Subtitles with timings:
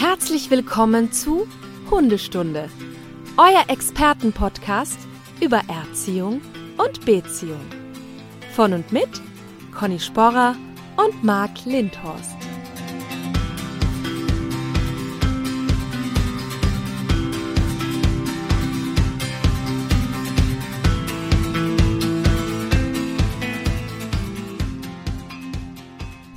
[0.00, 1.48] Herzlich willkommen zu
[1.90, 2.70] Hundestunde,
[3.36, 4.96] euer Expertenpodcast
[5.40, 6.40] über Erziehung
[6.76, 7.58] und Beziehung.
[8.54, 9.08] Von und mit
[9.76, 10.54] Conny Sporrer
[10.96, 12.36] und Marc Lindhorst.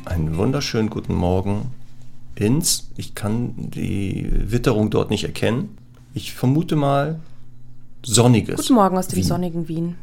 [0.05, 1.71] Einen wunderschönen guten Morgen
[2.42, 2.89] ins.
[2.97, 5.78] Ich kann die Witterung dort nicht erkennen.
[6.14, 7.20] Ich vermute mal
[8.04, 8.57] sonniges.
[8.57, 9.24] Guten Morgen aus dem Wien.
[9.24, 9.96] sonnigen Wien.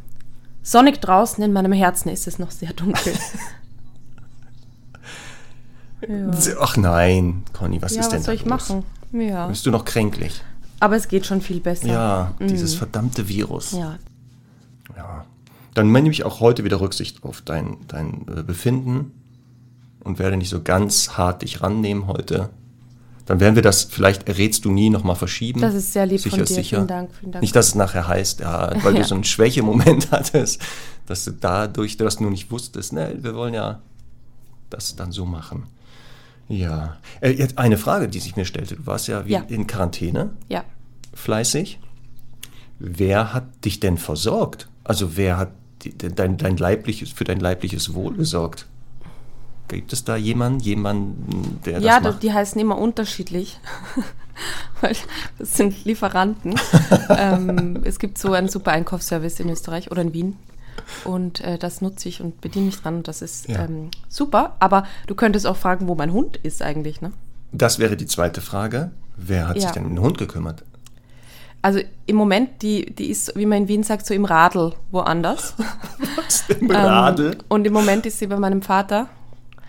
[0.63, 3.13] Sonnig draußen, in meinem Herzen ist es noch sehr dunkel.
[6.09, 8.69] ja, Ach nein, Conny, was ja ist denn was soll ich los?
[8.69, 8.85] machen?
[9.13, 9.49] Ja.
[9.49, 10.43] Bist du noch kränklich?
[10.81, 11.89] Aber es geht schon viel besser.
[11.89, 13.73] Ja, dieses verdammte Virus.
[13.73, 13.99] Ja.
[14.97, 15.25] Ja.
[15.75, 19.13] Dann nehme ich auch heute wieder Rücksicht auf dein, dein äh, Befinden
[20.09, 22.51] und werde nicht so ganz hart dich rannehmen heute.
[23.27, 25.61] Dann werden wir das, vielleicht errätst du nie, nochmal verschieben.
[25.61, 26.55] Das ist sehr lieb sicher von dir.
[26.55, 26.77] Sicher.
[26.79, 27.43] Vielen Dank, vielen Dank.
[27.43, 29.01] Nicht, dass es nachher heißt, ja, weil Ja.
[29.03, 30.63] du so einen Schwächemoment hattest,
[31.07, 33.81] dass du dadurch, dass du nicht wusstest, ne, wir wollen ja
[34.71, 35.65] das dann so machen.
[36.49, 36.97] Ja.
[37.21, 38.77] Äh, jetzt eine Frage, die sich mir stellte.
[38.77, 39.41] Du warst ja, wie Ja.
[39.49, 40.65] in Quarantäne, Ja.
[41.13, 41.79] fleißig.
[42.79, 44.69] Wer hat dich denn versorgt?
[44.85, 45.51] Also wer hat
[45.83, 48.67] die, dein, dein leibliches, für dein leibliches Wohl gesorgt?
[49.69, 52.23] Gibt es da jemanden, jemanden, der Ja, das macht?
[52.23, 53.59] die heißen immer unterschiedlich.
[54.81, 54.95] Weil
[55.39, 56.55] das sind Lieferanten.
[57.11, 60.37] ähm, es gibt so einen super Einkaufsservice in Österreich oder in Wien.
[61.05, 62.97] Und äh, das nutze ich und bediene mich dran.
[62.99, 63.65] Und das ist Ja.
[63.65, 64.57] ähm, super.
[64.61, 67.01] Aber du könntest auch fragen, wo mein Hund ist eigentlich.
[67.01, 67.13] Ne?
[67.53, 68.93] Das wäre die zweite Frage.
[69.17, 69.63] Wer hat Ja.
[69.63, 70.65] sich denn um den Hund gekümmert?
[71.61, 75.55] Also im Moment, die, die ist, wie man in Wien sagt, so im Radl woanders.
[76.17, 77.33] Was im Radl?
[77.33, 79.09] Ähm, und im Moment ist sie bei meinem Vater.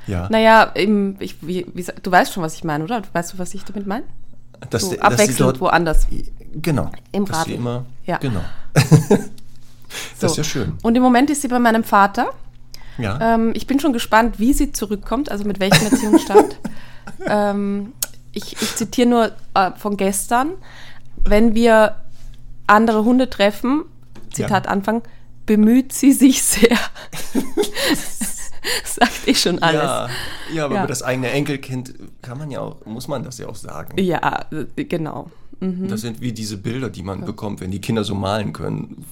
[0.09, 0.27] Ja.
[0.29, 3.01] Naja, im, ich, wie, wie, du weißt schon, was ich meine, oder?
[3.13, 4.03] Weißt du, was ich damit meine?
[4.69, 6.07] dass, So die- dass abwechselnd dort, woanders.
[6.53, 6.91] Genau.
[7.11, 7.53] Im dass sie Radl.
[7.53, 8.17] immer, Ja.
[8.17, 8.41] Genau.
[8.75, 9.17] So.
[10.19, 10.73] Das ist ja schön.
[10.83, 12.27] Und im Moment ist sie bei meinem Vater.
[12.99, 13.33] Ja.
[13.35, 16.59] Ähm, ich bin schon gespannt, wie sie zurückkommt, also mit welchem Erziehungsstand.
[17.25, 17.93] ähm,
[18.31, 20.51] ich, ich zitiere nur äh, von gestern.
[21.25, 21.95] Wenn wir
[22.67, 23.83] andere Hunde treffen,
[24.31, 25.01] Zitat Anfang,
[25.47, 26.77] bemüht sie sich sehr.
[28.83, 29.81] Sagt eh schon alles.
[29.81, 30.09] Ja,
[30.53, 30.81] ja, aber Ja.
[30.81, 33.97] über das eigene Enkelkind kann man ja auch, muss man das ja auch sagen.
[34.01, 35.29] Ja, äh, genau.
[35.61, 39.05] Das sind wie diese Bilder, die man bekommt, wenn die Kinder so malen können,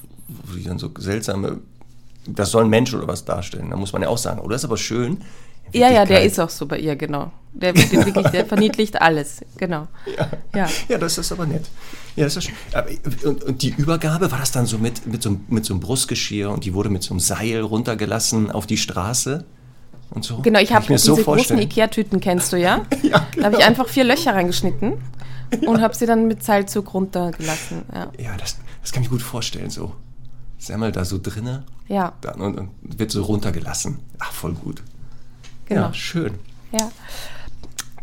[0.46, 1.58] wo die dann so seltsame,
[2.26, 3.70] das soll ein Mensch oder was darstellen.
[3.70, 5.18] Da muss man ja auch sagen, oh, das ist aber schön.
[5.74, 7.32] Ja, ja, der ist auch so bei ihr, genau.
[7.60, 9.88] Der, wirklich, der verniedlicht alles, genau.
[10.16, 10.30] Ja.
[10.56, 10.70] Ja.
[10.90, 11.66] ja, das ist aber nett.
[12.16, 12.54] Ja, das ist schön.
[12.74, 12.88] Aber,
[13.26, 15.82] und, und die Übergabe, war das dann so mit, mit, so, einem- mit so einem
[15.82, 19.44] Brustgeschirr und die wurde mit so einem Seil runtergelassen auf die Straße
[20.12, 20.38] und so?
[20.44, 21.58] Genau, ich habe diese so großen.
[21.58, 22.86] Ikea-Tüten, kennst du ja?
[23.02, 24.94] Ja, Da habe ich einfach vier Löcher reingeschnitten
[25.66, 27.84] und habe sie dann mit Seilzug runtergelassen.
[27.94, 28.12] Ja.
[28.20, 29.94] Ja, das, das kann ich gut vorstellen, so.
[30.60, 34.00] Ist einmal da so drinne ja, dann, und, und wird so runtergelassen.
[34.20, 34.84] Ach, voll gut.
[35.66, 35.82] genau.
[35.88, 36.34] Ja, schön.
[36.72, 36.92] Ja.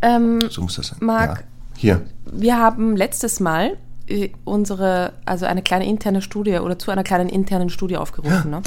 [0.05, 0.99] Ähm, So muss das sein.
[1.01, 1.39] Marc.
[1.39, 1.45] Ja.
[1.77, 2.01] Hier.
[2.31, 3.77] wir haben letztes Mal
[4.07, 8.61] äh, unsere, also eine kleine interne Studie oder zu einer kleinen internen Studie aufgerufen, ne?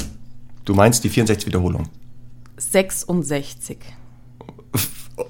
[0.66, 1.88] Du meinst die 64 Wiederholung.
[2.58, 3.78] 66.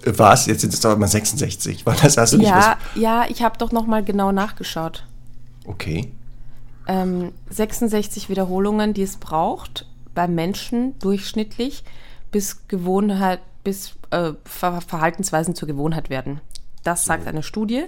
[0.04, 0.46] Was?
[0.46, 1.86] Jetzt sind es doch mal 66.
[1.86, 5.04] Weil das hast du nicht Ja, ja, ich habe doch nochmal genau nachgeschaut.
[5.64, 6.10] was- Okay.
[6.86, 11.84] ähm, 66 Wiederholungen, die es braucht, beim Menschen durchschnittlich,
[12.32, 16.40] bis Gewohnheit, bis äh, Ver Verhaltensweisen zur Gewohnheit werden.
[16.84, 17.84] Das sagt eine Studie.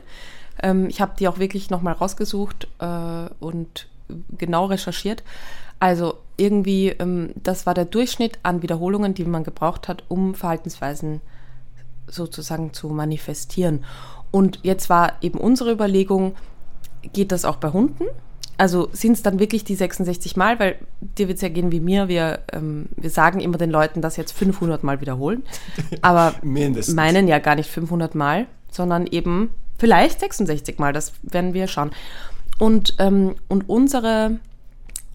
[0.62, 3.88] Ähm, ich habe die auch wirklich nochmal rausgesucht äh, und
[4.36, 5.22] genau recherchiert.
[5.78, 11.20] Also irgendwie, ähm, das war der Durchschnitt an Wiederholungen, die man gebraucht hat, um Verhaltensweisen
[12.06, 13.84] sozusagen zu manifestieren.
[14.30, 16.34] Und jetzt war eben unsere Überlegung,
[17.12, 18.04] geht das auch bei Hunden?
[18.60, 21.80] Also sind es dann wirklich die 66 Mal, weil dir wird es ja gehen wie
[21.80, 25.44] mir, wir, ähm, wir sagen immer den Leuten, das jetzt 500 Mal wiederholen,
[26.02, 26.94] aber Mindestens.
[26.94, 29.48] meinen ja gar nicht 500 Mal, sondern eben
[29.78, 31.90] vielleicht 66 Mal, das werden wir schauen.
[32.58, 34.38] Und, ähm, und unsere,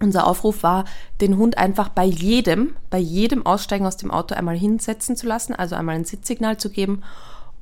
[0.02, 0.86] unser Aufruf war,
[1.22, 5.54] den Hund einfach bei jedem, bei jedem Aussteigen aus dem Auto einmal hinsetzen zu lassen,
[5.54, 7.04] also einmal ein Sitzsignal zu geben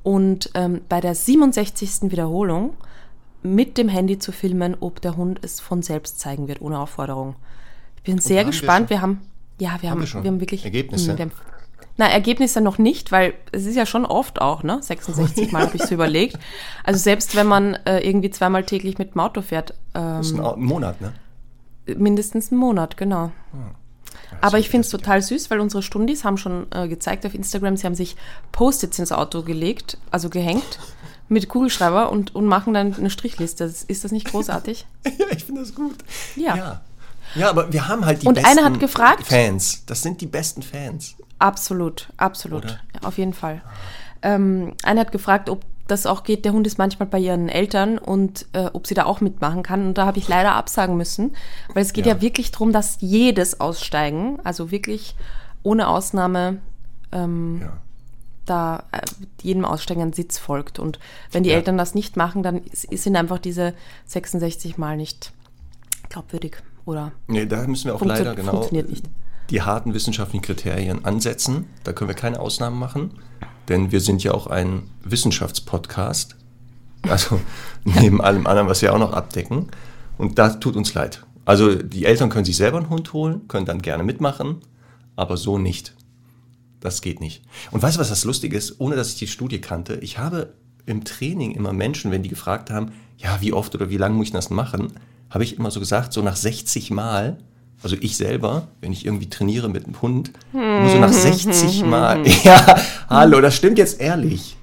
[0.02, 2.10] und ähm, bei der 67.
[2.10, 2.72] Wiederholung
[3.44, 7.36] mit dem Handy zu filmen, ob der Hund es von selbst zeigen wird, ohne Aufforderung.
[7.96, 8.88] Ich bin sehr haben wir gespannt.
[8.88, 8.90] schon?
[8.90, 9.20] Wir haben,
[9.58, 10.24] ja, wir haben, wir schon?
[10.24, 11.12] wir haben wirklich Ergebnisse?
[11.12, 11.32] Mm, Wir haben,
[11.96, 14.78] na, Ergebnisse noch nicht, weil es ist ja schon oft auch, ne?
[14.82, 16.38] 66 Mal habe ich so überlegt.
[16.82, 20.40] Also selbst wenn man äh, irgendwie zweimal täglich mit dem Auto fährt, ähm, Das ist
[20.40, 21.12] ein, Monat, ne?
[21.86, 23.30] mindestens einen Monat, genau.
[24.40, 27.76] Aber ich finde es total süß, weil unsere Stundis haben schon äh, gezeigt auf Instagram,
[27.76, 28.16] sie haben sich
[28.52, 30.78] Post-its ins Auto gelegt, also gehängt,
[31.28, 33.64] mit Kugelschreiber und, und machen dann eine Strichliste.
[33.64, 34.86] Ist das nicht großartig?
[35.18, 35.96] ja, ich finde das gut.
[36.36, 36.56] Ja.
[36.56, 36.80] ja.
[37.34, 39.84] Ja, aber wir haben halt die Und besten einer hat gefragt- Fans.
[39.86, 41.16] Das sind die besten Fans.
[41.40, 42.64] Absolut, absolut.
[42.64, 42.78] Ja,
[43.08, 43.60] auf jeden Fall.
[44.22, 46.44] Ähm, einer hat gefragt, ob das auch geht.
[46.44, 49.86] Der Hund ist manchmal bei ihren Eltern und äh, ob sie da auch mitmachen kann.
[49.88, 51.34] Und da habe ich leider absagen müssen,
[51.74, 52.20] weil es geht ja, Ja.
[52.20, 55.16] wirklich darum, dass jedes Aussteigen, also wirklich
[55.64, 56.58] ohne Ausnahme,
[57.10, 57.72] ähm, Ja.
[58.46, 59.00] Da äh,
[59.42, 60.78] jedem Aussteigen ein Sitz folgt.
[60.78, 60.98] Und
[61.32, 61.56] wenn die Ja.
[61.56, 63.74] Eltern das nicht machen, dann sind einfach diese
[64.06, 65.32] 66 Mal nicht
[66.08, 68.68] glaubwürdig oder Nee, da müssen wir auch leider genau
[69.50, 71.66] die harten wissenschaftlichen Kriterien ansetzen.
[71.84, 73.10] Da können wir keine Ausnahmen machen,
[73.68, 76.36] denn wir sind ja auch ein Wissenschaftspodcast.
[77.08, 77.40] Also
[77.84, 79.68] neben allem anderen, was wir auch noch abdecken.
[80.16, 81.24] Und da tut uns leid.
[81.44, 84.60] Also die Eltern können sich selber einen Hund holen, können dann gerne mitmachen,
[85.16, 85.94] aber so nicht.
[86.84, 87.42] Das geht nicht.
[87.70, 88.78] Und weißt du, was das Lustige ist?
[88.78, 90.52] Ohne dass ich die Studie kannte, ich habe
[90.84, 94.26] im Training immer Menschen, wenn die gefragt haben, ja, wie oft oder wie lange muss
[94.26, 94.92] ich das machen,
[95.30, 97.38] habe ich immer so gesagt, so nach 60 Mal,
[97.82, 102.22] also ich selber, wenn ich irgendwie trainiere mit einem Hund, muss so nach 60 Mal,
[102.44, 102.78] ja,
[103.08, 104.58] hallo, das stimmt jetzt ehrlich.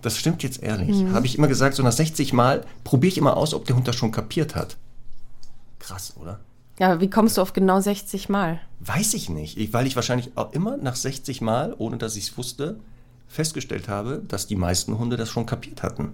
[0.00, 1.04] Das stimmt jetzt ehrlich.
[1.12, 3.86] Habe ich immer gesagt, so nach 60 Mal probiere ich immer aus, ob der Hund
[3.86, 4.78] das schon kapiert hat.
[5.78, 6.40] Krass, oder?
[6.78, 8.60] Ja, aber wie kommst du auf genau 60 Mal?
[8.80, 12.24] Weiß ich nicht, ich, weil ich wahrscheinlich auch immer nach 60 Mal, ohne dass ich
[12.28, 12.78] es wusste,
[13.28, 16.12] festgestellt habe, dass die meisten Hunde das schon kapiert hatten.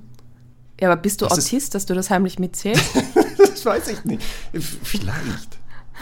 [0.80, 2.84] Ja, aber bist du Das ist- Autist, dass du das heimlich mitzählst?
[3.52, 4.22] Das weiß ich nicht.
[4.52, 5.58] Vielleicht.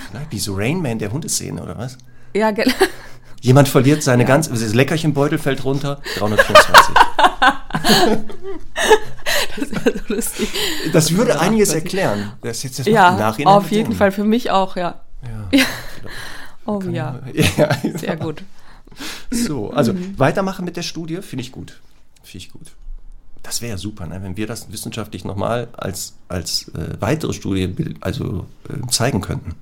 [0.09, 1.99] Vielleicht wie so Rainman der Hundeszene oder was?
[2.33, 2.73] ja, genau.
[3.43, 6.95] Jemand verliert seine ganze, das Leckerchenbeutel fällt runter, 324.
[9.59, 10.49] Das wäre so lustig.
[10.93, 12.33] Das würde Ja, einiges erklären.
[12.43, 13.95] Das jetzt das Ja, Nachhinein auf jeden.
[13.95, 14.13] Fall.
[14.13, 15.01] Für mich auch, ja.
[15.53, 15.65] Ja.
[16.67, 17.19] Oh ja,
[17.57, 17.69] ja.
[17.97, 18.45] sehr gut.
[19.31, 21.81] So, also weitermachen mit der Studie finde ich gut.
[22.23, 22.67] Finde ich gut.
[23.43, 24.23] Das wäre ja super, ne?
[24.23, 29.55] wenn wir das wissenschaftlich nochmal als, als äh, weitere Studie also, äh, zeigen könnten.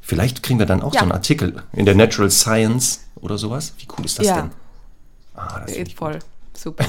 [0.00, 1.00] Vielleicht kriegen wir dann auch Ja.
[1.00, 3.74] so einen Artikel in der Natural Science oder sowas.
[3.78, 4.36] Wie cool ist das Ja.
[4.42, 4.50] denn?
[5.34, 6.18] Ah, das ich voll.
[6.56, 6.84] Super.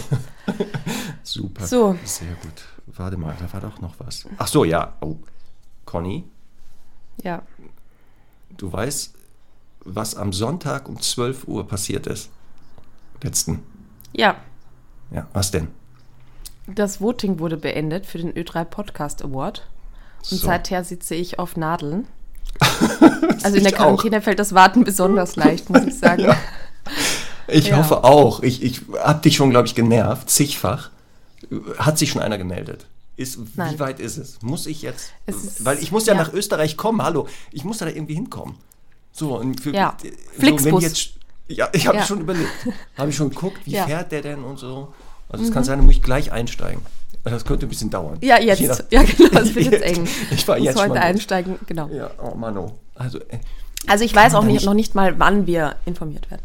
[1.23, 1.65] super.
[1.67, 1.97] So.
[2.03, 2.63] Sehr gut.
[2.87, 4.25] Warte mal, da war doch noch was.
[4.37, 4.93] Ach so, ja.
[5.01, 5.17] Oh.
[5.85, 6.23] Conny,
[7.21, 7.43] Ja.
[8.57, 9.13] du weißt,
[9.81, 12.29] was am Sonntag um 12 Uhr passiert ist?
[13.21, 13.61] Letzten.
[14.13, 14.37] Ja.
[15.11, 15.67] Ja, was denn?
[16.67, 19.67] Das Voting wurde beendet für den Ö3 Podcast Award.
[20.19, 20.47] Und So.
[20.47, 22.07] seither sitze ich auf Nadeln.
[23.43, 23.85] Also in der Ich auch.
[23.85, 26.33] Quarantäne fällt das Warten besonders leicht, muss ich sagen.
[27.47, 27.77] Ich Ja.
[27.77, 28.41] hoffe auch.
[28.43, 30.89] Ich, ich habe dich schon, glaube ich, genervt, zigfach.
[31.77, 32.85] Hat sich schon einer gemeldet?
[33.17, 34.41] Ist, wie weit ist es?
[34.41, 35.11] Muss ich jetzt?
[35.25, 36.19] Ist- weil ich muss ja, ja.
[36.21, 37.01] nach Österreich kommen.
[37.01, 38.55] Hallo, ich muss da irgendwie hinkommen.
[39.11, 39.95] So und für, Ja.
[40.01, 40.83] so, wenn Flixbus.
[40.83, 41.09] jetzt,
[41.47, 42.05] ja, ich habe Ja.
[42.05, 42.49] schon überlegt,
[42.97, 43.77] habe ich schon geguckt, wie.
[43.79, 43.85] Mhm.
[43.85, 44.93] fährt der denn und so.
[45.29, 46.81] Also es kann sein, da muss ich gleich einsteigen.
[47.23, 48.17] Das könnte ein bisschen dauern.
[48.21, 48.85] Ja, Je nach- jetzt.
[48.91, 50.07] Ja, genau, es wird jetzt eng.
[50.31, 51.87] Ich war Muss jetzt heute einsteigen, genau.
[51.87, 52.73] Ja, oh Mann, oh.
[52.95, 53.39] Also äh,
[53.87, 56.43] Also ich weiß auch nicht- noch nicht mal, wann wir informiert werden.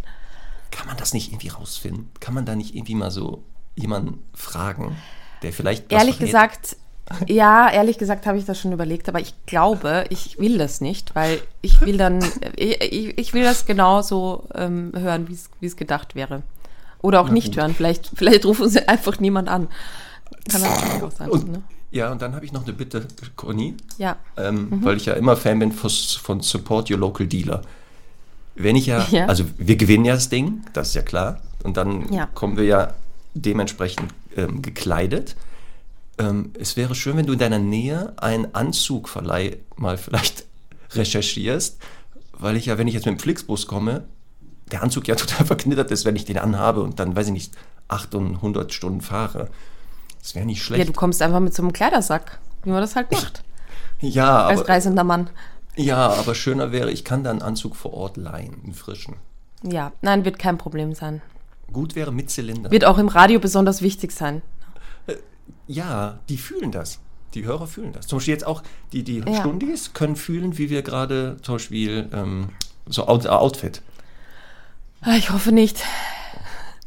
[0.70, 2.10] Kann man das nicht irgendwie rausfinden?
[2.20, 3.42] Kann man da nicht irgendwie mal so
[3.76, 4.96] jemanden fragen,
[5.42, 6.32] der vielleicht Ehrlich verrät?
[6.32, 6.76] gesagt,
[7.26, 11.14] ja, ehrlich gesagt habe ich das schon überlegt, aber ich glaube, ich will das nicht,
[11.16, 12.20] weil ich will dann,
[12.56, 16.42] ich, ich, will das genauso ähm, hören, wie es- gedacht wäre.
[17.02, 17.74] Oder auch nicht hören.
[17.74, 19.68] Vielleicht, vielleicht ruft uns einfach niemand an.
[20.50, 21.30] Kann natürlich auch sein.
[21.30, 21.62] Und, ne?
[21.90, 24.14] Ja, und dann habe ich noch eine Bitte, Conny, Ja.
[24.36, 24.84] ähm, Mhm.
[24.84, 27.62] weil ich ja immer Fan bin von, von Support Your Local Dealer.
[28.62, 29.26] Wenn ich ja, Ja.
[29.26, 32.26] also wir gewinnen ja das Ding, das ist ja klar, und dann Ja.
[32.26, 32.94] kommen wir ja
[33.34, 35.36] dementsprechend ähm, gekleidet.
[36.18, 40.44] Ähm, es wäre schön, wenn du in deiner Nähe einen Anzugverleih mal vielleicht
[40.92, 41.78] recherchierst,
[42.32, 44.04] weil ich ja, wenn ich jetzt mit dem Flixbus komme,
[44.72, 47.52] der Anzug ja total verknittert ist, wenn ich den anhabe und dann, weiß ich nicht,
[47.88, 49.48] 800 Stunden fahre.
[50.22, 50.88] Das wäre nicht ja, schlecht.
[50.88, 53.42] du kommst einfach mit so einem Kleidersack, wie man das halt macht,
[54.00, 55.30] Ja, als aber, reisender Mann.
[55.84, 59.16] Ja, aber schöner wäre, ich kann da einen Anzug vor Ort leihen, einen frischen.
[59.62, 61.20] Ja, nein, wird kein Problem sein.
[61.72, 62.70] Gut wäre mit Zylinder.
[62.70, 64.42] Wird auch im Radio besonders wichtig sein.
[65.66, 66.98] Ja, die fühlen das.
[67.34, 68.06] Die Hörer fühlen das.
[68.08, 69.34] Zum Beispiel jetzt auch die, die Ja.
[69.40, 72.48] Stundis können fühlen, wie wir gerade zum Beispiel ähm,
[72.86, 73.82] so Out Outfit.
[75.00, 75.82] Ah, Ich hoffe nicht.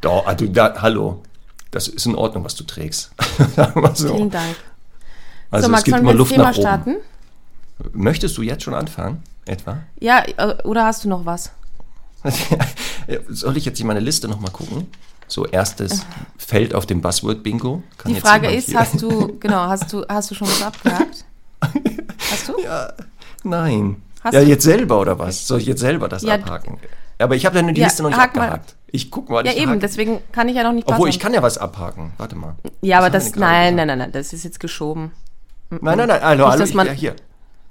[0.02, 1.22] Doch, also da, hallo.
[1.70, 3.10] Das ist in Ordnung, was du trägst.
[3.94, 4.14] So.
[4.14, 4.54] Vielen Dank.
[5.50, 6.60] Also so, es Max, gibt sollen immer Luft Thema nach oben.
[6.60, 6.96] starten?
[7.92, 9.22] Möchtest du jetzt schon anfangen?
[9.46, 9.78] Etwa?
[10.00, 11.50] Ja, äh, oder hast du noch was?
[13.28, 14.86] Soll ich jetzt hier meine Liste nochmal gucken?
[15.26, 16.04] So erstes
[16.38, 17.82] Feld auf dem Buzzword-Bingo.
[18.06, 21.24] Die Frage ist, hast du, genau, hast du, hast du schon was abgehakt?
[21.60, 22.54] Hast du?
[23.48, 24.02] Nein.
[24.22, 25.46] Hast ja, du- jetzt selber oder was?
[25.46, 26.78] Soll ich jetzt selber das Ja, abhaken?
[27.18, 28.74] Aber ich habe deine die Ja, Liste noch nicht hak mal- abgehakt.
[28.90, 29.44] Ich guck mal.
[29.44, 31.10] Ja, eben, hake- deswegen kann ich ja noch nicht Obwohl, buzzern.
[31.10, 32.12] ich kann ja was abhaken.
[32.16, 32.54] Warte mal.
[32.80, 35.10] Ja, aber Was haben wir das, nein, nein, nein, nein, das ist jetzt geschoben.
[35.70, 37.16] Nein, nein, nein, hallo, hallo, ich, ja, hier.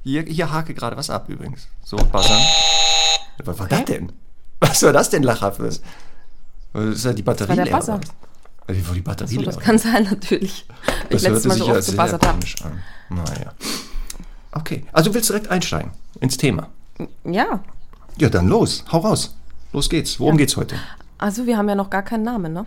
[0.04, 0.24] Hier.
[0.24, 1.68] Hier hake gerade was ab übrigens.
[1.84, 2.42] So, buzzern.
[3.46, 4.12] Was war das denn?
[4.60, 5.82] Was war das denn lachhaftes?
[6.72, 7.66] Das ist ja die Batterie leer.
[7.76, 8.00] Buzzer.
[8.68, 10.66] Also, wo die Batterie So, leer das kann sein, natürlich.
[10.86, 12.40] Weil Das ich letztes Mal so ja oft gebuzzert habe.
[13.10, 13.54] Naja.
[14.52, 15.92] Okay, also du willst direkt einsteigen
[16.22, 16.70] ins Thema.
[17.26, 17.64] Ja,
[18.18, 19.36] Ja, dann los, hau raus.
[19.74, 20.20] Los geht's.
[20.20, 20.76] Worum geht's heute?
[21.18, 22.66] also wir haben ja noch gar keinen Namen, ne?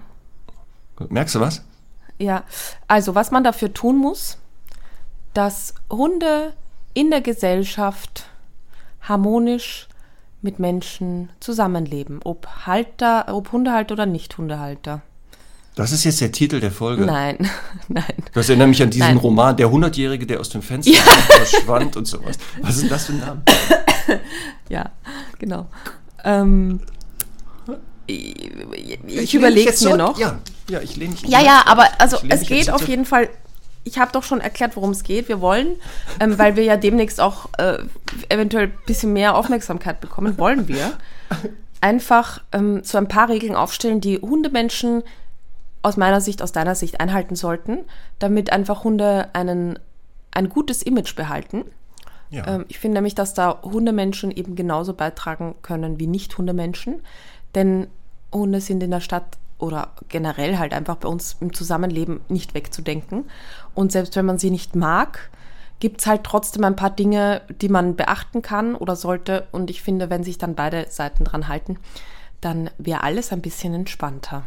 [1.08, 1.62] Merkst du was?
[2.18, 2.42] Ja,
[2.88, 4.38] also was man dafür tun muss,
[5.34, 6.54] dass Hunde
[6.96, 8.24] in der Gesellschaft
[9.02, 9.86] harmonisch
[10.40, 15.02] mit Menschen zusammenleben, ob Halter, ob Hundehalter oder nicht Hundehalter.
[15.74, 17.04] Das ist jetzt der Titel der Folge.
[17.04, 17.50] Nein,
[17.88, 18.14] nein.
[18.32, 19.16] Das erinnert mich an diesen Nein.
[19.18, 22.38] Roman, der Hundertjährige, der aus dem Fenster verschwand und sowas.
[22.62, 23.42] Was ist denn das für ein Name?
[24.68, 24.90] Ja,
[25.38, 25.66] genau.
[26.24, 26.80] Ähm,
[28.06, 30.18] ich ich mich überlege es mir noch.
[30.18, 30.38] Ja,
[30.70, 31.22] ja, ich lehne mich.
[31.22, 33.28] Ja, ja, aber also Ich es geht auf jeden Fall.
[33.86, 35.28] Ich habe doch schon erklärt, worum es geht.
[35.28, 35.76] Wir wollen,
[36.18, 37.78] ähm, weil wir ja demnächst auch äh,
[38.28, 40.98] eventuell ein bisschen mehr Aufmerksamkeit bekommen, wollen wir
[41.80, 45.04] einfach ähm, so ein paar Regeln aufstellen, die Hundemenschen
[45.82, 47.78] aus meiner Sicht, aus deiner Sicht einhalten sollten,
[48.18, 49.78] damit einfach Hunde einen,
[50.32, 51.64] ein gutes Image behalten.
[52.30, 52.44] Ja.
[52.46, 57.02] Ähm, ich finde nämlich, dass da Hundemenschen eben genauso beitragen können wie Nicht-Hundemenschen.
[57.54, 57.86] Denn
[58.32, 63.24] Hunde sind in der Stadt oder generell halt einfach bei uns im Zusammenleben nicht wegzudenken.
[63.74, 65.30] Und selbst wenn man sie nicht mag,
[65.80, 69.46] gibt es halt trotzdem ein paar Dinge, die man beachten kann oder sollte.
[69.52, 71.78] Und ich finde, wenn sich dann beide Seiten dran halten,
[72.40, 74.42] dann wäre alles ein bisschen entspannter.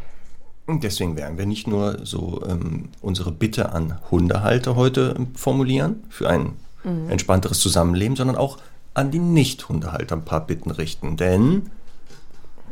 [0.68, 6.30] Und deswegen werden wir nicht nur so ähm, unsere Bitte an Hundehalter heute formulieren für
[6.30, 7.10] ein Mhm.
[7.10, 8.58] entspannteres Zusammenleben, sondern auch
[8.94, 11.18] an die Nicht-Hundehalter ein paar Bitten richten.
[11.18, 11.70] Denn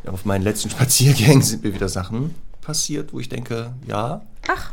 [0.09, 4.71] auf meinen letzten Spaziergängen sind mir wieder Sachen passiert, wo ich denke, ja, Ach,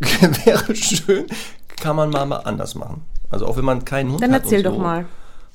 [0.44, 1.26] wäre schön,
[1.76, 3.02] kann man mal, mal anders machen.
[3.30, 4.42] Also auch wenn man keinen Hund dann hat.
[4.44, 4.78] erzähl und doch so.
[4.80, 5.06] mal.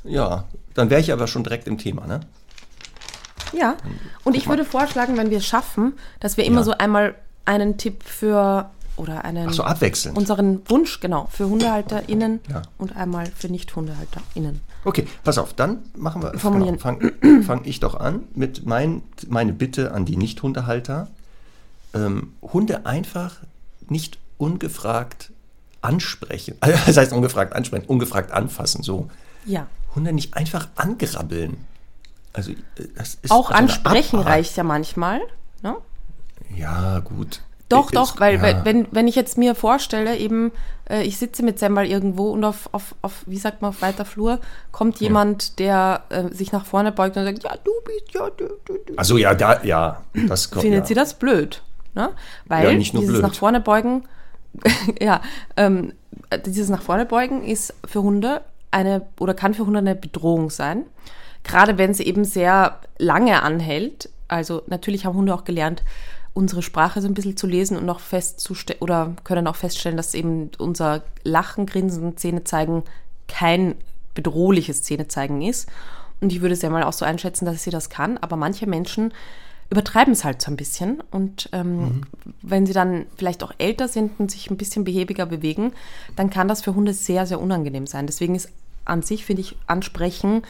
[0.04, 2.22] Ja, dann wäre ich aber schon direkt im Thema, ne?
[3.54, 3.76] Ja,
[4.26, 6.64] und ich würde vorschlagen, wenn wir es schaffen, dass wir immer Ja.
[6.64, 7.16] so einmal
[7.46, 10.18] einen Tipp für oder einen Ach so, abwechselnd.
[10.18, 12.64] unseren Wunsch, genau, für HundehalterInnen Ja.
[12.78, 14.60] und einmal für Nicht-HundehalterInnen.
[14.88, 16.78] Okay, pass auf, dann machen wir, Formulieren.
[16.78, 21.10] Genau, fang, fang ich doch an mit mein, meine Bitte an die Nicht-Hundehalter.
[21.94, 23.36] Ähm, Hunde einfach
[23.90, 25.32] nicht ungefragt
[25.82, 26.56] ansprechen.
[26.86, 29.10] Das heißt ungefragt ansprechen, ungefragt anfassen, so.
[29.46, 29.68] Ja.
[29.94, 31.58] Hunde nicht einfach angrabbeln.
[32.32, 32.56] Also, äh,
[32.96, 35.20] das ist Auch so eine ansprechen reicht ja manchmal.
[35.64, 35.76] Ne?
[36.56, 37.42] Ja, gut.
[37.68, 38.64] Doch, Ist- doch, weil ja.
[38.64, 40.54] wenn, wenn ich jetzt mir vorstelle, eben,
[40.90, 44.06] äh, ich sitze mit Sembal irgendwo und auf, auf, auf, wie sagt man, auf weiter
[44.06, 44.40] Flur
[44.72, 48.46] kommt jemand, der äh, sich nach vorne beugt und sagt, ja, du bist, ja, du,
[48.66, 48.94] du, du.
[48.96, 50.64] Also ja, da, ja, das kommt.
[50.64, 50.86] findet ja.
[50.86, 51.62] sie das blöd.
[51.94, 52.10] Ne?
[52.46, 53.22] Weil Ja, dieses blöd.
[53.22, 54.04] nach vorne beugen,
[55.02, 55.22] ja,
[55.56, 55.94] ähm,
[56.30, 58.42] äh, dieses nach vorne beugen ist für Hunde
[58.72, 60.84] eine oder kann für Hunde eine Bedrohung sein.
[61.44, 64.10] Gerade wenn sie eben sehr lange anhält.
[64.28, 65.84] Also natürlich haben Hunde auch gelernt,
[66.38, 70.14] unsere Sprache so ein bisschen zu lesen und auch festzustellen oder können auch feststellen, dass
[70.14, 72.84] eben unser Lachen, Grinsen, Zähne zeigen
[73.28, 73.74] kein
[74.14, 75.68] bedrohliches Zähnezeigen ist.
[76.22, 78.20] Und ich würde es ja mal auch so einschätzen, dass sie das kann.
[78.20, 79.14] Aber manche Menschen
[79.72, 81.02] übertreiben es halt so ein bisschen.
[81.10, 82.04] Und ähm,
[82.44, 85.74] wenn sie dann vielleicht auch älter sind und sich ein bisschen behäbiger bewegen,
[86.16, 88.06] dann kann das für Hunde sehr, sehr unangenehm sein.
[88.06, 88.50] Deswegen ist
[88.86, 90.44] an sich, finde ich, Ansprechen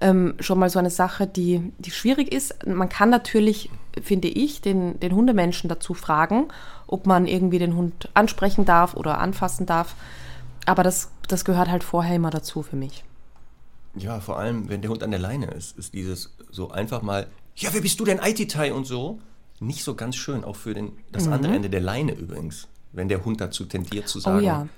[0.00, 2.66] ähm, schon mal so eine Sache, die, die schwierig ist.
[2.66, 6.48] Man kann natürlich, finde ich, den, den Hundemenschen dazu fragen,
[6.86, 9.94] ob man irgendwie den Hund ansprechen darf oder anfassen darf.
[10.66, 13.04] Aber das, das gehört halt vorher immer dazu für mich.
[13.96, 17.26] Ja, vor allem, wenn der Hund an der Leine ist, ist dieses so einfach mal,
[17.56, 19.18] ja, wer bist du denn, Aititai und so,
[19.60, 21.32] nicht so ganz schön, auch für den, das Mhm.
[21.32, 24.68] andere Ende der Leine übrigens, wenn der Hund dazu tendiert zu sagen, Oh ja.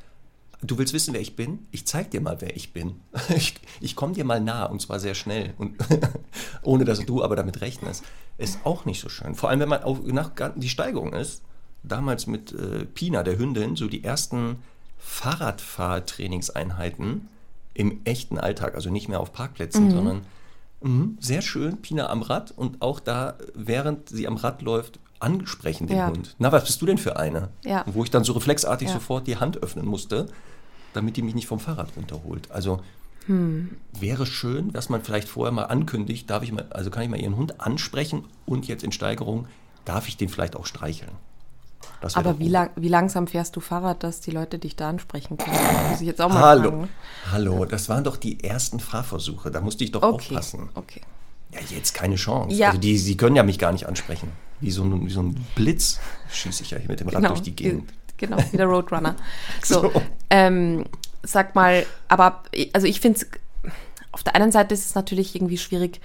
[0.62, 1.60] Du willst wissen, wer ich bin?
[1.70, 2.96] Ich zeig dir mal, wer ich bin.
[3.34, 5.76] Ich, ich komme dir mal nah und zwar sehr schnell und
[6.62, 8.04] ohne dass du aber damit rechnest.
[8.38, 9.34] Ist auch nicht so schön.
[9.34, 11.42] Vor allem, wenn man auch nach die Steigerung ist,
[11.82, 14.56] damals mit äh, Pina, der Hündin, so die ersten
[14.98, 17.28] Fahrradfahrtrainingseinheiten
[17.74, 19.90] im echten Alltag, also nicht mehr auf Parkplätzen, Mhm.
[19.90, 20.22] sondern
[20.82, 25.86] mhm, sehr schön, Pina am Rad und auch da, während sie am Rad läuft, ansprechen
[25.86, 26.08] den Ja.
[26.08, 26.34] Hund.
[26.38, 27.48] Na, was bist du denn für eine?
[27.64, 27.84] Ja.
[27.86, 28.94] Wo ich dann so reflexartig Ja.
[28.94, 30.26] sofort die Hand öffnen musste,
[30.92, 32.50] damit die mich nicht vom Fahrrad runterholt.
[32.50, 32.80] Also
[33.26, 33.76] Hm.
[33.98, 37.20] wäre schön, dass man vielleicht vorher mal ankündigt, darf ich mal, also kann ich mal
[37.20, 39.46] Ihren Hund ansprechen und jetzt in Steigerung,
[39.84, 41.12] darf ich den vielleicht auch streicheln?
[42.14, 45.54] Aber wie, lang, wie langsam fährst du Fahrrad, dass die Leute dich da ansprechen können?
[45.56, 46.88] Das muss ich jetzt auch mal Hallo, fragen.
[47.30, 50.70] hallo, das waren doch die ersten Fahrversuche, da musste ich doch Okay, aufpassen.
[50.74, 51.02] okay.
[51.52, 52.54] Ja, jetzt keine Chance.
[52.56, 52.68] Ja.
[52.68, 54.30] Also die, Sie können ja mich gar nicht ansprechen.
[54.60, 55.98] Wie so ein, wie so ein Blitz
[56.30, 57.92] schieße ich ja hier mit dem Rad Genau, durch die Gegend.
[58.20, 59.16] Genau, wie der Roadrunner.
[59.64, 60.02] So, So.
[60.28, 60.84] Ähm,
[61.22, 63.26] sag mal, aber also ich finde es,
[64.12, 66.00] auf der einen Seite ist es natürlich irgendwie schwierig,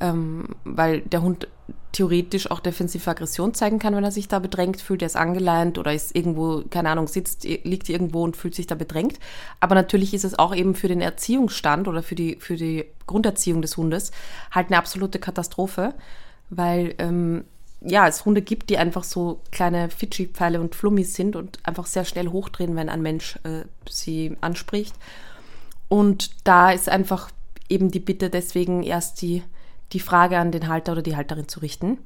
[0.00, 1.48] ähm, weil der Hund
[1.92, 5.02] theoretisch auch defensive Aggression zeigen kann, wenn er sich da bedrängt fühlt.
[5.02, 8.74] Er ist angeleint oder ist irgendwo, keine Ahnung, sitzt, liegt irgendwo und fühlt sich da
[8.74, 9.18] bedrängt.
[9.60, 13.62] Aber natürlich ist es auch eben für den Erziehungsstand oder für die, für die Grunderziehung
[13.62, 14.12] des Hundes
[14.52, 15.94] halt eine absolute Katastrophe,
[16.48, 17.44] weil ähm,
[17.80, 22.04] ja, es Hunde gibt, die einfach so kleine Fidschi-Pfeile und Flummis sind und einfach sehr
[22.04, 24.94] schnell hochdrehen, wenn ein Mensch äh, sie anspricht.
[25.88, 27.30] Und da ist einfach
[27.68, 29.42] eben die Bitte, deswegen erst die,
[29.92, 31.98] die Frage an den Halter oder die Halterin zu richten.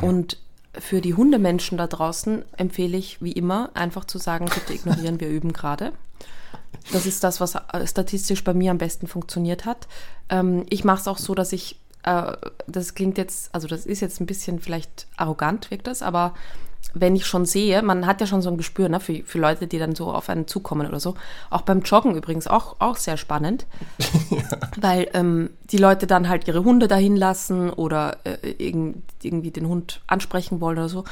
[0.00, 0.38] Und
[0.78, 5.28] für die Hundemenschen da draußen empfehle ich, wie immer, einfach zu sagen, bitte ignorieren, wir
[5.28, 5.92] üben gerade.
[6.92, 9.88] Das ist das, was äh, statistisch bei mir am besten funktioniert hat.
[10.28, 12.32] Ähm, ich mache es auch so, dass ich, äh,
[12.66, 16.34] das klingt jetzt, also das ist jetzt ein bisschen vielleicht arrogant, wirkt das, aber
[16.94, 19.66] wenn ich schon sehe, man hat ja schon so ein Gespür ne, für, für Leute,
[19.66, 21.14] die dann so auf einen zukommen oder so.
[21.50, 23.66] Auch beim Joggen übrigens auch, auch sehr spannend,
[24.80, 29.68] weil ähm, die Leute dann halt ihre Hunde dahin lassen oder äh, irgend, irgendwie den
[29.68, 31.04] Hund ansprechen wollen oder so.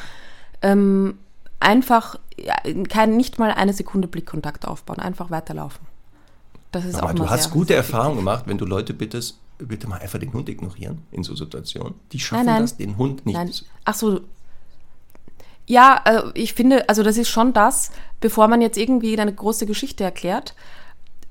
[0.62, 1.18] Ähm,
[1.60, 2.54] einfach ja,
[2.88, 5.86] kein, nicht mal eine Sekunde Blickkontakt aufbauen, einfach weiterlaufen.
[6.70, 9.88] Das ist Aber auch du hast gute sehr Erfahrungen gemacht, wenn du Leute bittest, bitte
[9.88, 11.94] mal einfach den Hund ignorieren in so Situationen.
[12.12, 12.62] Die schaffen Nein, nein.
[12.62, 13.34] das, den Hund nicht.
[13.36, 13.50] Nein.
[13.84, 14.20] Ach so.
[15.66, 17.90] Ja, äh, ich finde, also das ist schon das,
[18.20, 20.54] bevor man jetzt irgendwie eine große Geschichte erklärt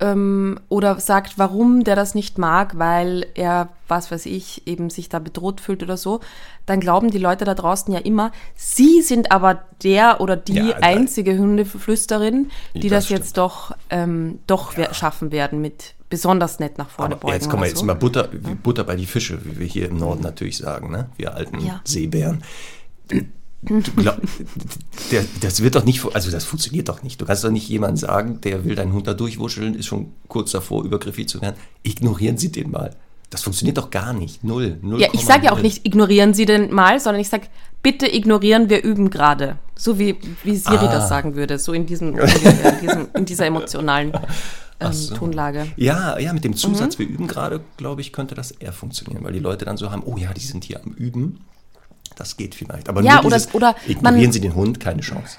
[0.00, 5.08] ähm, oder sagt, warum der das nicht mag, weil er, was weiß ich, eben sich
[5.08, 6.18] da bedroht fühlt oder so,
[6.66, 10.76] dann glauben die Leute da draußen ja immer, sie sind aber der oder die Ja,
[10.78, 16.78] einzige Hundeflüsterin, die Das das, jetzt doch, ähm, doch wer- schaffen werden mit besonders nett
[16.78, 17.34] nach vorne beugen.
[17.34, 17.84] jetzt kommen wir jetzt so.
[17.84, 21.08] mal Butter, wie Butter bei die Fische, wie wir hier im Norden natürlich sagen, ne?
[21.16, 21.80] wir alten Ja.
[21.84, 22.44] Seebären.
[23.08, 24.20] Du glaub,
[25.10, 27.20] der, das wird doch nicht, also das funktioniert doch nicht.
[27.20, 30.52] Du kannst doch nicht jemand sagen, der will deinen Hund da durchwuscheln, ist schon kurz
[30.52, 31.56] davor, übergriffig zu werden.
[31.82, 32.94] Ignorieren Sie den mal.
[33.30, 34.44] Das funktioniert doch gar nicht.
[34.44, 34.78] Null.
[34.82, 37.46] Null Ja, ich sage ja auch nicht, ignorieren Sie den mal, sondern ich sage,
[37.82, 39.56] bitte ignorieren, wir üben gerade.
[39.74, 40.92] So wie, wie Siri Ah.
[40.92, 44.12] das sagen würde, so in, diesem, in, diesem, in dieser emotionalen
[44.80, 45.14] ähm, so.
[45.14, 45.66] Tonlage.
[45.76, 46.56] Ja, ja, mit dem Mhm.
[46.56, 49.90] Zusatz, wir üben gerade, glaube ich, könnte das eher funktionieren, weil die Leute dann so
[49.90, 51.40] haben, oh ja, die sind hier am Üben.
[52.16, 52.88] Das geht vielleicht.
[52.88, 55.38] Aber Ja, nur oder- dieses, oder ignorieren man- Sie den Hund, keine Chance.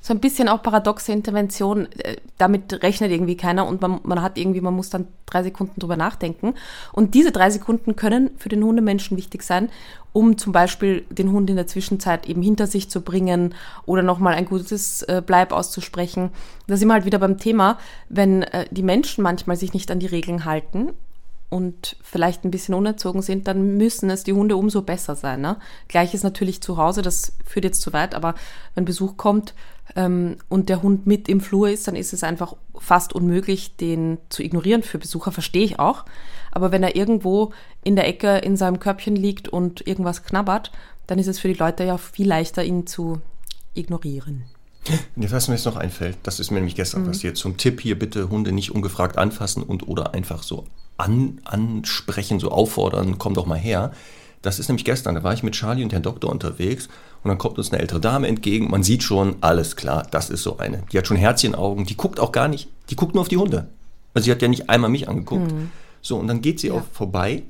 [0.00, 4.38] So ein bisschen auch paradoxe Intervention, äh, damit rechnet irgendwie keiner und man, man hat
[4.38, 6.54] irgendwie, man muss dann drei Sekunden drüber nachdenken.
[6.92, 9.70] Und diese drei Sekunden können für den Hundemenschen wichtig sein,
[10.12, 13.54] um zum Beispiel den Hund in der Zwischenzeit eben hinter sich zu bringen
[13.86, 16.30] oder nochmal ein gutes äh, Bleib auszusprechen.
[16.66, 19.98] Da sind wir halt wieder beim Thema, wenn äh, die Menschen manchmal sich nicht an
[19.98, 20.92] die Regeln halten
[21.50, 25.40] und vielleicht ein bisschen unerzogen sind, dann müssen es die Hunde umso besser sein.
[25.40, 25.56] Ne?
[25.88, 28.34] Gleiches natürlich zu Hause, das führt jetzt zu weit, aber
[28.74, 29.54] wenn Besuch kommt
[29.96, 34.18] ähm, und der Hund mit im Flur ist, dann ist es einfach fast unmöglich, den
[34.28, 34.82] zu ignorieren.
[34.82, 36.04] Für Besucher verstehe ich auch.
[36.52, 40.70] Aber wenn er irgendwo in der Ecke in seinem Körbchen liegt und irgendwas knabbert,
[41.06, 43.22] dann ist es für die Leute ja viel leichter, ihn zu
[43.72, 44.44] ignorieren.
[45.16, 47.36] Was mir jetzt noch einfällt, das ist mir nämlich gestern passiert.
[47.36, 50.66] Zum Tipp hier bitte Hunde nicht ungefragt anfassen und oder einfach so
[50.98, 53.92] an, ansprechen, so auffordern, komm doch mal her.
[54.42, 56.88] Das ist nämlich gestern, da war ich mit Charlie und Herrn Doktor unterwegs
[57.22, 58.70] und dann kommt uns eine ältere Dame entgegen.
[58.70, 60.82] Man sieht schon, alles klar, das ist so eine.
[60.92, 63.68] Die hat schon Herzchenaugen, die guckt auch gar nicht, die guckt nur auf die Hunde.
[64.14, 65.52] Also sie hat ja nicht einmal mich angeguckt.
[66.02, 67.42] So, und dann geht sie auch vorbei.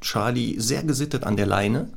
[0.00, 1.88] Charlie sehr gesittet an der Leine.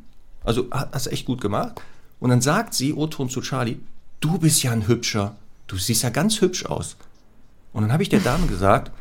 [0.43, 1.81] Also hat das echt gut gemacht.
[2.19, 3.79] Und dann sagt sie, O-Ton zu Charlie,
[4.19, 5.35] du bist ja ein Hübscher.
[5.67, 6.95] Du siehst ja ganz hübsch aus.
[7.73, 8.91] Und dann habe ich der Dame gesagt,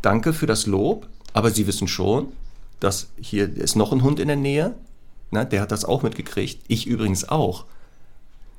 [0.00, 2.32] danke für das Lob, aber Sie wissen schon,
[2.80, 4.74] dass hier ist noch ein Hund in der Nähe.
[5.30, 6.64] Na, der hat das auch mitgekriegt.
[6.66, 7.66] Ich übrigens auch.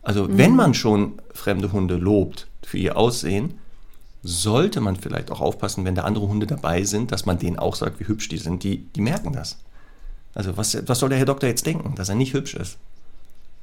[0.03, 3.55] Also wenn man schon fremde Hunde lobt für ihr Aussehen,
[4.21, 7.75] sollte man vielleicht auch aufpassen, wenn da andere Hunde dabei sind, dass man denen auch
[7.75, 8.61] sagt, wie hübsch die sind.
[8.61, 9.57] Die, die merken das.
[10.35, 12.77] Also was, was soll der Herr Doktor jetzt denken, dass er nicht hübsch ist?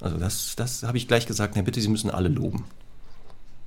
[0.00, 2.64] Also das, das habe ich gleich gesagt, na bitte, Sie müssen alle loben.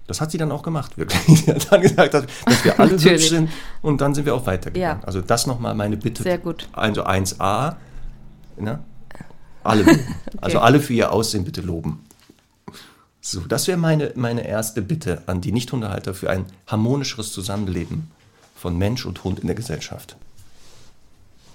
[0.08, 1.22] Das hat sie dann auch gemacht, wirklich.
[1.46, 3.50] Sie hat dann gesagt, dass, dass wir alle hübsch sind
[3.82, 5.02] und dann sind wir auch weitergegangen.
[5.02, 5.06] Ja.
[5.06, 6.24] Also das nochmal meine Bitte.
[6.24, 6.70] Sehr gut.
[6.72, 7.76] Also 1a,
[8.58, 8.80] ne?
[9.63, 10.15] alle loben.
[10.41, 12.06] Also alle für ihr Aussehen bitte loben.
[13.20, 18.10] So, das wäre meine, meine erste Bitte an die Nichthundehalter für ein harmonischeres Zusammenleben
[18.56, 20.15] von Mensch und Hund in der Gesellschaft.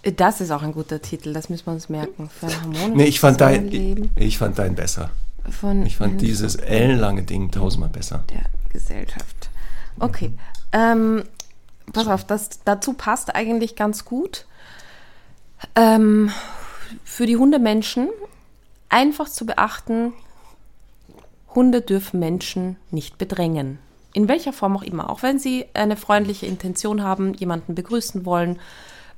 [0.02, 2.28] Das ist auch ein guter Titel, das müssen wir uns merken.
[2.28, 5.10] Für ein harmonisches Nee, ich fand, dein, ich, Zusammenleben ich fand dein besser.
[5.50, 8.24] Von Ich fand Mensch dieses ellenlange Ding tausendmal besser.
[8.30, 9.50] der Gesellschaft.
[9.98, 10.32] Okay.
[10.72, 11.24] Ähm,
[11.92, 14.46] pass auf, das dazu passt eigentlich ganz gut.
[15.76, 16.30] Ähm,
[17.04, 18.08] für die Hundemenschen
[18.88, 20.12] einfach zu beachten,
[21.54, 23.78] Hunde dürfen Menschen nicht bedrängen.
[24.14, 25.10] In welcher Form auch immer.
[25.10, 28.58] Auch wenn sie eine freundliche Intention haben, jemanden begrüßen wollen,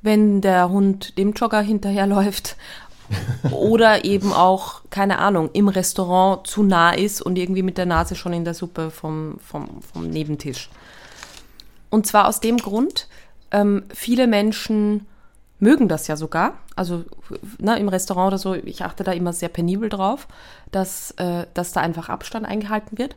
[0.02, 2.56] wenn der Hund dem Jogger hinterherläuft
[3.50, 8.14] oder eben auch, keine Ahnung, im Restaurant zu nah ist und irgendwie mit der Nase
[8.14, 10.70] schon in der Suppe vom, vom, vom Nebentisch.
[11.90, 13.08] Und zwar aus dem Grund,
[13.50, 15.06] ähm, viele Menschen
[15.60, 16.54] mögen das ja sogar.
[16.76, 17.04] Also
[17.58, 20.26] ne, im Restaurant oder so, ich achte da immer sehr penibel drauf,
[20.72, 23.16] dass, äh, dass da einfach Abstand eingehalten wird.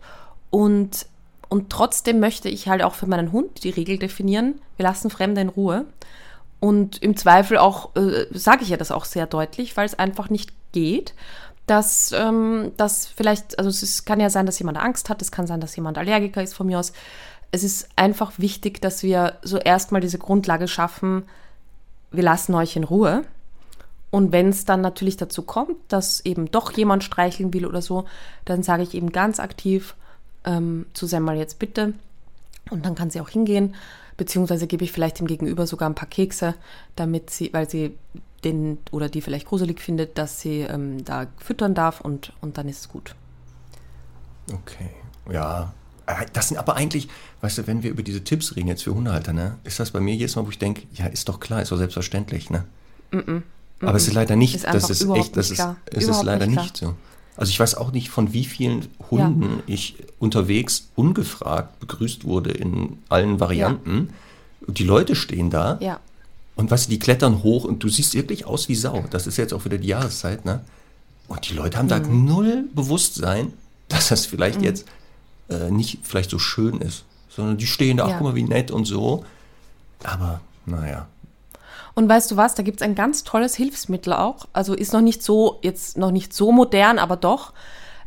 [0.49, 1.07] Und,
[1.49, 5.41] und trotzdem möchte ich halt auch für meinen Hund die Regel definieren, wir lassen Fremde
[5.41, 5.85] in Ruhe.
[6.59, 10.29] Und im Zweifel auch, äh, sage ich ja das auch sehr deutlich, weil es einfach
[10.29, 11.13] nicht geht,
[11.67, 15.47] dass, ähm, dass vielleicht, also es kann ja sein, dass jemand Angst hat, es kann
[15.47, 16.93] sein, dass jemand Allergiker ist von mir aus.
[17.51, 21.23] Es ist einfach wichtig, dass wir so erstmal diese Grundlage schaffen,
[22.11, 23.23] wir lassen euch in Ruhe.
[24.09, 28.05] Und wenn es dann natürlich dazu kommt, dass eben doch jemand streicheln will oder so,
[28.45, 29.95] dann sage ich eben ganz aktiv
[30.45, 31.93] ähm, zu Semmel jetzt bitte.
[32.69, 33.75] Und dann kann sie auch hingehen
[34.17, 36.55] beziehungsweise gebe ich vielleicht dem Gegenüber sogar ein paar Kekse,
[36.95, 37.97] damit sie, weil sie
[38.43, 42.67] den oder die vielleicht gruselig findet, dass sie ähm, da füttern darf und, und dann
[42.67, 43.15] ist es gut.
[44.51, 44.89] Okay,
[45.31, 45.73] ja.
[46.05, 47.09] Äh, das sind aber eigentlich,
[47.41, 49.99] weißt du, wenn wir über diese Tipps reden jetzt für Hundehalter, ne, ist das bei
[49.99, 52.65] mir jedes Mal, wo ich denke, ja, ist doch klar, ist doch selbstverständlich, ne?
[53.11, 53.41] Mm -mm,
[53.81, 56.61] aber es ist leider nicht, ist das ist echt, das ist, es ist leider nicht,
[56.61, 56.95] nicht so.
[57.37, 59.63] Also ich weiß auch nicht, von wie vielen Hunden ja.
[59.67, 64.09] ich unterwegs ungefragt begrüßt wurde in allen Varianten.
[64.09, 64.67] Ja.
[64.67, 65.77] Und die Leute stehen da.
[65.79, 65.99] Ja.
[66.55, 69.05] Und was, die klettern hoch und du siehst wirklich aus wie Sau.
[69.11, 70.61] Das ist jetzt auch wieder die Jahreszeit, ne?
[71.27, 71.89] Und die Leute haben mhm.
[71.89, 73.53] da null Bewusstsein,
[73.87, 74.65] dass das vielleicht mhm.
[74.65, 74.87] jetzt
[75.49, 77.05] äh, nicht vielleicht so schön ist.
[77.29, 79.23] Sondern die stehen da, ach guck mal, wie nett und so.
[80.03, 81.07] Aber, naja.
[81.97, 84.47] Und weißt du was, da gibt es ein ganz tolles Hilfsmittel auch.
[84.53, 87.53] Also ist noch nicht so, jetzt noch nicht so modern, aber doch.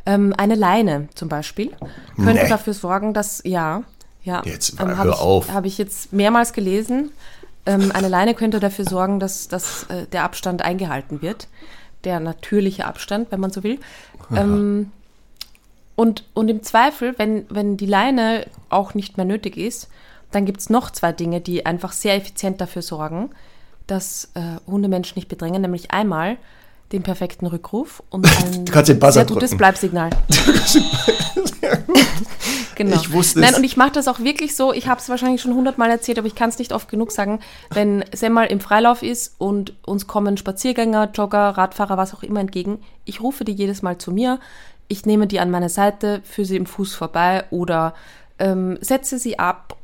[0.05, 1.71] Ähm, eine Leine zum Beispiel
[2.15, 2.47] könnte nee.
[2.47, 3.83] dafür sorgen, dass, ja,
[4.23, 4.43] ja.
[4.45, 5.51] Jetzt ähm, hör ich, auf.
[5.51, 7.11] Habe ich jetzt mehrmals gelesen.
[7.65, 11.49] Ähm, eine Leine könnte dafür sorgen, dass, dass äh, der Abstand eingehalten wird.
[12.05, 13.77] Der natürliche Abstand, wenn man so will.
[14.33, 14.93] Ähm,
[15.97, 19.89] und, und im Zweifel, wenn, wenn die Leine auch nicht mehr nötig ist,
[20.31, 23.31] dann gibt es noch zwei Dinge, die einfach sehr effizient dafür sorgen,
[23.87, 26.37] dass äh, Hundemenschen nicht bedrängen, nämlich einmal
[26.91, 28.27] den perfekten Rückruf und
[28.71, 30.09] ein sehr gutes Bleibsignal.
[32.75, 32.95] genau.
[32.97, 33.45] Ich wusste es.
[33.45, 36.17] Nein, und ich mache das auch wirklich so, ich habe es wahrscheinlich schon hundertmal erzählt,
[36.17, 37.39] aber ich kann es nicht oft genug sagen,
[37.71, 42.79] wenn Semmel im Freilauf ist und uns kommen Spaziergänger, Jogger, Radfahrer, was auch immer entgegen,
[43.05, 44.39] ich rufe die jedes Mal zu mir,
[44.87, 47.93] ich nehme die an meine Seite, führe sie im Fuß vorbei oder
[48.39, 49.77] ähm, setze sie ab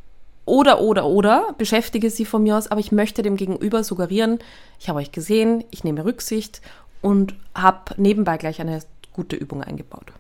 [0.48, 4.40] oder, oder, oder, beschäftige sie von mir aus, aber ich möchte dem Gegenüber suggerieren,
[4.80, 6.62] ich habe euch gesehen, ich nehme Rücksicht
[7.02, 8.80] und habe nebenbei gleich eine
[9.14, 10.14] gute Übung eingebaut.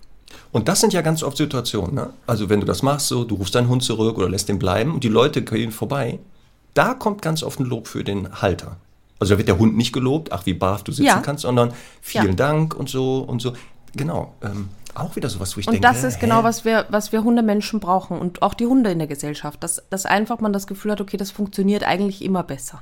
[0.52, 1.96] Und das sind ja ganz oft Situationen.
[1.96, 2.10] Ne?
[2.26, 4.94] Also wenn du das machst, so, du rufst deinen Hund zurück oder lässt ihn bleiben
[4.94, 6.20] und die Leute gehen vorbei,
[6.74, 8.78] da kommt ganz oft ein Lob für den Halter.
[9.20, 11.22] Also da wird der Hund nicht gelobt, ach wie brav du sitzen ja.
[11.22, 12.34] kannst, sondern vielen ja.
[12.34, 13.54] Dank und so und so.
[13.96, 14.34] Genau.
[14.44, 15.88] Ähm, auch wieder sowas, wo ich und denke.
[15.88, 16.22] Und das ist hä?
[16.22, 19.64] genau, was wir, was wir Hundemenschen brauchen und auch die Hunde in der Gesellschaft.
[19.64, 22.82] Dass, dass einfach man das Gefühl hat, okay, das funktioniert eigentlich immer besser.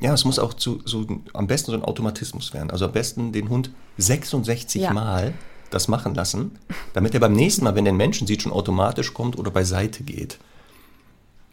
[0.00, 2.70] Ja, es muss auch zu, so am besten so ein Automatismus werden.
[2.70, 4.92] Also am besten den Hund 66 ja.
[4.92, 5.34] Mal
[5.70, 6.52] das machen lassen,
[6.92, 10.02] damit er beim nächsten Mal, wenn er den Menschen sieht, schon automatisch kommt oder beiseite
[10.04, 10.38] geht.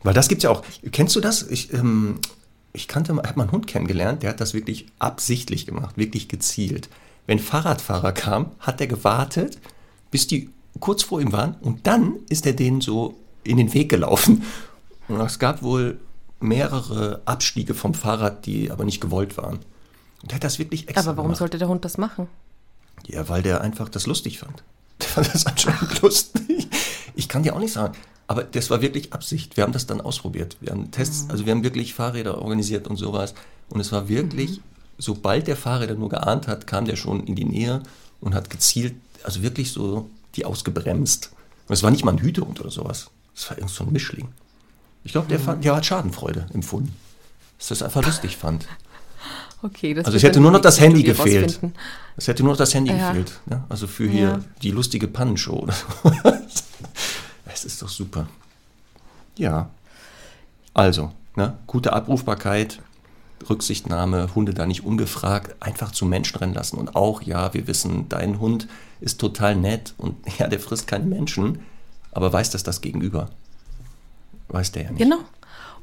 [0.03, 0.63] Weil das gibt es ja auch.
[0.91, 1.43] Kennst du das?
[1.43, 2.19] Ich, ähm,
[2.73, 6.89] ich kannte, habe mal einen Hund kennengelernt, der hat das wirklich absichtlich gemacht, wirklich gezielt.
[7.31, 9.57] Wenn Fahrradfahrer kam, hat er gewartet,
[10.11, 10.49] bis die
[10.81, 14.43] kurz vor ihm waren und dann ist er denen so in den Weg gelaufen.
[15.07, 15.97] Und es gab wohl
[16.41, 19.59] mehrere Abstiege vom Fahrrad, die aber nicht gewollt waren.
[20.21, 21.39] Und er hat das wirklich extra Aber warum gemacht.
[21.39, 22.27] sollte der Hund das machen?
[23.07, 24.61] Ja, weil der einfach das lustig fand.
[24.99, 26.67] Der fand das anscheinend lustig.
[27.15, 27.95] Ich kann dir auch nicht sagen.
[28.27, 29.55] Aber das war wirklich Absicht.
[29.55, 30.57] Wir haben das dann ausprobiert.
[30.59, 31.31] Wir haben Tests, mhm.
[31.31, 33.35] also wir haben wirklich Fahrräder organisiert und sowas.
[33.69, 34.70] Und es war wirklich mhm
[35.01, 37.81] sobald der Fahrräder nur geahnt hat, kam der schon in die Nähe
[38.19, 41.31] und hat gezielt, also wirklich so die ausgebremst.
[41.67, 43.09] Und es war nicht mal ein Hütehund oder sowas.
[43.35, 44.29] Es war irgend so ein Mischling.
[45.03, 45.61] Ich glaube, der, mhm.
[45.61, 46.95] der hat Schadenfreude empfunden.
[47.57, 48.67] Dass er es einfach lustig fand.
[49.63, 51.59] Okay, das also es hätte nur noch das Handy gefehlt.
[52.17, 53.09] Es hätte nur noch das Handy ja.
[53.09, 53.39] gefehlt.
[53.45, 53.63] Ne?
[53.69, 54.39] Also für hier ja.
[54.61, 55.67] die lustige Pannenshow.
[57.53, 58.27] Es ist doch super.
[59.35, 59.69] Ja.
[60.73, 61.57] Also, ne?
[61.67, 62.79] gute Abrufbarkeit,
[63.49, 66.77] Rücksichtnahme, Hunde da nicht ungefragt einfach zu Menschen rennen lassen.
[66.77, 68.67] Und auch, ja, wir wissen, dein Hund
[68.99, 71.59] ist total nett und ja, der frisst keine Menschen,
[72.11, 73.29] aber weiß das das Gegenüber?
[74.49, 74.99] Weiß der ja nicht.
[74.99, 75.19] Genau.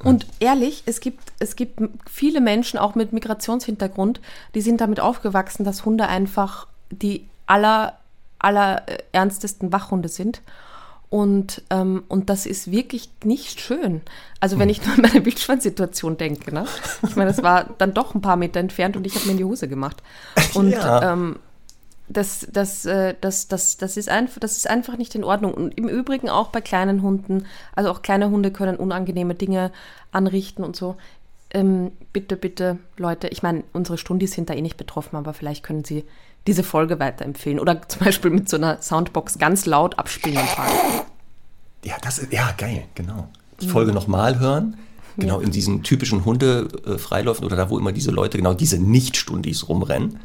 [0.03, 4.21] Und ehrlich, es gibt, es gibt viele Menschen auch mit Migrationshintergrund,
[4.55, 7.97] die sind damit aufgewachsen, dass Hunde einfach die aller,
[8.37, 10.41] aller äh, ernstesten Wachhunde sind.
[11.09, 14.01] Und, ähm, und das ist wirklich nicht schön.
[14.39, 16.65] Also wenn ich nur an meine Wildschwein-Situation denke, ne?
[17.07, 19.37] Ich meine, das war dann doch ein paar Meter entfernt und ich habe mir in
[19.37, 20.03] die Hose gemacht.
[20.53, 21.13] Und Ja.
[21.13, 21.37] ähm,
[22.09, 25.53] das, das, äh, das, das, das, ist einfach, das ist einfach nicht in Ordnung.
[25.53, 27.45] Und im Übrigen auch bei kleinen Hunden,
[27.75, 29.71] also auch kleine Hunde können unangenehme Dinge
[30.11, 30.95] anrichten und so.
[31.51, 35.63] Ähm, bitte, bitte, Leute, ich meine, unsere Stundis sind da eh nicht betroffen, aber vielleicht
[35.63, 36.03] können sie
[36.47, 37.59] diese Folge weiterempfehlen.
[37.59, 40.39] Oder zum Beispiel mit so einer Soundbox ganz laut abspielen.
[41.83, 43.29] Ja, das ist, ja, geil, genau.
[43.61, 44.77] Die Folge nochmal hören.
[45.17, 45.41] Genau, Mhm.
[45.41, 45.45] Ja.
[45.47, 50.19] in diesen typischen Hunde-Freiläufen oder da, wo immer diese Leute, genau diese Nicht-Stundis rumrennen,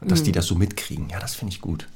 [0.00, 0.24] dass Mhm.
[0.24, 1.08] die das so mitkriegen.
[1.10, 1.86] Ja, das finde ich gut.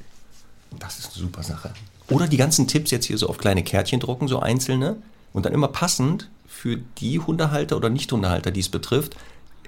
[0.79, 1.73] Das ist eine super Sache.
[2.09, 4.97] Oder die ganzen Tipps jetzt hier so auf kleine Kärtchen drucken, so einzelne,
[5.33, 9.17] und dann immer passend für die Hundehalter oder Nicht-Hundehalter, die es betrifft,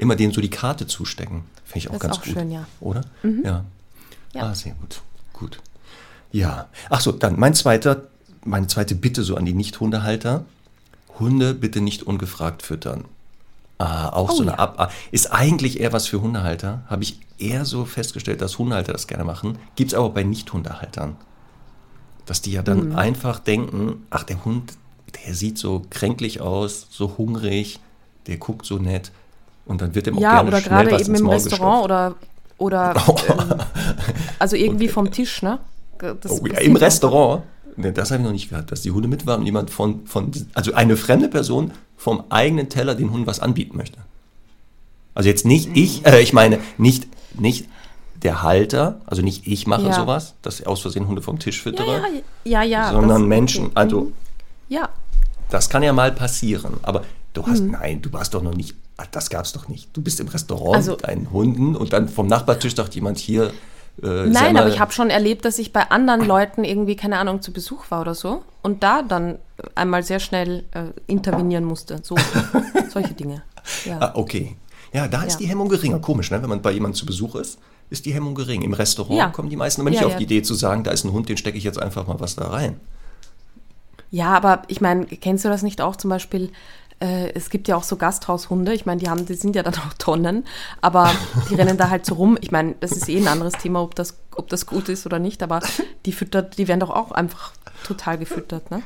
[0.02, 1.44] immer denen so die Karte zustecken.
[1.64, 2.34] Finde ich auch Das ist ganz auch gut.
[2.34, 2.66] schön, ja.
[2.80, 3.02] Oder?
[3.22, 3.64] Ja.
[4.34, 4.42] Ja.
[4.50, 5.00] Ah, sehr gut.
[5.32, 5.60] Gut.
[6.30, 6.68] Ja.
[6.90, 8.08] Ach so, dann mein zweiter,
[8.44, 10.44] meine zweite Bitte so an die Nicht-Hundehalter.
[11.18, 13.04] Hunde bitte nicht ungefragt füttern.
[13.78, 14.58] Ah, auch Oh so eine ja.
[14.58, 14.92] Ab.
[15.10, 16.82] Ist eigentlich eher was für Hundehalter.
[16.86, 19.58] Habe ich eher so festgestellt, dass Hundehalter das gerne machen.
[19.76, 21.16] Gibt es aber bei Nicht-Hundehaltern.
[22.26, 22.66] Dass die ja Mhm.
[22.66, 24.72] dann einfach denken, ach, der Hund,
[25.26, 27.80] der sieht so kränklich aus, so hungrig,
[28.26, 29.10] der guckt so nett.
[29.66, 32.20] Und dann wird ihm auch Ja, gerne oder schnell gerade was eben im Restaurant gestopft.
[32.58, 32.94] oder, oder
[33.52, 33.60] ähm,
[34.38, 35.58] also irgendwie vom Tisch, ne?
[35.98, 36.74] Das Oh, ja, Im.
[36.76, 37.44] Restaurant?
[37.76, 40.04] Ne, das habe ich noch nicht gehabt, dass die Hunde mit waren und jemand von,
[40.06, 43.98] von, also eine fremde Person vom eigenen Teller den Hunden was anbieten möchte.
[45.14, 47.06] Also jetzt nicht ich, äh, ich meine nicht,
[47.38, 47.68] nicht
[48.22, 49.92] der Halter, also nicht ich mache Ja.
[49.92, 52.02] sowas, dass ich aus Versehen Hunde vom Tisch füttere,
[52.44, 52.92] ja, ja, ja.
[52.92, 53.72] sondern Menschen, okay.
[53.76, 54.12] also Mhm.
[54.68, 54.88] Ja,
[55.50, 57.02] das kann ja mal passieren, aber
[57.34, 57.72] du hast, Mhm.
[57.72, 58.74] nein, du warst doch noch nicht,
[59.10, 59.96] das gab's doch nicht.
[59.96, 63.52] Du bist im Restaurant Also- mit deinen Hunden und dann vom Nachbartisch sagt jemand hier,
[64.02, 67.42] äh, Nein, aber ich habe schon erlebt, dass ich bei anderen Leuten irgendwie, keine Ahnung,
[67.42, 69.38] zu Besuch war oder so und da dann
[69.74, 71.98] einmal sehr schnell äh, intervenieren musste.
[72.02, 72.16] So,
[72.90, 73.42] solche Dinge.
[73.84, 73.98] Ja.
[74.00, 74.56] Ah, okay.
[74.94, 75.38] Ja, da ist Ja.
[75.40, 75.98] die Hemmung geringer.
[76.00, 76.40] Komisch, ne?
[76.42, 77.58] wenn man bei jemandem zu Besuch ist,
[77.90, 78.62] ist die Hemmung gering.
[78.62, 79.28] Im Restaurant Ja.
[79.28, 81.36] kommen die meisten aber nicht auf die Idee zu sagen, da ist ein Hund, den
[81.36, 82.80] stecke ich jetzt einfach mal was da rein.
[84.10, 86.50] Ja, aber ich meine, kennst du das nicht auch zum Beispiel?
[87.02, 88.72] Äh, es gibt ja auch so Gasthaushunde.
[88.72, 90.44] Ich meine, die haben, die sind ja dann auch Tonnen,
[90.80, 91.12] aber
[91.48, 92.38] die rennen da halt so rum.
[92.40, 95.18] Ich meine, das ist eh ein anderes Thema, ob das, ob das gut ist oder
[95.18, 95.42] nicht.
[95.42, 95.60] Aber
[96.06, 97.52] die füttert, die werden doch auch einfach
[97.84, 98.82] total gefüttert, ne?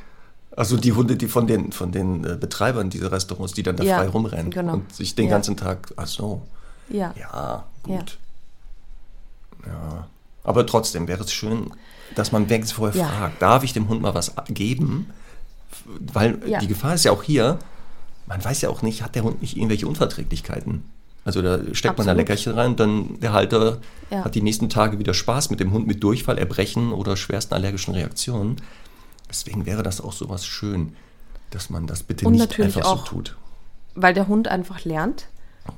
[0.57, 3.85] Also die Hunde, die von den, von den äh, Betreibern dieser Restaurants, die dann da
[3.85, 4.73] Ja, frei rumrennen genau.
[4.75, 5.33] und sich den Ja.
[5.33, 6.41] ganzen Tag, ach so,
[6.89, 7.13] Ja.
[7.21, 8.17] ja, gut.
[9.67, 10.07] Ja.
[10.45, 11.75] Aber trotzdem wäre es schön,
[12.15, 13.07] dass man wenigstens vorher Ja.
[13.09, 15.11] fragt, darf ich dem Hund mal was geben?
[15.85, 16.61] Weil Ja.
[16.61, 17.59] die Gefahr ist ja auch hier,
[18.27, 20.85] man weiß ja auch nicht, hat der Hund nicht irgendwelche Unverträglichkeiten?
[21.25, 22.17] Also da steckt man da Absolut.
[22.19, 23.79] Leckerchen rein, dann der Halter
[24.11, 24.25] Ja.
[24.25, 27.95] hat die nächsten Tage wieder Spaß mit dem Hund mit Durchfall, Erbrechen oder schwersten allergischen
[27.95, 28.57] Reaktionen.
[29.29, 30.95] Deswegen wäre das auch sowas schön,
[31.51, 33.37] dass man das bitte Und nicht einfach auch- so tut.
[33.97, 35.27] Weil der Hund einfach lernt,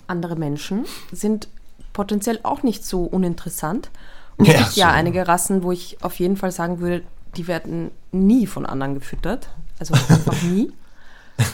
[0.07, 1.49] andere Menschen sind
[1.95, 3.91] potenziell auch nicht so uninteressant.
[4.37, 4.95] Und Ja, es gibt ja so.
[4.95, 7.03] einige Rassen, wo ich auf jeden Fall sagen würde,
[7.37, 9.49] die werden nie von anderen gefüttert.
[9.79, 10.73] Also einfach nie.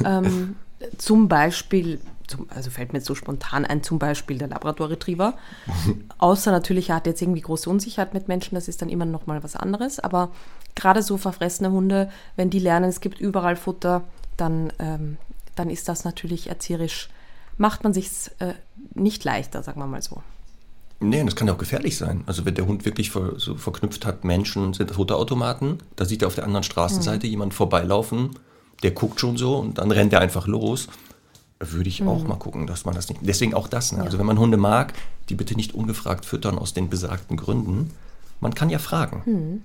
[0.04, 0.56] ähm,
[0.98, 5.34] zum Beispiel, zum, also fällt mir jetzt so spontan ein, zum Beispiel der Labrador Retriever.
[6.18, 9.26] Außer natürlich, er hat jetzt irgendwie große Unsicherheit mit Menschen, das ist dann immer noch
[9.26, 10.00] mal was anderes.
[10.00, 10.30] Aber
[10.74, 14.04] gerade so verfressene Hunde, wenn die lernen, es gibt überall Futter,
[14.36, 15.16] dann, ähm,
[15.54, 17.08] dann ist das natürlich erzieherisch,
[17.56, 18.54] macht man sich äh,
[18.94, 20.22] nicht leichter, sagen wir mal so.
[21.00, 22.22] Nee, das kann ja auch gefährlich sein.
[22.26, 26.28] Also wenn der Hund wirklich ver, so verknüpft hat, Menschen sind Futterautomaten, da sieht er
[26.28, 28.30] auf der anderen Straßenseite jemand vorbeilaufen,
[28.82, 30.88] der guckt schon so und dann rennt er einfach los.
[31.60, 33.20] Würde ich auch mal gucken, dass man das nicht.
[33.22, 33.92] Deswegen auch das.
[33.92, 34.02] Ne?
[34.02, 34.92] Also wenn man Hunde mag,
[35.28, 37.90] die bitte nicht ungefragt füttern aus den besagten Gründen.
[38.40, 39.62] Man kann ja fragen.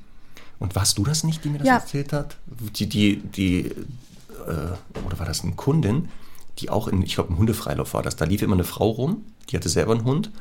[0.60, 1.76] Und warst du das nicht, die mir das Ja.
[1.76, 2.38] erzählt hat?
[2.76, 6.10] Die, die, die äh, oder war das eine Kundin,
[6.60, 8.16] die auch in, ich glaube, im Hundefreilauf war das.
[8.16, 10.32] Da lief immer eine Frau rum, die hatte selber einen Hund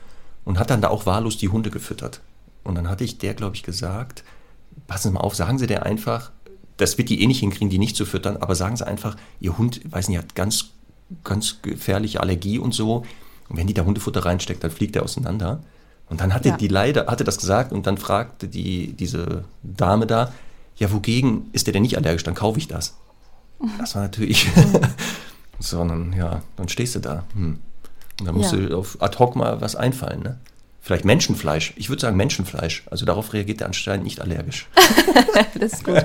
[0.44, 2.20] und hat dann da auch wahllos die Hunde gefüttert.
[2.62, 4.22] Und dann hatte ich der, glaube ich, gesagt,
[4.86, 6.30] passen Sie mal auf, sagen Sie der einfach,
[6.78, 9.56] das wird die eh nicht hinkriegen, die nicht zu füttern, aber sagen Sie einfach, Ihr
[9.58, 10.70] Hund, weiß nicht, hat ganz,
[11.24, 13.04] ganz gefährliche Allergie und so.
[13.48, 15.62] Und wenn die da Hundefutter reinsteckt, dann fliegt er auseinander.
[16.08, 16.56] Und dann hatte Ja.
[16.56, 20.32] die leider, hatte das gesagt und dann fragte die, diese Dame da,
[20.76, 22.22] ja, wogegen ist der denn nicht allergisch?
[22.24, 22.96] Dann kaufe ich das.
[23.78, 24.46] Das war natürlich,
[25.58, 27.24] sondern ja, dann stehst du da.
[27.34, 27.58] Hm.
[28.20, 28.58] Und dann musst Ja.
[28.58, 30.38] du auf ad hoc mal was einfallen, ne?
[30.80, 31.74] Vielleicht Menschenfleisch.
[31.76, 32.84] Ich würde sagen Menschenfleisch.
[32.90, 34.68] Also darauf reagiert der anscheinend nicht allergisch.
[35.58, 36.04] Das ist gut.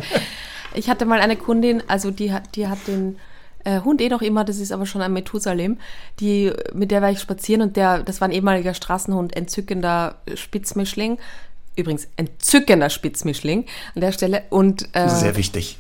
[0.75, 3.17] Ich hatte mal eine Kundin, also die hat, die hat den
[3.63, 5.77] äh, Hund eh noch immer, das ist aber schon ein Methusalem,
[6.19, 11.17] die, mit der war ich spazieren und der, das war ein ehemaliger Straßenhund, entzückender Spitzmischling,
[11.75, 14.43] Übrigens entzückender Spitzmischling an der Stelle.
[14.49, 15.77] Und, äh, Sehr wichtig.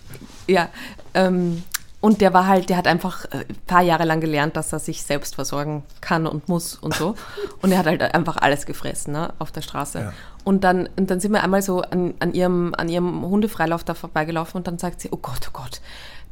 [0.47, 0.69] Ja,
[1.13, 1.63] ähm,
[2.03, 4.79] und der war halt, der hat einfach ein äh, paar Jahre lang gelernt, dass er
[4.79, 7.15] sich selbst versorgen kann und muss und so.
[7.61, 9.99] Und er hat halt einfach alles gefressen ne, auf der Straße.
[9.99, 10.13] Ja.
[10.43, 13.93] Und, dann, und dann sind wir einmal so an, an, ihrem, an ihrem Hundefreilauf da
[13.93, 15.79] vorbeigelaufen und dann sagt sie, oh Gott, oh Gott,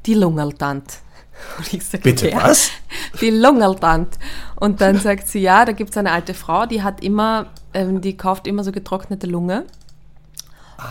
[0.06, 0.84] die Lungeltant.
[1.80, 2.72] Sag, Bitte ja, was?
[3.22, 4.20] Die Lungeltant.
[4.58, 8.02] Und dann sagt sie, ja, da gibt es eine alte Frau, die hat immer, ähm,
[8.02, 9.64] die kauft immer so getrocknete Lunge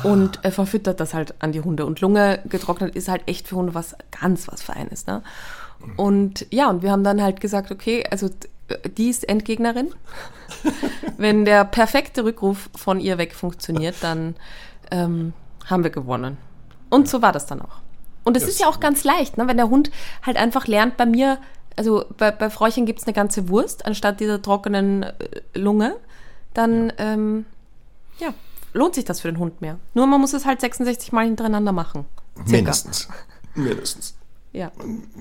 [0.02, 1.86] und er verfüttert das halt an die Hunde.
[1.86, 5.06] Und Lunge getrocknet ist halt echt für Hunde was ganz was Feines.
[5.06, 5.22] Ne?
[5.96, 8.30] Und ja, und wir haben dann halt gesagt, okay, also
[8.96, 9.94] die ist Endgegnerin.
[11.16, 14.36] Wenn der perfekte Rückruf von ihr weg funktioniert, dann
[14.90, 15.32] ähm,
[15.66, 16.38] haben wir gewonnen.
[16.88, 17.80] Und so war das dann auch.
[18.24, 19.48] Und es ist ja auch ganz leicht, ne?
[19.48, 19.90] wenn der Hund
[20.22, 21.38] halt einfach lernt, bei mir,
[21.76, 25.14] also bei, bei Fräuchen gibt es eine ganze Wurst anstatt dieser trockenen äh,
[25.54, 25.96] Lunge,
[26.52, 26.94] dann ja.
[26.98, 27.46] Ähm,
[28.18, 28.34] ja,
[28.72, 29.78] lohnt sich das für den Hund mehr.
[29.94, 32.04] Nur man muss es halt 66 Mal hintereinander machen.
[32.36, 32.50] Circa.
[32.50, 33.08] Mindestens.
[33.54, 34.14] Mindestens.
[34.52, 34.72] Ja.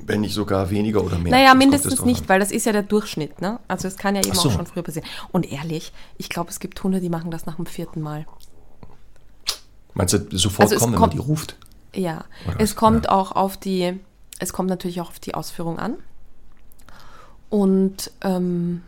[0.05, 1.31] Wenn nicht sogar weniger oder mehr.
[1.31, 3.41] Naja, mindestens nicht, weil das ist ja der Durchschnitt.
[3.41, 3.59] Ne?
[3.67, 4.49] Also es kann ja eben so.
[4.49, 5.07] auch schon früher passieren.
[5.31, 8.25] Und ehrlich, ich glaube, es gibt Hunde, die machen das nach dem vierten Mal.
[9.93, 11.57] Meinst du, sofort also kommen, wenn man die ruft?
[11.93, 12.75] Ja, oder es was?
[12.75, 13.12] kommt ja.
[13.12, 13.99] auch auf die,
[14.39, 15.95] es kommt natürlich auch auf die Ausführung an.
[17.49, 18.81] Und ähm,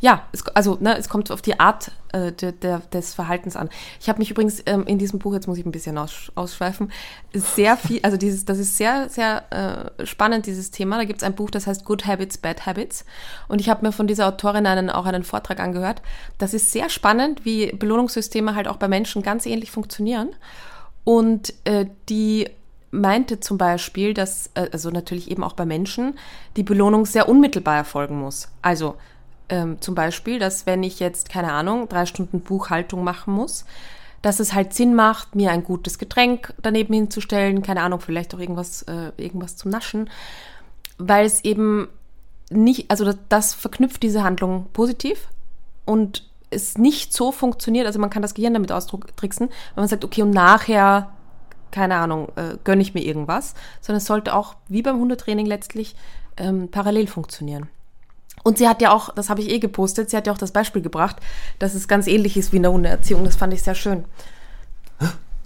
[0.00, 3.68] ja, es, also ne, es kommt auf die Art äh, de, de, des Verhaltens an.
[4.00, 6.90] Ich habe mich übrigens ähm, in diesem Buch, jetzt muss ich ein bisschen aus, ausschweifen,
[7.34, 10.96] sehr viel, also dieses, das ist sehr, sehr äh, spannend, dieses Thema.
[10.96, 13.04] Da gibt es ein Buch, das heißt Good Habits, Bad Habits.
[13.48, 16.00] Und ich habe mir von dieser Autorin einen, auch einen Vortrag angehört.
[16.38, 20.30] Das ist sehr spannend, wie Belohnungssysteme halt auch bei Menschen ganz ähnlich funktionieren.
[21.04, 22.48] Und äh, die
[22.90, 26.18] meinte zum Beispiel, dass, äh, also natürlich eben auch bei Menschen,
[26.56, 28.48] die Belohnung sehr unmittelbar erfolgen muss.
[28.62, 28.96] Also
[29.50, 33.64] ähm, zum Beispiel, dass wenn ich jetzt, keine Ahnung, drei Stunden Buchhaltung machen muss,
[34.22, 38.38] dass es halt Sinn macht, mir ein gutes Getränk daneben hinzustellen, keine Ahnung, vielleicht auch
[38.38, 40.10] irgendwas, äh, irgendwas zum Naschen,
[40.98, 41.88] weil es eben
[42.50, 45.28] nicht, also das, das verknüpft diese Handlung positiv
[45.84, 50.04] und es nicht so funktioniert, also man kann das Gehirn damit austricksen, wenn man sagt,
[50.04, 51.12] okay, und nachher,
[51.70, 55.94] keine Ahnung, äh, gönne ich mir irgendwas, sondern es sollte auch, wie beim Hundetraining letztlich,
[56.36, 57.68] ähm, parallel funktionieren.
[58.42, 60.52] Und sie hat ja auch, das habe ich eh gepostet, sie hat ja auch das
[60.52, 61.16] Beispiel gebracht,
[61.58, 63.24] dass es ganz ähnlich ist wie in der Hundeerziehung.
[63.24, 64.04] Das fand ich sehr schön.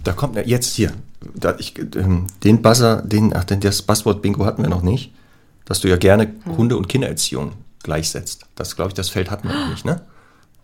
[0.03, 0.93] Da kommt er jetzt hier.
[1.33, 5.11] Da ich, ähm, den Buzzer, den, ach, das Buzzword-Bingo hatten wir noch nicht,
[5.65, 6.57] dass du ja gerne hm.
[6.57, 8.45] Hunde- und Kindererziehung gleichsetzt.
[8.55, 10.01] Das, glaube ich, das Feld hatten wir noch nicht, ne?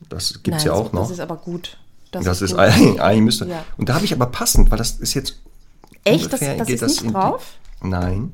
[0.10, 1.04] Das gibt es ja auch noch.
[1.04, 1.78] Das ist aber gut.
[2.12, 3.46] Das, das ist, ist eigentlich, müsste.
[3.46, 3.64] Ja.
[3.78, 5.40] Und da habe ich aber passend, weil das ist jetzt.
[6.04, 6.32] Echt?
[6.32, 7.46] Das, das ist das nicht drauf?
[7.82, 8.34] Die, nein.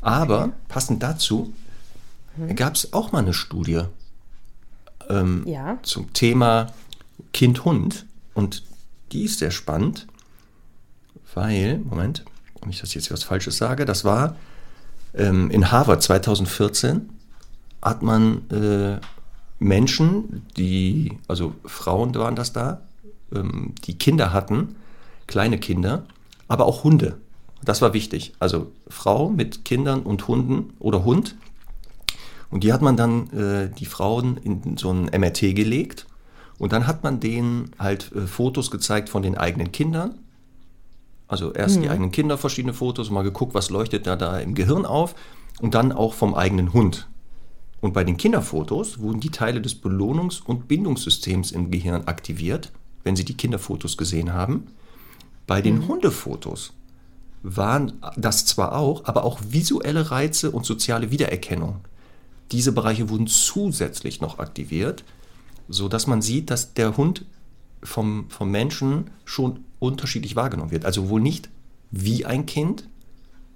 [0.00, 0.52] Aber okay.
[0.68, 1.52] passend dazu
[2.38, 2.56] mhm.
[2.56, 3.82] gab es auch mal eine Studie
[5.08, 5.78] ähm, ja.
[5.82, 6.72] zum Thema
[7.32, 8.06] Kind-Hund.
[8.34, 8.62] Und
[9.12, 10.06] die ist sehr spannend,
[11.34, 12.24] weil, Moment,
[12.60, 14.36] wenn ich das jetzt was Falsches sage, das war
[15.14, 17.10] ähm, in Harvard 2014,
[17.82, 19.00] hat man äh,
[19.58, 22.82] Menschen, die, also Frauen waren das da,
[23.34, 24.76] ähm, die Kinder hatten,
[25.26, 26.04] kleine Kinder,
[26.48, 27.18] aber auch Hunde.
[27.64, 28.34] Das war wichtig.
[28.38, 31.36] Also Frau mit Kindern und Hunden oder Hund
[32.50, 36.06] und die hat man dann, äh, die Frauen, in so ein MRT gelegt.
[36.58, 40.18] Und dann hat man denen halt äh, Fotos gezeigt von den eigenen Kindern.
[41.28, 41.82] Also erst mhm.
[41.82, 45.14] die eigenen Kinder, verschiedene Fotos, mal geguckt, was leuchtet da, da im Gehirn auf.
[45.60, 47.08] Und dann auch vom eigenen Hund.
[47.80, 52.72] Und bei den Kinderfotos wurden die Teile des Belohnungs- und Bindungssystems im Gehirn aktiviert,
[53.04, 54.68] wenn sie die Kinderfotos gesehen haben.
[55.46, 55.88] Bei den mhm.
[55.88, 56.72] Hundefotos
[57.42, 61.80] waren das zwar auch, aber auch visuelle Reize und soziale Wiedererkennung.
[62.52, 65.04] Diese Bereiche wurden zusätzlich noch aktiviert,
[65.68, 67.24] sodass man sieht, dass der Hund
[67.82, 70.84] vom, vom Menschen schon unterschiedlich wahrgenommen wird.
[70.84, 71.48] Also wohl nicht
[71.90, 72.88] wie ein Kind.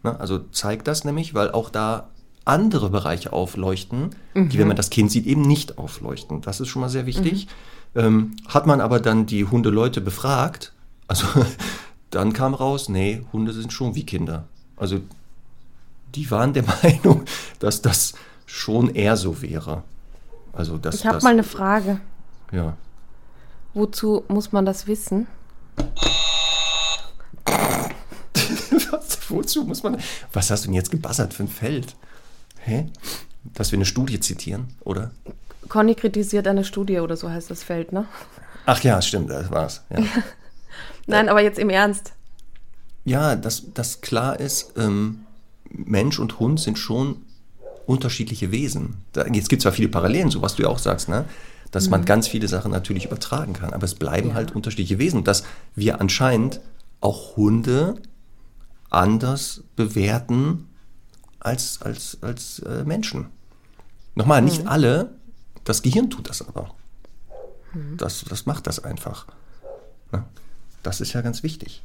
[0.03, 0.19] Ne?
[0.19, 2.11] Also zeigt das nämlich, weil auch da
[2.45, 4.49] andere Bereiche aufleuchten, mhm.
[4.49, 6.41] die, wenn man das Kind sieht, eben nicht aufleuchten.
[6.41, 7.47] Das ist schon mal sehr wichtig.
[7.95, 8.01] Mhm.
[8.01, 10.73] Ähm, hat man aber dann die Hundeleute befragt,
[11.07, 11.27] also
[12.11, 14.45] dann kam raus, nee, Hunde sind schon wie Kinder.
[14.77, 15.01] Also
[16.15, 17.25] die waren der Meinung,
[17.59, 18.15] dass das
[18.47, 19.83] schon eher so wäre.
[20.53, 22.01] Also das, ich habe mal eine Frage.
[22.51, 22.77] Ja.
[23.75, 25.27] Wozu muss man das wissen?
[28.91, 29.97] was, wozu muss man.
[30.33, 31.97] Was hast du denn jetzt gebassert für ein Feld?
[32.61, 32.87] Hä?
[33.55, 35.11] Dass wir eine Studie zitieren, oder?
[35.69, 38.07] Conny kritisiert eine Studie oder so heißt das Feld, ne?
[38.67, 39.83] Ach ja, stimmt, das war's.
[39.91, 40.05] Ja.
[41.07, 42.13] Nein, aber jetzt im Ernst.
[43.05, 45.27] Ja, dass das klar ist, ähm,
[45.71, 47.23] Mensch und Hund sind schon
[47.87, 48.97] unterschiedliche Wesen.
[49.13, 51.25] Da, jetzt gibt es zwar viele Parallelen, so was du ja auch sagst, ne?
[51.71, 53.73] dass man ganz viele Sachen natürlich übertragen kann.
[53.73, 54.35] Aber es bleiben Ja.
[54.35, 55.19] halt unterschiedliche Wesen.
[55.19, 55.43] Und dass
[55.75, 56.61] wir anscheinend
[57.01, 57.95] auch Hunde
[58.91, 60.69] anders bewerten
[61.41, 63.27] als, als, als äh, Menschen.
[64.15, 65.15] Nochmal, nicht alle,
[65.65, 66.75] das Gehirn tut das aber.
[67.97, 69.27] Das, das macht das einfach.
[70.13, 70.25] Ne?
[70.83, 71.83] Das ist ja ganz wichtig.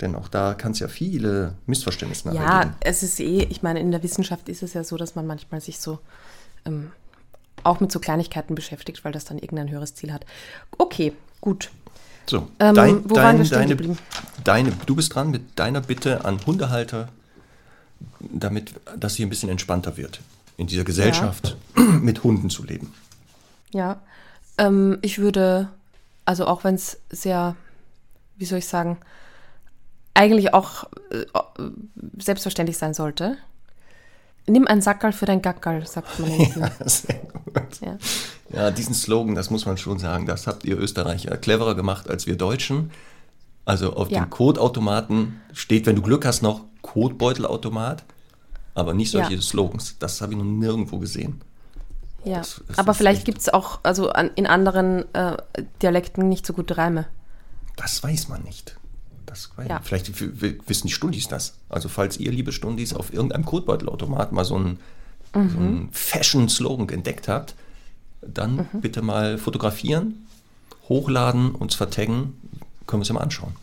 [0.00, 2.74] Denn auch da kann es ja viele Missverständnisse nachher Ja, geben.
[2.80, 5.60] es ist eh, ich meine, in der Wissenschaft ist es ja so, dass man manchmal
[5.60, 6.00] sich so
[6.64, 6.90] ähm,
[7.62, 10.26] auch mit so Kleinigkeiten beschäftigt, weil das dann irgendein höheres Ziel hat.
[10.78, 11.70] Okay, gut.
[12.26, 13.98] So, Ähm, dein, wo waren wir dein, stehen deine, geblieben?
[14.42, 17.08] deine, du bist dran mit deiner Bitte an Hundehalter,
[18.20, 20.20] damit das hier ein bisschen entspannter wird,
[20.56, 22.92] in dieser Gesellschaft mit Hunden zu leben.
[23.72, 24.00] Ja,
[24.58, 25.68] ähm, ich würde,
[26.24, 27.56] also auch wenn es sehr,
[28.36, 28.98] wie soll ich sagen,
[30.14, 31.24] eigentlich auch äh,
[32.18, 33.36] selbstverständlich sein sollte.
[34.46, 36.28] Nimm ein Sackerl für dein Gackerl, sagt man.
[36.30, 36.70] Wien.
[36.84, 37.80] Sehr gut.
[37.80, 37.98] Ja.
[38.50, 42.26] Ja, diesen Slogan, das muss man schon sagen, das habt ihr Österreicher cleverer gemacht als
[42.26, 42.90] wir Deutschen.
[43.64, 44.20] Also auf Ja.
[44.20, 48.04] dem Codeautomaten steht, wenn du Glück hast, noch Codebeutelautomat,
[48.74, 49.40] aber nicht solche Ja.
[49.40, 49.96] Slogans.
[49.98, 51.40] Das habe ich noch nirgendwo gesehen.
[52.24, 55.36] Ja, Das- das aber vielleicht gibt es auch also an, in anderen äh,
[55.80, 57.06] Dialekten nicht so gute Reime.
[57.76, 58.76] Das weiß man nicht.
[59.34, 59.80] Das Ja.
[59.82, 60.12] Vielleicht
[60.68, 61.54] wissen die Stundis das.
[61.68, 64.78] Also falls ihr, liebe Stundis, auf irgendeinem Codebeutelautomat mal so einen,
[65.32, 65.56] so Mhm.
[65.58, 67.54] einen Fashion-Slogan entdeckt habt,
[68.22, 68.80] dann Mhm.
[68.80, 70.26] bitte mal fotografieren,
[70.88, 72.34] hochladen, uns vertaggen,
[72.86, 73.54] können wir es ja mal anschauen.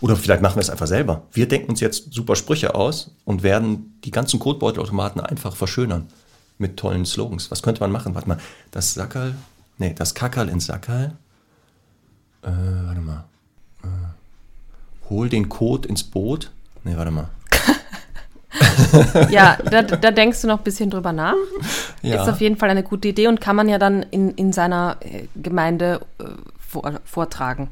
[0.00, 1.22] Oder vielleicht machen wir es einfach selber.
[1.32, 6.08] Wir denken uns jetzt super Sprüche aus und werden die ganzen Codebeutelautomaten einfach verschönern
[6.58, 7.50] mit tollen Slogans.
[7.50, 8.14] Was könnte man machen?
[8.14, 8.38] Warte mal,
[8.72, 9.34] das Sackerl,
[9.78, 11.16] nee, das Kackerl ins Sackerl.
[12.42, 13.24] Äh, warte mal.
[15.10, 16.50] Hol den Code ins Boot.
[16.84, 17.28] Nee, warte mal.
[19.30, 21.36] Ja, da, da denkst du noch ein bisschen drüber nach.
[22.02, 22.22] Ja.
[22.22, 24.96] Ist auf jeden Fall eine gute Idee und kann man ja dann in, in seiner
[25.00, 26.24] äh, Gemeinde äh,
[26.58, 27.68] vor, vortragen.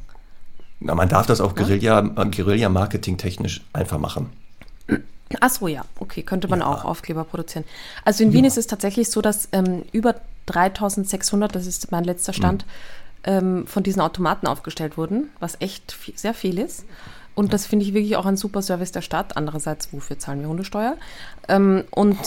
[0.80, 4.30] Na, man darf das auch Guerilla, äh, Guerilla-Marketing technisch einfach machen.
[5.40, 7.64] Ach so, ja, okay, könnte man auch Aufkleber produzieren.
[8.04, 10.14] Also in Wien ist es tatsächlich so, dass ähm, über
[10.46, 12.64] 3600, das ist mein letzter Stand,
[13.24, 16.84] ähm, von diesen Automaten aufgestellt wurden, was echt viel, sehr viel ist.
[17.38, 19.36] Und das finde ich wirklich auch ein super Service der Stadt.
[19.36, 20.96] Andererseits, wofür zahlen wir Hundesteuer?
[21.46, 22.18] Ähm, und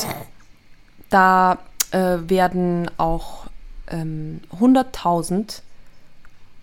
[1.10, 1.58] da
[1.92, 3.48] äh, werden auch
[3.90, 5.64] ähm, 100.000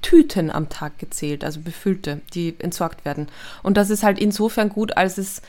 [0.00, 3.26] Tüten am Tag gezählt, also befüllte, die entsorgt werden.
[3.62, 5.42] Und das ist halt insofern gut, als es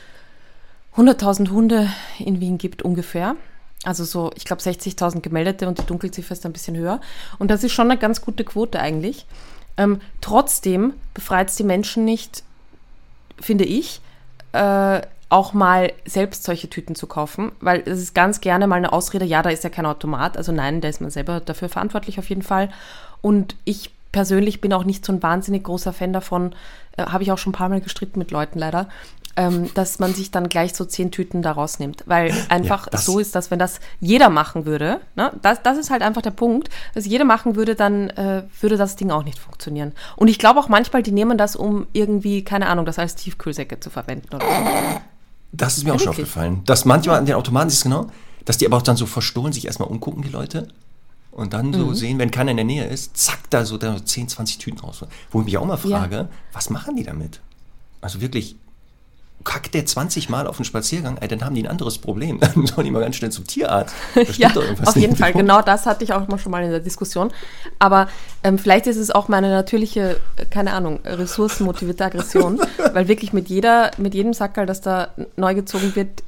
[0.94, 1.88] 100.000 Hunde
[2.18, 3.34] in Wien gibt ungefähr.
[3.82, 7.00] Also so, ich glaube 60.000 gemeldete und die Dunkelziffer ist ein bisschen höher.
[7.38, 9.24] Und das ist schon eine ganz gute Quote eigentlich.
[9.78, 12.44] Ähm, trotzdem befreit es die Menschen nicht,
[13.40, 14.00] finde ich,
[14.52, 18.92] äh, auch mal selbst solche Tüten zu kaufen, weil es ist ganz gerne mal eine
[18.92, 22.18] Ausrede, ja, da ist ja kein Automat, also nein, da ist man selber dafür verantwortlich
[22.18, 22.68] auf jeden Fall.
[23.22, 26.54] Und ich persönlich bin auch nicht so ein wahnsinnig großer Fan davon,
[26.96, 28.88] äh, habe ich auch schon ein paar Mal gestritten mit Leuten leider,
[29.40, 33.18] ähm, dass man sich dann gleich so zehn Tüten da rausnimmt, weil einfach das- so
[33.18, 36.68] ist das, wenn das jeder machen würde, ne, das, das ist halt einfach der Punkt,
[36.94, 39.92] dass jeder machen würde, dann äh, würde das Ding auch nicht funktionieren.
[40.16, 43.80] Und ich glaube auch manchmal, die nehmen das, um irgendwie, keine Ahnung, das als Tiefkühlsäcke
[43.80, 45.00] zu verwenden oder so.
[45.52, 46.26] Das ist mir auch schon wirklich?
[46.26, 46.62] aufgefallen.
[46.66, 48.06] Dass manchmal an den Automaten ist es genau,
[48.44, 50.68] dass die aber auch dann so verstohlen sich erstmal umgucken, die Leute.
[51.32, 51.74] Und dann Mhm.
[51.74, 54.80] so sehen, wenn keiner in der Nähe ist, zack, da so da 10, 20 Tüten
[54.80, 55.04] raus.
[55.30, 55.98] Wo ich mich auch mal Ja.
[55.98, 57.40] frage, was machen die damit?
[58.00, 58.56] Also wirklich,
[59.44, 62.38] kackt der 20 Mal auf den Spaziergang, ey, dann haben die ein anderes Problem.
[62.40, 63.94] Dann sollen die mal ganz schnell zum Tierarzt.
[64.36, 64.50] Ja,
[64.84, 65.16] auf jeden.
[65.16, 65.32] Fall.
[65.40, 67.30] Genau das hatte ich auch mal schon mal in der Diskussion.
[67.78, 68.08] Aber
[68.44, 70.20] ähm, vielleicht ist es auch meine natürliche,
[70.50, 72.60] keine Ahnung, ressourcenmotivierte Aggression,
[72.92, 76.22] weil wirklich mit jeder, mit jedem Sackerl, das da neu gezogen wird,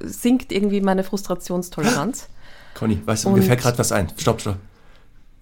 [0.00, 2.28] sinkt irgendwie meine Frustrationstoleranz.
[2.74, 4.10] Conny, weißt du, mir Und- fällt gerade was ein.
[4.16, 4.56] Stopp, stopp.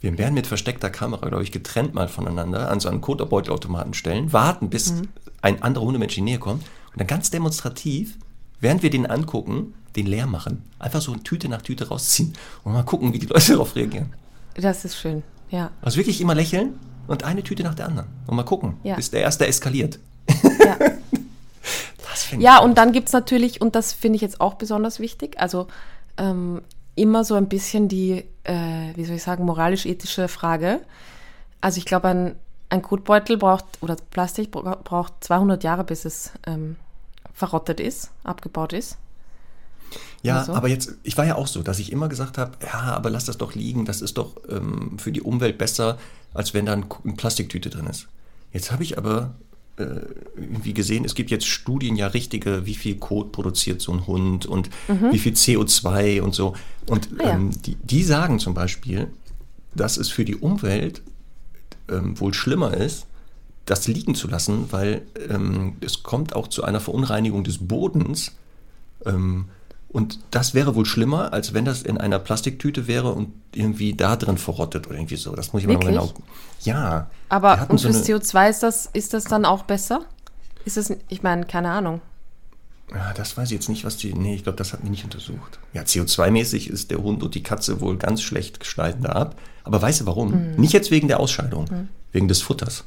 [0.00, 4.32] Wir werden mit versteckter Kamera, glaube ich, getrennt mal voneinander an so einen Kotterbeutelautomaten stellen,
[4.32, 5.08] warten, bis Mhm.
[5.42, 8.16] ein anderer Hundemensch in die Nähe kommt und dann ganz demonstrativ,
[8.60, 10.62] während wir den angucken, den leer machen.
[10.78, 12.32] Einfach so Tüte nach Tüte rausziehen
[12.64, 14.12] und mal gucken, wie die Leute darauf reagieren.
[14.54, 15.70] Das ist schön, ja.
[15.82, 18.08] Also wirklich immer lächeln und eine Tüte nach der anderen.
[18.26, 18.94] Und mal gucken, Ja.
[18.96, 19.98] bis der erste eskaliert.
[20.64, 20.76] Ja.
[22.02, 25.38] Das Ja, und dann gibt es natürlich, und das finde ich jetzt auch besonders wichtig,
[25.38, 25.68] also
[26.16, 26.60] ähm,
[26.96, 30.80] immer so ein bisschen die, äh, wie soll ich sagen, moralisch-ethische Frage.
[31.60, 32.36] Also ich glaube, ein,
[32.70, 36.76] ein Kotbeutel braucht, oder Plastik bra- braucht 200 Jahre, bis es ähm,
[37.34, 38.96] verrottet ist, abgebaut ist.
[40.22, 40.52] Ja, Also?
[40.54, 43.24] aber jetzt, ich war ja auch so, dass ich immer gesagt habe, ja, aber lass
[43.24, 45.98] das doch liegen, das ist doch ähm, für die Umwelt besser,
[46.34, 48.06] als wenn da ein, eine Plastiktüte drin ist.
[48.52, 49.34] Jetzt habe ich aber
[49.78, 49.84] äh,
[50.36, 54.46] irgendwie gesehen, es gibt jetzt Studien, ja richtige, wie viel Kot produziert so ein Hund
[54.46, 54.68] und
[55.10, 56.54] wie viel CO2 und so.
[56.86, 57.20] Und Mhm.
[57.20, 57.30] Ah ja.
[57.34, 59.08] ähm, die, die sagen zum Beispiel,
[59.74, 61.02] dass es für die Umwelt
[61.90, 63.06] ähm, wohl schlimmer ist,
[63.66, 68.32] das liegen zu lassen, weil ähm, es kommt auch zu einer Verunreinigung des Bodens.
[69.04, 69.46] Ähm,
[69.88, 74.14] und das wäre wohl schlimmer, als wenn das in einer Plastiktüte wäre und irgendwie da
[74.16, 75.34] drin verrottet oder irgendwie so.
[75.34, 75.90] Das muss ich mal Wirklich?
[75.90, 76.12] genau.
[76.62, 77.10] Ja.
[77.28, 80.02] Aber und so fürs eine- CO2 ist das, ist das dann auch besser?
[80.64, 82.00] Ist das, ich meine, keine Ahnung.
[82.92, 84.12] Ja, das weiß ich jetzt nicht, was die.
[84.12, 85.58] Nee, ich glaube, das hatten die nicht untersucht.
[85.72, 89.36] Ja, CO2-mäßig ist der Hund und die Katze wohl ganz schlecht schneiden da ab.
[89.62, 90.56] Aber weißt du warum?
[90.56, 91.66] Nicht jetzt wegen der Ausscheidung,
[92.12, 92.84] wegen des Futters.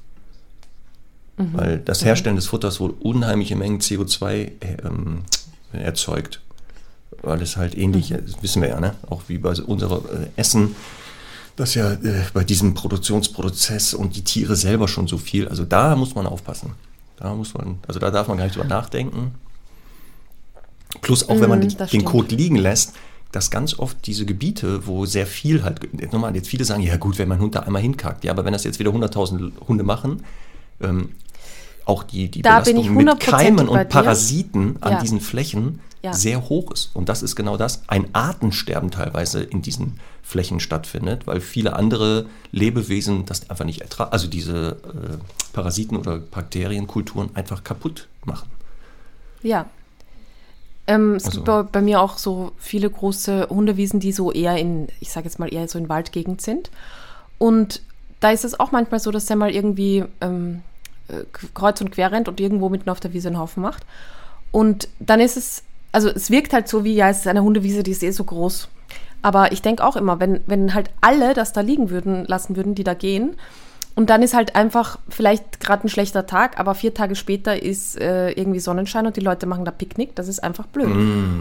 [1.38, 4.52] Weil das Herstellen des Futters wohl unheimliche Mengen CO2
[4.84, 5.24] ähm,
[5.72, 6.42] erzeugt.
[7.22, 8.96] Weil es halt ähnlich, das wissen wir ja, ne?
[9.10, 10.76] auch wie bei unserem äh, Essen,
[11.56, 15.96] dass ja äh, bei diesem Produktionsprozess und die Tiere selber schon so viel, also da
[15.96, 16.74] muss man aufpassen.
[17.18, 19.36] Da muss man, also da darf man gar nicht drüber nachdenken.
[21.02, 22.06] Plus auch wenn man Mm, den, den.
[22.06, 22.94] Code liegen lässt,
[23.32, 26.98] dass ganz oft diese Gebiete, wo sehr viel halt, jetzt nochmal, jetzt viele sagen, ja
[26.98, 29.84] gut, wenn mein Hund da einmal hinkackt, ja, aber wenn das jetzt wieder 100.000 Hunde
[29.84, 30.24] machen,
[30.82, 31.10] ähm,
[31.86, 33.90] auch die, die Da Belastung mit 100% Keimen und.
[33.90, 35.02] Parasiten an Ja.
[35.02, 36.14] diesen Flächen Ja.
[36.14, 36.92] sehr hoch ist.
[36.94, 42.28] Und das ist genau das, ein Artensterben teilweise in diesen Flächen stattfindet, weil viele andere
[42.52, 45.18] Lebewesen das einfach nicht ertragen, also diese äh,
[45.54, 48.48] Parasiten oder Bakterienkulturen einfach kaputt machen.
[49.42, 49.66] Ja.
[50.88, 54.58] Ähm, es Also- gibt bei, bei mir auch so viele große Hundewiesen, die so eher
[54.58, 56.70] in, ich sage jetzt mal eher so in Waldgegend sind.
[57.38, 57.82] Und
[58.20, 60.62] da ist es auch manchmal so, dass der mal irgendwie ähm,
[61.08, 61.24] äh,
[61.54, 63.84] kreuz und quer rennt und irgendwo mitten auf der Wiese einen Haufen macht.
[64.52, 67.84] Und dann ist es, also es wirkt halt so wie, ja, es ist eine Hundewiese,
[67.84, 68.68] die ist eh so groß.
[69.22, 72.76] Aber ich denke auch immer, wenn, wenn halt alle das da liegen würden, lassen würden,
[72.76, 73.36] die da gehen,
[73.96, 78.00] und dann ist halt einfach vielleicht gerade ein schlechter Tag, aber vier Tage später ist
[78.00, 80.16] äh, irgendwie Sonnenschein und die Leute machen da Picknick.
[80.16, 80.88] Das ist einfach blöd.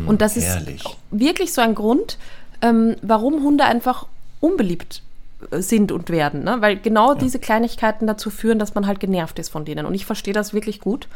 [0.06, 0.84] und das herrlich.
[0.84, 2.18] ist wirklich so ein Grund,
[2.60, 4.06] ähm, warum Hunde einfach
[4.40, 5.02] unbeliebt
[5.50, 6.44] äh, sind und werden.
[6.44, 6.56] Ne?
[6.60, 9.86] Weil genau diese Kleinigkeiten dazu führen, dass man halt genervt ist von denen.
[9.86, 11.08] Und ich verstehe das wirklich gut.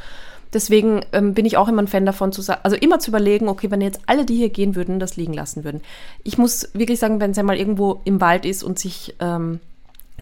[0.54, 3.48] Deswegen ähm, bin ich auch immer ein Fan davon zu sagen, also immer zu überlegen,
[3.48, 5.82] okay, wenn jetzt alle, die hier gehen würden, das liegen lassen würden.
[6.22, 9.60] Ich muss wirklich sagen, wenn es einmal irgendwo im Wald ist und sich ähm,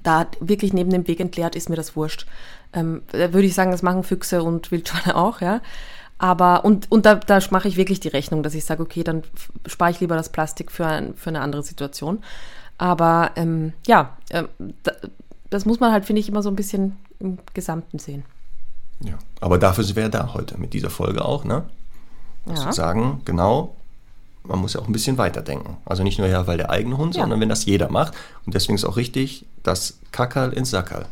[0.05, 2.27] da wirklich neben dem Weg entleert, ist mir das wurscht.
[2.73, 5.61] Ähm, da würde ich sagen, das machen Füchse und Wildschweine auch, ja.
[6.19, 9.25] Aber, und, und da, da mache ich wirklich die Rechnung, dass ich sage, okay, dann
[9.67, 12.23] spare ich lieber das Plastik für, ein, für eine andere Situation.
[12.79, 14.47] Aber ähm, ja, da,
[15.51, 18.25] das muss man halt, finde ich, immer so ein bisschen im Gesamten sehen.
[19.01, 19.19] Ja.
[19.41, 21.65] Aber dafür ja da heute mit dieser Folge auch, ne?
[22.47, 22.55] Ja.
[22.55, 23.75] Zu sagen, genau,
[24.47, 25.77] man muss ja auch ein bisschen weiterdenken.
[25.85, 27.23] Also nicht nur ja, weil der eigene Hund, Ja.
[27.23, 28.15] sondern wenn das jeder macht.
[28.47, 31.07] Und deswegen ist auch richtig, das Kackerl ins Sackerl.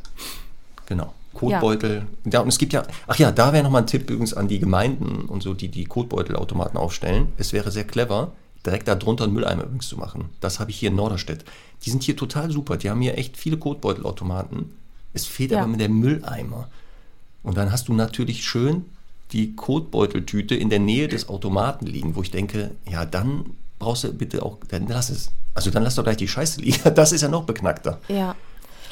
[0.86, 1.12] Genau.
[1.34, 2.06] Kotbeutel.
[2.30, 2.40] Ja.
[2.40, 5.22] und es gibt ja, ach ja, da wäre nochmal ein Tipp übrigens an die Gemeinden
[5.24, 7.28] und so, die die Kotbeutelautomaten aufstellen.
[7.38, 8.32] Es wäre sehr clever,
[8.66, 10.26] direkt da drunter einen Mülleimer übrigens zu machen.
[10.40, 11.44] Das habe ich hier in Norderstedt.
[11.84, 12.76] Die sind hier total super.
[12.76, 14.76] Die haben hier echt viele Kotbeutelautomaten.
[15.14, 15.60] Es fehlt Ja.
[15.60, 16.68] aber mit der Mülleimer.
[17.42, 18.84] Und dann hast du natürlich schön
[19.32, 23.44] die Kotbeuteltüte in der Nähe des Automaten liegen, wo ich denke, ja, dann
[23.78, 25.30] brauchst du bitte auch, dann lass es.
[25.54, 26.78] Also dann lass doch gleich die Scheiße liegen.
[26.94, 27.98] Das ist ja noch beknackter.
[28.08, 28.34] Ja,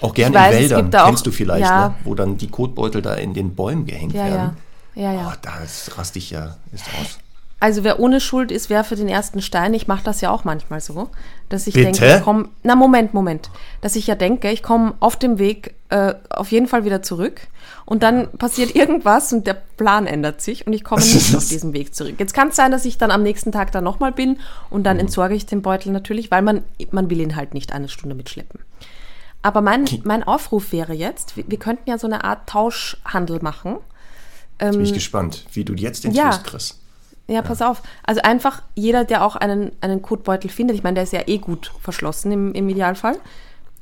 [0.01, 1.89] Auch gerne in Wäldern, da kennst du vielleicht, ja.
[1.89, 1.95] ne?
[2.05, 4.35] wo dann die Kotbeutel da in den Bäumen gehängt ja, ja.
[4.35, 4.57] werden.
[4.95, 5.33] Ja, ja.
[5.33, 7.19] Oh, das raste ich ja ist aus.
[7.61, 9.75] Also wer ohne Schuld ist, wer für den ersten Stein.
[9.75, 11.11] Ich mache das ja auch manchmal so,
[11.51, 11.93] dass ich Bitte?
[11.93, 13.51] denke, ich komm, na Moment, Moment,
[13.83, 17.43] dass ich ja denke, ich komme auf dem Weg äh, auf jeden Fall wieder zurück
[17.91, 21.73] und dann passiert irgendwas und der Plan ändert sich und ich komme nicht auf diesen
[21.73, 22.15] Weg zurück.
[22.19, 24.39] Jetzt kann es sein, dass ich dann am nächsten Tag da nochmal bin
[24.71, 26.63] und dann entsorge ich den Beutel natürlich, weil man,
[26.93, 28.61] man will ihn halt nicht eine Stunde mitschleppen.
[29.43, 33.79] Aber mein, mein Aufruf wäre jetzt, wir, wir könnten ja so eine Art Tauschhandel machen.
[34.61, 36.31] Jetzt bin ich gespannt, wie du jetzt den Ähm, ja.
[36.31, 36.79] Twist kriegst.
[37.27, 37.83] Ja, pass auf.
[38.05, 41.39] Also einfach jeder, der auch einen, einen Kotbeutel findet, ich meine, der ist ja eh
[41.39, 43.19] gut verschlossen im, im Idealfall,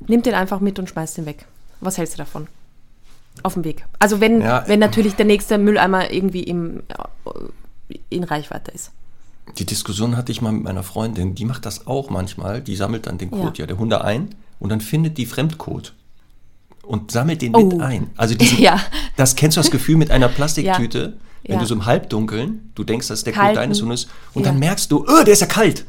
[0.06, 1.44] nimmt den einfach mit und schmeißt den weg.
[1.80, 2.46] Was hältst du davon?
[3.42, 3.84] Auf dem Weg.
[3.98, 4.64] Also wenn, Ja.
[4.66, 6.82] wenn natürlich der nächste Mülleimer irgendwie im,
[7.88, 8.90] äh, in Reichweite ist.
[9.56, 12.60] Die Diskussion hatte ich mal mit meiner Freundin, die macht das auch manchmal.
[12.60, 13.62] Die sammelt dann den Code Ja.
[13.62, 13.66] ja.
[13.66, 15.94] der Hunde ein und dann findet die Fremdcode
[16.82, 17.64] und sammelt den Oh.
[17.64, 18.10] mit ein.
[18.16, 18.80] Also diesen, Ja.
[19.16, 23.08] das kennst du das Gefühl mit einer Plastiktüte, wenn du so im Halbdunkeln, du denkst,
[23.08, 23.48] das ist der Kalten.
[23.54, 25.86] Code deines Hundes und dann merkst du, oh, der ist ja kalt.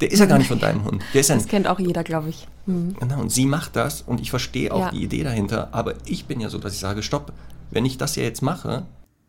[0.00, 1.02] Der ist ja gar nicht von deinem Hund.
[1.14, 2.46] Das kennt auch jeder, glaube ich.
[2.66, 2.94] Hm.
[2.98, 4.90] Genau, und sie macht das und ich verstehe auch Ja.
[4.90, 7.32] die Idee dahinter, aber ich bin ja so, dass ich sage, stopp,
[7.70, 8.84] wenn ich das ja jetzt mache,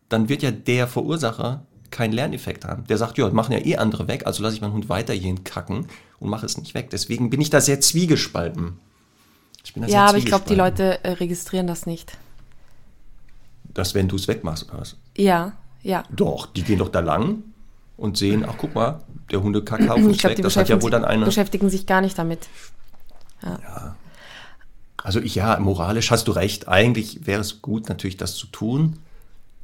[0.09, 2.86] dann wird ja der Verursacher keinen Lerneffekt haben.
[2.88, 5.43] Der sagt, ja, machen ja eh andere weg, also lasse ich meinen Hund weiter hierhin
[5.45, 5.88] kacken
[6.20, 6.89] und mache es nicht weg.
[6.89, 8.78] Deswegen bin ich da sehr zwiegespalten.
[9.63, 10.55] Ich bin da Ja, aber ich glaube, die.
[10.55, 12.18] Leute äh, registrieren das nicht.
[13.74, 14.95] Dass wenn du es wegmachst oder was?
[15.15, 15.53] Ja,
[15.84, 16.03] ja.
[16.11, 17.43] Doch, die gehen doch da lang
[17.98, 20.41] und sehen, ach guck mal, der Hundekackhaufen ist weg.
[20.41, 21.26] Das hat ja wohl dann eine...
[21.26, 22.48] beschäftigen sich gar nicht damit.
[23.43, 23.95] Ja.
[25.04, 26.68] Also ich, ja, moralisch hast du recht.
[26.68, 29.00] Eigentlich wäre es gut, natürlich das zu tun.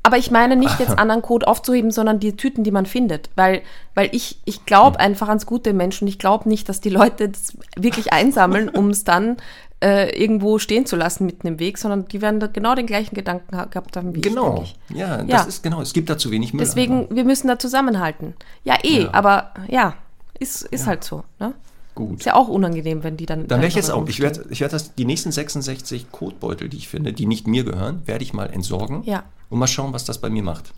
[0.04, 3.30] Aber ich meine nicht jetzt anderen Code aufzuheben, sondern die Tüten, die man findet.
[3.36, 3.62] Weil,
[3.96, 6.08] weil ich, ich glaube einfach ans gute Menschen.
[6.08, 9.38] Ich glaube nicht, dass die Leute das wirklich einsammeln, um es dann
[9.84, 13.16] äh, irgendwo stehen zu lassen mitten im Weg, sondern die werden da genau den gleichen
[13.16, 14.62] Gedanken ha- gehabt haben wie Genau.
[14.64, 14.76] ich.
[14.90, 14.96] ich.
[14.98, 15.44] Ja, das Ja.
[15.44, 15.82] ist genau.
[15.82, 16.64] Es gibt da zu wenig Müll.
[16.66, 18.34] Deswegen, wir müssen da zusammenhalten.
[18.64, 19.14] Ja, eh, Ja.
[19.14, 19.96] aber ja,
[20.40, 21.24] ist, ist halt so.
[21.40, 21.54] Ne?
[21.96, 22.20] Gut.
[22.20, 23.48] Ist ja auch unangenehm, wenn die dann.
[23.48, 26.70] Dann werde ich einfach jetzt auch, ich werde ich werd das, die nächsten 66 Kotbeutel,
[26.70, 29.24] die ich finde, die nicht mir gehören, werde ich mal entsorgen Ja.
[29.50, 30.74] und mal schauen, was das bei mir macht.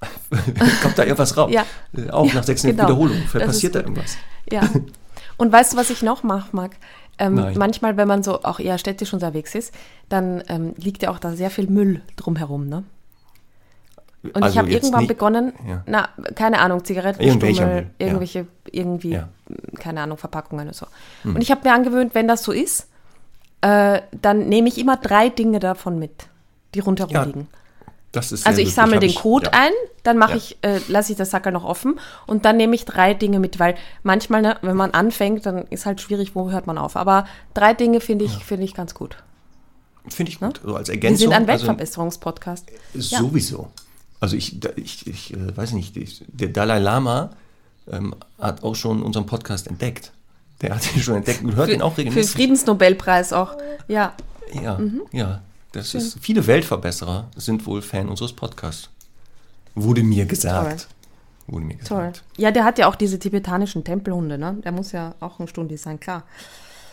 [0.82, 1.50] Kommt da irgendwas raus?
[1.52, 1.64] Ja.
[1.96, 2.84] Äh, Auch Ja, nach 66 genau.
[2.88, 3.28] Wiederholungen.
[3.28, 4.16] Passiert da irgendwas.
[4.50, 4.62] Ja.
[5.36, 6.72] Und weißt du, was ich noch mache, Marc?
[7.24, 9.72] Ähm, manchmal, wenn man so auch eher städtisch unterwegs ist,
[10.08, 12.82] dann ähm, liegt ja auch da sehr viel Müll drumherum, ne?
[14.24, 15.82] Und Also ich habe irgendwann nicht- begonnen, Ja.
[15.86, 18.06] na, keine Ahnung, Zigaretten, Irgendwelcher Stummel, Müll, ja.
[18.06, 19.28] irgendwelche, irgendwie, Ja.
[19.78, 20.86] keine Ahnung, Verpackungen und so.
[21.22, 21.34] Hm.
[21.36, 22.88] Und ich habe mir angewöhnt, wenn das so ist,
[23.62, 26.28] äh, dann nehme ich immer drei Dinge davon mit,
[26.74, 27.48] die rundherum liegen.
[28.14, 29.52] Also ich sammle den ich- Code ja.
[29.58, 30.36] ein, dann mache Ja.
[30.36, 33.58] ich, äh, lasse ich das Sackerl noch offen und dann nehme ich drei Dinge mit,
[33.58, 36.96] weil manchmal, ne, wenn man anfängt, dann ist halt schwierig, wo hört man auf.
[36.96, 39.16] Aber drei Dinge finde ich, finde ich ganz gut.
[40.08, 40.60] Finde ich gut.
[40.64, 41.18] So als Wir Ergänzung.
[41.28, 42.66] sind ein also- Weltverbesserungspodcast.
[42.94, 43.18] Ja.
[43.18, 43.70] Sowieso.
[44.20, 47.30] Also ich, ich, ich äh, weiß nicht, ich, der Dalai Lama
[47.90, 50.12] ähm, hat auch schon unseren Podcast entdeckt.
[50.60, 52.34] Der hat ihn schon entdeckt und hört ihn auch Für regelmäßig.
[52.34, 53.56] Friedensnobelpreis auch.
[53.88, 54.12] Ja,
[54.62, 54.78] Ja,
[55.12, 55.40] ja.
[55.72, 58.90] Das ist, viele Weltverbesserer sind wohl Fan unseres Podcasts.
[59.74, 60.88] Wurde mir gesagt.
[61.46, 61.98] Wurde mir toll.
[62.08, 62.22] gesagt.
[62.36, 64.58] Ja, der hat ja auch diese tibetanischen Tempelhunde, ne?
[64.64, 66.24] Der muss ja auch ein Stundi sein, klar.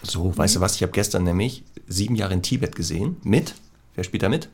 [0.01, 0.75] So, weißt du was?
[0.75, 3.17] Ich habe gestern nämlich sieben Jahre in Tibet gesehen.
[3.23, 3.53] Mit,
[3.95, 4.47] wer spielt da mit?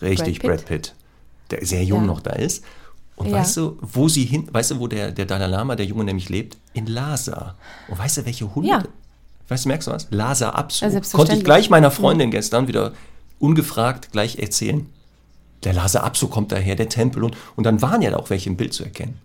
[0.00, 0.94] Richtig, Brad Brad Pitt.
[1.50, 2.06] Der sehr jung Ja.
[2.06, 2.64] noch da ist.
[3.16, 3.38] Und Ja.
[3.38, 6.28] weißt du, wo sie hin, weißt du, wo der, der Dalai Lama, der Junge nämlich
[6.28, 6.56] lebt?
[6.72, 7.56] In Lhasa.
[7.88, 8.68] Und weißt du, welche Hunde?
[8.70, 8.82] Ja.
[9.48, 10.06] Weißt du, merkst du was?
[10.10, 10.86] Lhasa Apso.
[11.12, 12.92] Konnte ich gleich meiner Freundin gestern wieder
[13.40, 14.86] ungefragt gleich erzählen.
[15.64, 17.24] Der Lhasa Apso kommt daher, der Tempel.
[17.24, 19.18] Und, und dann waren ja auch welche im Bild zu erkennen.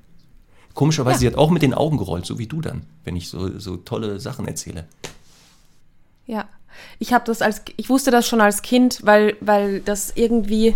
[0.74, 1.20] Komischerweise, Ja.
[1.20, 3.78] sie hat auch mit den Augen gerollt, so wie du dann, wenn ich so, so
[3.78, 4.86] tolle Sachen erzähle.
[6.26, 6.46] Ja.
[7.00, 10.76] Ich habe das als ich wusste das schon als Kind, weil weil das irgendwie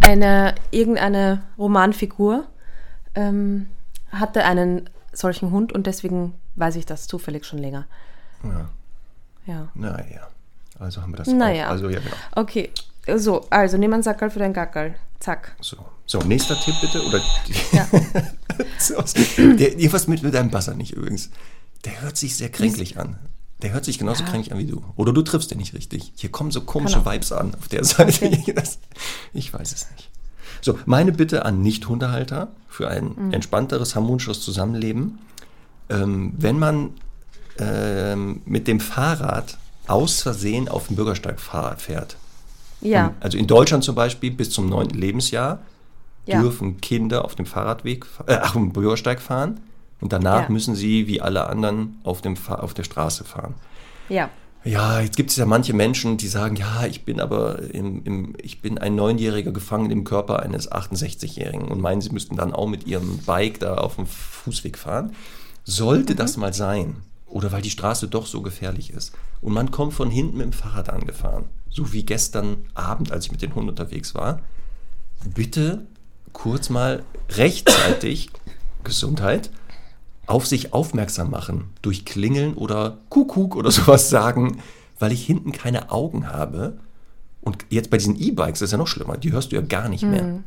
[0.00, 2.46] eine irgendeine Romanfigur
[3.14, 3.68] ähm,
[4.10, 7.86] hatte einen solchen Hund und deswegen weiß ich das zufällig schon länger.
[8.42, 8.68] Ja.
[9.46, 9.68] Ja.
[9.74, 10.26] Naja,
[10.78, 11.66] also haben wir das Naja.
[11.66, 11.70] auch.
[11.70, 12.16] Also ja, genau.
[12.34, 12.70] Okay.
[13.16, 14.94] So, also nimm einen Sackerl für dein Gackerl.
[15.20, 15.54] Zack.
[15.60, 17.02] So, so nächster Tipp bitte.
[17.06, 17.20] Oder
[17.72, 17.86] Ja.
[18.78, 18.94] so,
[19.38, 21.30] der, irgendwas mit, mit deinem Buzzer nicht übrigens.
[21.84, 23.16] Der hört sich sehr kränklich an.
[23.62, 24.30] Der hört sich genauso Ja.
[24.30, 24.82] kränklich an wie du.
[24.96, 26.12] Oder du triffst den nicht richtig.
[26.16, 27.06] Hier kommen so komische.
[27.06, 28.26] Vibes an auf der Seite.
[28.26, 28.52] Okay.
[28.54, 28.78] Das,
[29.32, 30.10] ich weiß es nicht.
[30.60, 33.32] So, meine Bitte an Nicht-Hundehalter für ein Mhm.
[33.32, 35.18] entspannteres, harmonisches Zusammenleben.
[35.88, 36.90] Ähm, wenn man
[37.58, 39.56] ähm, mit dem Fahrrad
[39.88, 42.16] aus Versehen auf dem Bürgersteig fährt,
[42.80, 43.14] Ja.
[43.20, 45.60] also in Deutschland zum Beispiel bis zum neunten Lebensjahr
[46.26, 46.40] Ja.
[46.40, 49.60] dürfen Kinder auf dem Fahrradweg, äh, auf dem Bürgersteig fahren
[50.00, 50.48] und danach Ja.
[50.50, 53.54] müssen sie wie alle anderen auf, dem Fa auf der Straße fahren.
[54.08, 54.28] Ja.
[54.64, 58.34] Ja, jetzt gibt es ja manche Menschen, die sagen, ja, ich bin aber im, im,
[58.42, 62.66] ich bin ein Neunjähriger gefangen im Körper eines 68-Jährigen und meinen, sie müssten dann auch
[62.66, 65.14] mit ihrem Bike da auf dem Fußweg fahren.
[65.62, 66.16] Sollte Mhm.
[66.16, 66.96] das mal sein,
[67.26, 70.52] oder weil die Straße doch so gefährlich ist, und man kommt von hinten mit dem
[70.52, 74.40] Fahrrad angefahren, so wie gestern Abend, als ich mit den Hunden unterwegs war,
[75.34, 75.86] bitte
[76.32, 78.30] kurz mal rechtzeitig
[78.84, 79.50] Gesundheit
[80.26, 84.58] auf sich aufmerksam machen, durch Klingeln oder Kuckuck oder sowas sagen,
[84.98, 86.78] weil ich hinten keine Augen habe.
[87.40, 90.02] Und jetzt bei diesen E-Bikes ist ja noch schlimmer, die hörst du ja gar nicht
[90.02, 90.42] mehr.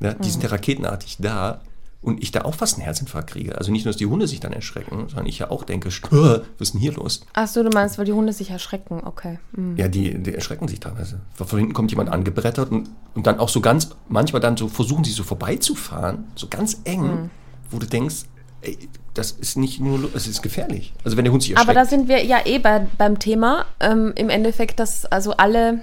[0.00, 1.62] Ja, die sind ja raketenartig da
[2.06, 3.58] und ich da auch fast einen Herzinfarkt kriege.
[3.58, 6.40] Also nicht nur, dass die Hunde sich dann erschrecken, sondern ich ja auch denke, "Stö,
[6.58, 7.26] was ist denn hier los?
[7.34, 9.02] Ach so, du meinst, weil die Hunde sich erschrecken.
[9.04, 9.38] Okay.
[9.54, 9.76] Hm.
[9.76, 11.20] Ja, die, die erschrecken sich teilweise.
[11.34, 15.02] Von hinten kommt jemand angebrettert und, und dann auch so ganz, manchmal dann so versuchen
[15.04, 17.30] sie so vorbeizufahren, so ganz eng, Hm.
[17.70, 18.26] wo du denkst,
[18.62, 18.78] ey,
[19.14, 20.92] das ist nicht nur, es ist gefährlich.
[21.04, 21.68] Also wenn der Hund sich erschreckt.
[21.70, 25.80] Aber da sind wir ja eh bei, beim Thema ähm, im Endeffekt, dass also alle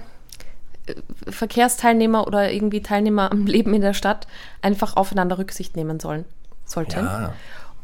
[1.28, 4.26] Verkehrsteilnehmer oder irgendwie Teilnehmer am Leben in der Stadt
[4.62, 6.24] einfach aufeinander Rücksicht nehmen sollen,
[6.64, 7.04] sollten.
[7.04, 7.32] ja,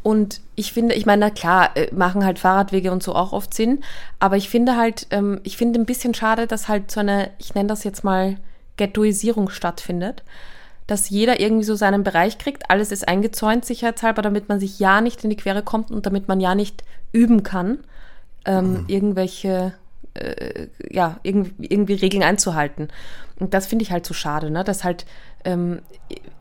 [0.02, 3.54] Und ich finde, ich meine, na klar, äh, machen halt Fahrradwege und so auch oft
[3.54, 3.82] Sinn,
[4.18, 7.54] aber ich finde halt, ähm, ich finde ein bisschen schade, dass halt so eine, ich
[7.54, 8.36] nenne das jetzt mal
[8.76, 10.22] Ghettoisierung stattfindet,
[10.86, 15.00] dass jeder irgendwie so seinen Bereich kriegt, alles ist eingezäunt sicherheitshalber, damit man sich ja
[15.00, 16.82] nicht in die Quere kommt und damit man ja nicht
[17.12, 17.78] üben kann,
[18.44, 19.74] ähm, irgendwelche
[20.14, 22.88] äh, ja, irgendwie, irgendwie Regeln einzuhalten.
[23.38, 24.64] Und das finde ich halt so schade, ne?
[24.64, 25.06] Dass halt,
[25.44, 25.80] ähm,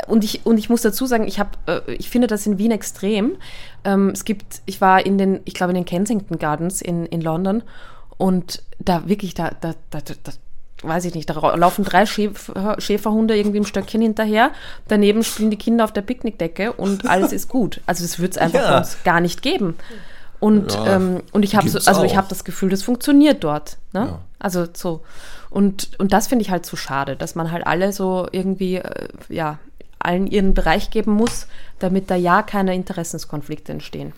[0.07, 2.71] und ich, und ich muss dazu sagen, ich habe, äh, ich finde das in Wien
[2.71, 3.37] extrem.
[3.85, 7.21] Ähm, es gibt, ich war in den, ich glaube in den Kensington Gardens in, in
[7.21, 7.63] London
[8.17, 10.31] Und da wirklich, da, da, da, da
[10.81, 14.51] weiß ich nicht, da laufen drei Schäfer, Schäferhunde irgendwie im Stöckchen hinterher.
[14.87, 17.81] Daneben spielen die Kinder auf der Picknickdecke und alles ist gut.
[17.85, 18.71] Also das wird es einfach Ja.
[18.71, 19.75] bei uns gar nicht geben.
[20.39, 22.17] Und, Ja, ähm, und ich habe so, also ich auch.
[22.17, 23.77] habe das Gefühl, das funktioniert dort.
[23.93, 23.99] Ne?
[24.07, 24.21] Ja.
[24.39, 25.01] Also so.
[25.49, 29.07] Und, und das finde ich halt so schade, dass man halt alle so irgendwie, äh,
[29.27, 29.59] ja,
[29.99, 31.47] allen ihren Bereich geben muss,
[31.79, 34.13] damit da ja keine Interessenskonflikte entstehen.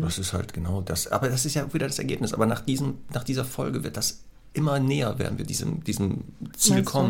[0.00, 1.10] Das ist halt genau das.
[1.10, 2.32] Aber das ist ja wieder das Ergebnis.
[2.32, 4.20] Aber nach, diesem, nach dieser Folge wird das
[4.52, 6.24] immer näher, werden wir diesem, diesem
[6.56, 7.00] Ziel Meinst du?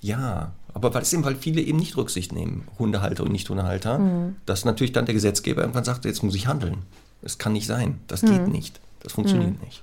[0.00, 4.36] Ja, aber weil es eben, weil viele eben nicht Rücksicht nehmen, Hundehalter und Nicht-Hundehalter, Mhm.
[4.46, 6.78] dass natürlich dann der Gesetzgeber irgendwann sagt, jetzt muss ich handeln.
[7.22, 7.98] Das kann nicht sein.
[8.06, 8.26] Das Mhm.
[8.28, 8.80] geht nicht.
[9.02, 9.82] Das funktioniert nicht.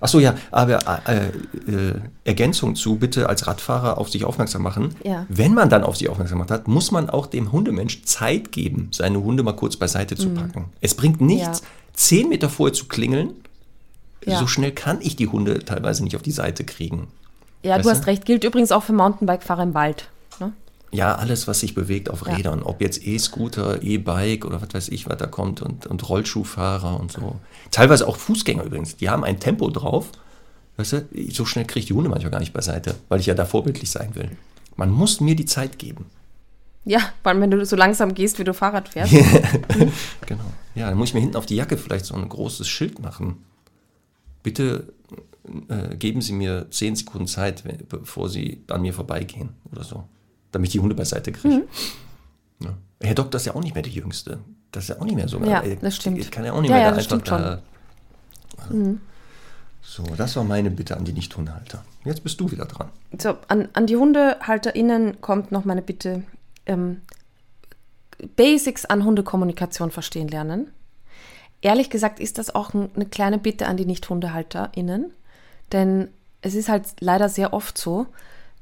[0.00, 1.94] Ach so, ja, aber äh, äh,
[2.24, 4.96] Ergänzung zu, bitte als Radfahrer auf sich aufmerksam machen.
[5.04, 5.24] Ja.
[5.28, 8.88] Wenn man dann auf sich aufmerksam gemacht hat, muss man auch dem Hundemensch Zeit geben,
[8.90, 10.64] seine Hunde mal kurz beiseite zu packen.
[10.80, 11.66] Es bringt nichts, Ja.
[11.92, 13.34] zehn Meter vorher zu klingeln.
[14.26, 14.40] Ja.
[14.40, 17.06] So schnell kann ich die Hunde teilweise nicht auf die Seite kriegen.
[17.62, 18.24] Ja, Weißt du hast recht.
[18.24, 20.08] Gilt übrigens auch für Mountainbike-Fahrer im Wald.
[20.40, 20.52] Ne?
[20.90, 22.34] Ja, alles, was sich bewegt auf Ja.
[22.34, 26.98] Rädern, ob jetzt E-Scooter, E-Bike oder was weiß ich, was da kommt und, und Rollschuhfahrer
[26.98, 27.36] und so.
[27.70, 30.08] Teilweise auch Fußgänger übrigens, die haben ein Tempo drauf.
[30.76, 33.34] Weißt du, so schnell kriege ich die Hunde manchmal gar nicht beiseite, weil ich ja
[33.34, 34.30] da vorbildlich sein will.
[34.76, 36.06] Man muss mir die Zeit geben.
[36.84, 39.12] Ja, vor allem wenn du so langsam gehst, wie du Fahrrad fährst.
[40.26, 40.44] Genau.
[40.74, 43.44] Ja, dann muss ich mir hinten auf die Jacke vielleicht so ein großes Schild machen.
[44.42, 44.92] Bitte
[45.68, 50.04] äh, geben Sie mir zehn Sekunden Zeit, wenn- bevor Sie an mir vorbeigehen oder so,
[50.52, 51.54] damit ich die Hunde beiseite kriege.
[51.56, 51.62] Mhm.
[52.64, 52.74] Ja.
[53.00, 54.38] Herr Doktor ist ja auch nicht mehr der Jüngste.
[54.70, 55.38] Das ist ja auch nicht mehr so.
[55.40, 56.30] Ja, Er- das stimmt.
[56.30, 57.62] Kann ja auch nicht Ja, mehr ja, da das einfach da.
[59.84, 61.84] So, das war meine Bitte an die Nicht-Hundehalter.
[62.04, 62.88] Jetzt bist du wieder dran.
[63.20, 66.22] So, an, an die HundehalterInnen kommt noch meine Bitte.
[66.66, 67.00] Ähm,
[68.36, 70.68] Basics an Hundekommunikation verstehen lernen.
[71.60, 75.12] Ehrlich gesagt ist das auch ein, eine kleine Bitte an die Nicht-HundehalterInnen,
[75.72, 76.08] denn
[76.42, 78.06] es ist halt leider sehr oft so,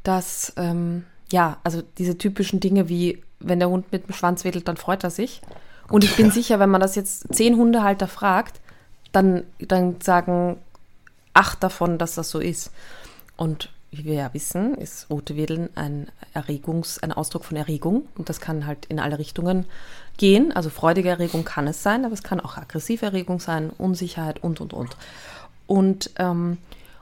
[0.02, 4.68] dass, ähm, ja, also diese typischen Dinge wie, wenn der Hund mit dem Schwanz wedelt,
[4.68, 5.40] dann freut er sich.
[5.88, 8.60] Und ich bin sicher, wenn man das jetzt zehn Hundehalter fragt,
[9.12, 10.56] dann, dann sagen
[11.34, 12.70] acht davon, dass das so ist.
[13.36, 18.28] Und wie wir ja wissen, ist rote Wedeln ein Erregungs, ein Ausdruck von Erregung und
[18.28, 19.66] das kann halt in alle Richtungen
[20.16, 20.52] gehen.
[20.52, 24.60] Also freudige Erregung kann es sein, aber es kann auch aggressive Erregung sein, Unsicherheit und
[24.60, 24.96] und und.
[25.66, 26.58] Und ähm,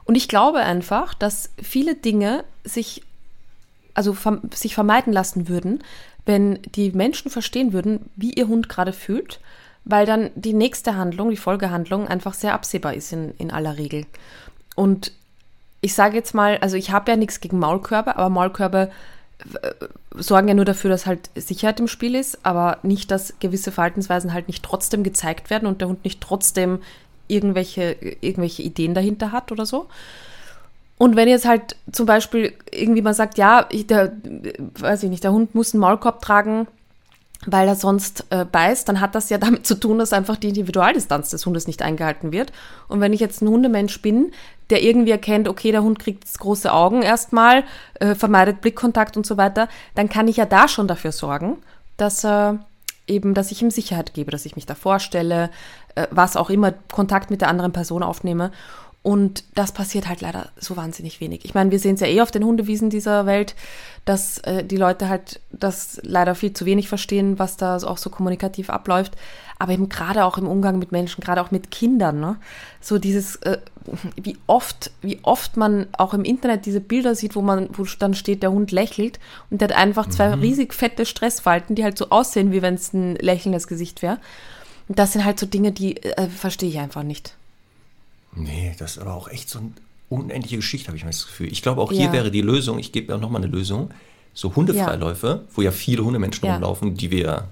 [0.09, 3.03] und ich glaube einfach, dass viele Dinge sich
[3.93, 5.85] also verm sich vermeiden lassen würden,
[6.25, 9.39] wenn die Menschen verstehen würden, wie ihr Hund gerade fühlt,
[9.85, 14.07] weil dann die nächste Handlung, die Folgehandlung einfach sehr absehbar ist in, in aller Regel.
[14.77, 15.13] Und
[15.83, 18.91] ich sage jetzt mal, also ich habe ja nichts gegen Maulkörbe, aber Maulkörbe
[19.61, 19.73] äh,
[20.15, 24.33] sorgen ja nur dafür, dass halt Sicherheit im Spiel ist, aber nicht, dass gewisse Verhaltensweisen
[24.33, 26.79] halt nicht trotzdem gezeigt werden und der Hund nicht trotzdem
[27.29, 29.87] irgendwelche, irgendwelche Ideen dahinter hat oder so.
[30.99, 34.13] Und wenn jetzt halt zum Beispiel irgendwie man sagt, ja, ich, der,
[34.81, 36.67] weiß ich nicht, der Hund muss einen Maulkorb tragen,
[37.47, 40.49] weil er sonst äh, beißt, dann hat das ja damit zu tun, dass einfach die
[40.49, 42.53] Individualdistanz des Hundes nicht eingehalten wird.
[42.89, 44.33] Und wenn ich jetzt ein Hundemensch bin,
[44.71, 47.65] der irgendwie erkennt, okay, der Hund kriegt große Augen erstmal,
[47.95, 51.59] äh, vermeidet Blickkontakt und so weiter, dann kann ich ja da schon dafür sorgen,
[51.97, 52.59] dass er
[53.09, 55.51] eben, dass ich ihm Sicherheit gebe, dass ich mich da vorstelle,
[55.95, 58.51] äh, was auch immer, Kontakt mit der anderen Person aufnehme.
[59.03, 61.45] Und das passiert halt leider so wahnsinnig wenig.
[61.45, 63.55] Ich meine, wir sehen es ja eh auf den Hundewiesen dieser Welt,
[64.05, 68.11] dass äh, die Leute halt das leider viel zu wenig verstehen, was da auch so
[68.11, 69.17] kommunikativ abläuft.
[69.61, 72.37] Aber eben gerade auch im Umgang mit Menschen, gerade auch mit Kindern, ne?
[72.81, 73.59] So dieses, äh,
[74.17, 78.15] wie oft, wie oft man auch im Internet diese Bilder sieht, wo man, wo dann
[78.15, 79.19] steht, der Hund lächelt
[79.51, 82.93] und der hat einfach zwei riesig fette Stressfalten, die halt so aussehen, wie wenn es
[82.93, 84.19] ein lächelndes Gesicht wäre.
[84.87, 87.35] Und das sind halt so Dinge, die äh, verstehe ich einfach nicht.
[88.35, 89.73] Nee, das ist aber auch echt so eine
[90.09, 91.51] unendliche Geschichte, habe ich mal das Gefühl.
[91.51, 91.99] Ich glaube, auch Ja.
[91.99, 93.91] hier wäre die Lösung, ich gebe ja nochmal eine Lösung,
[94.35, 96.55] so Hundefreiläufe, wo ja viele Hundemenschen Ja.
[96.55, 97.49] rumlaufen, die wir ja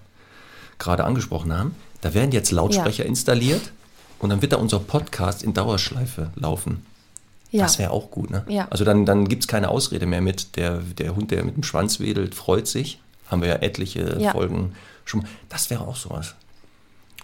[0.79, 1.75] gerade angesprochen haben.
[2.07, 3.73] Da werden jetzt Lautsprecher installiert
[4.21, 6.87] und dann wird da unser Podcast in Dauerschleife laufen.
[7.51, 7.65] Ja.
[7.65, 8.45] Das wäre auch gut, ne?
[8.49, 8.69] Ja.
[8.71, 11.65] Also dann, dann gibt es keine Ausrede mehr mit, der, der Hund, der mit dem
[11.65, 13.01] Schwanz wedelt, freut sich.
[13.29, 14.31] Haben wir ja etliche Ja.
[14.31, 15.29] Folgen schon mal.
[15.49, 16.37] Das wäre auch sowas.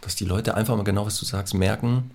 [0.01, 2.11] Dass die Leute einfach mal genau, was du sagst, merken,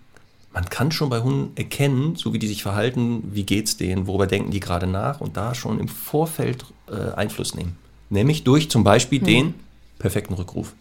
[0.52, 4.28] man kann schon bei Hunden erkennen, so wie die sich verhalten, wie geht's denen, worüber
[4.28, 7.78] denken die gerade nach und da schon im Vorfeld äh, Einfluss nehmen.
[8.10, 9.54] Nämlich durch zum Beispiel den
[10.00, 10.74] perfekten Rückruf.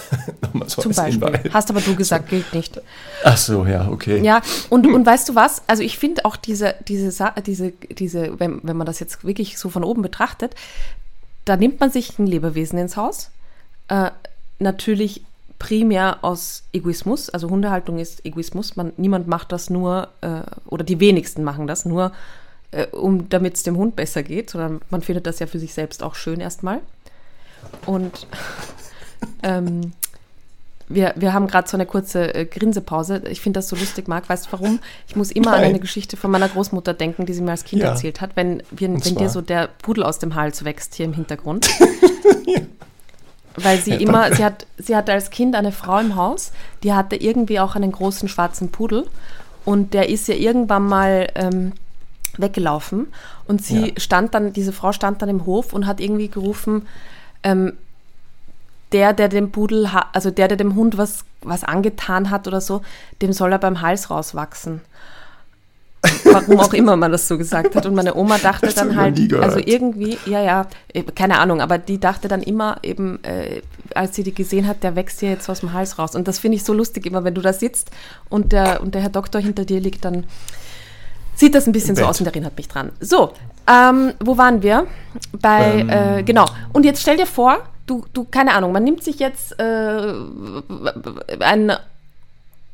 [0.42, 1.26] Nochmal so Zum Beispiel.
[1.28, 1.54] Hinweis.
[1.54, 2.80] Hast aber du gesagt, gilt nicht.
[3.24, 4.22] Ach so, ja, okay.
[4.22, 4.40] Ja,
[4.70, 5.62] und, und weißt du was?
[5.66, 7.12] Also ich finde auch diese, diese,
[7.46, 10.54] diese, diese, wenn, wenn man das jetzt wirklich so von oben betrachtet,
[11.44, 13.30] da nimmt man sich ein Lebewesen ins Haus.
[13.88, 14.10] Äh,
[14.58, 15.22] natürlich
[15.58, 17.30] primär aus Egoismus.
[17.30, 18.76] Also Hundehaltung ist Egoismus.
[18.76, 22.12] Man, niemand macht das nur, äh, oder die wenigsten machen das nur,
[22.72, 25.72] äh, um damit es dem Hund besser geht, sondern man findet das ja für sich
[25.72, 26.80] selbst auch schön erstmal.
[27.86, 28.26] Und
[29.42, 29.92] ähm,
[30.88, 33.22] wir, wir haben gerade so eine kurze äh, Grinsepause.
[33.28, 34.28] Ich finde das so lustig, Marc.
[34.28, 34.80] Weißt du warum?
[35.08, 35.60] Ich muss immer Nein.
[35.60, 37.88] an eine Geschichte von meiner Großmutter denken, die sie mir als Kind ja.
[37.88, 41.12] erzählt hat, wenn, wenn, wenn dir so der Pudel aus dem Hals wächst hier im
[41.12, 41.68] Hintergrund.
[42.46, 42.60] ja.
[43.56, 46.52] Weil sie ja, immer, sie hat, sie hatte als Kind eine Frau im Haus,
[46.82, 49.06] die hatte irgendwie auch einen großen schwarzen Pudel
[49.64, 51.72] und der ist ja irgendwann mal ähm,
[52.38, 53.08] weggelaufen
[53.46, 56.88] und sie stand dann, diese Frau stand dann im Hof und hat irgendwie gerufen,
[57.42, 57.74] ähm,
[58.92, 62.82] der, der dem Pudel, also der, der dem Hund was, was angetan hat oder so,
[63.20, 64.80] dem soll er beim Hals rauswachsen.
[66.24, 67.86] Warum auch immer man das so gesagt hat.
[67.86, 71.78] Und meine Oma dachte das dann halt, also irgendwie, ja, ja, äh, keine Ahnung, aber
[71.78, 73.62] die dachte dann immer eben, äh,
[73.94, 76.16] als sie die gesehen hat, der wächst dir jetzt aus dem Hals raus.
[76.16, 77.90] Und das finde ich so lustig immer, wenn du da sitzt
[78.28, 80.24] und der, und der Herr Doktor hinter dir liegt, dann
[81.34, 82.90] sieht das ein bisschen so aus und erinnert mich dran.
[83.00, 83.32] So,
[83.68, 84.86] ähm, wo waren wir?
[85.40, 85.88] Bei, ähm.
[85.88, 86.46] äh, genau.
[86.72, 90.14] Und jetzt stell dir vor, du, du, keine Ahnung, man nimmt sich jetzt äh,
[91.40, 91.72] ein,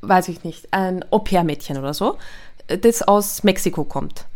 [0.02, 2.18] weiß ich nicht, ein Au-pair-Mädchen oder so,
[2.66, 4.26] das aus Mexiko kommt.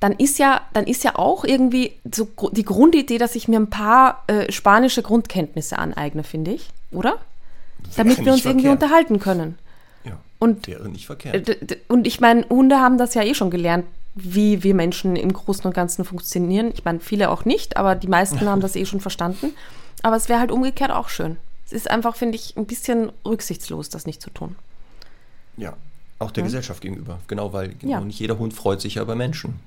[0.00, 3.68] Dann ist ja, dann ist ja auch irgendwie so die Grundidee, dass ich mir ein
[3.68, 7.18] paar äh, spanische Grundkenntnisse aneigne, finde ich, oder?
[7.96, 8.46] Damit wir uns verkehrt.
[8.46, 9.58] irgendwie unterhalten können.
[10.04, 11.56] Ja, und, wäre nicht verkehrt.
[11.88, 13.84] Und ich meine, Hunde haben das ja eh schon gelernt,
[14.14, 16.70] wie wir Menschen im Großen und Ganzen funktionieren.
[16.74, 19.54] Ich meine, viele auch nicht, aber die meisten haben das eh schon verstanden.
[20.02, 21.36] Aber es wäre halt umgekehrt auch schön.
[21.66, 24.56] Es ist einfach, finde ich, ein bisschen rücksichtslos, das nicht zu tun.
[25.56, 25.74] Ja,
[26.18, 26.46] auch der ja.
[26.46, 27.20] Gesellschaft gegenüber.
[27.28, 28.00] Genau, weil genau, ja.
[28.00, 29.60] nicht jeder Hund freut sich ja bei Menschen.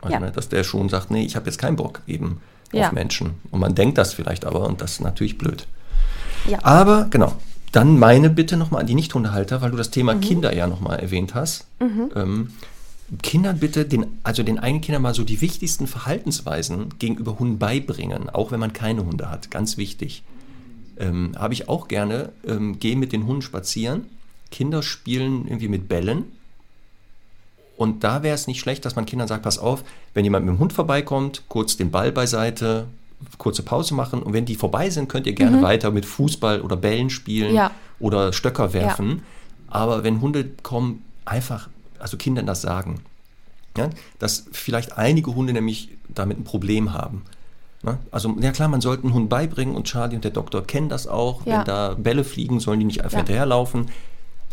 [0.00, 0.20] Also, ja.
[0.20, 2.40] ne, dass der schon sagt, nee, ich habe jetzt keinen Bock eben
[2.72, 3.34] auf Menschen.
[3.50, 5.66] Und man denkt das vielleicht aber und das ist natürlich blöd.
[6.46, 6.58] Ja.
[6.62, 7.34] Aber genau,
[7.72, 10.20] dann meine Bitte nochmal an die Nichthundehalter, weil du das Thema mhm.
[10.20, 11.66] Kinder ja nochmal erwähnt hast.
[11.80, 12.10] Mhm.
[12.14, 12.52] Ähm,
[13.22, 18.28] Kindern bitte, den, also den eigenen Kindern mal so die wichtigsten Verhaltensweisen gegenüber Hunden beibringen,
[18.28, 19.50] auch wenn man keine Hunde hat.
[19.50, 20.24] Ganz wichtig.
[20.98, 24.06] Ähm, Habe ich auch gerne, ähm, gehe mit den Hunden spazieren.
[24.50, 26.24] Kinder spielen irgendwie mit Bällen.
[27.76, 29.84] Und da wäre es nicht schlecht, dass man Kindern sagt, pass auf,
[30.14, 32.86] wenn jemand mit dem Hund vorbeikommt, kurz den Ball beiseite,
[33.38, 34.22] kurze Pause machen.
[34.22, 35.62] Und wenn die vorbei sind, könnt ihr gerne mhm.
[35.62, 37.70] weiter mit Fußball oder Bällen spielen ja.
[38.00, 39.10] oder Stöcker werfen.
[39.10, 39.16] Ja.
[39.68, 41.68] Aber wenn Hunde kommen, einfach
[42.00, 43.00] also Kindern das sagen.
[43.76, 43.90] Ja?
[44.18, 47.22] Dass vielleicht einige Hunde nämlich damit ein Problem haben.
[47.82, 47.98] Ne?
[48.10, 51.06] Also, ja klar, man sollte einen Hund beibringen und Charlie und der Doktor kennen das
[51.06, 51.44] auch.
[51.46, 51.58] Ja.
[51.58, 53.18] Wenn da Bälle fliegen, sollen die nicht einfach ja.
[53.18, 53.86] hinterherlaufen.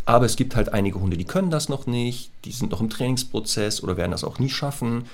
[0.05, 2.89] Aber es gibt halt einige Hunde, die können das noch nicht, die sind noch im
[2.89, 5.05] Trainingsprozess oder werden das auch nie schaffen.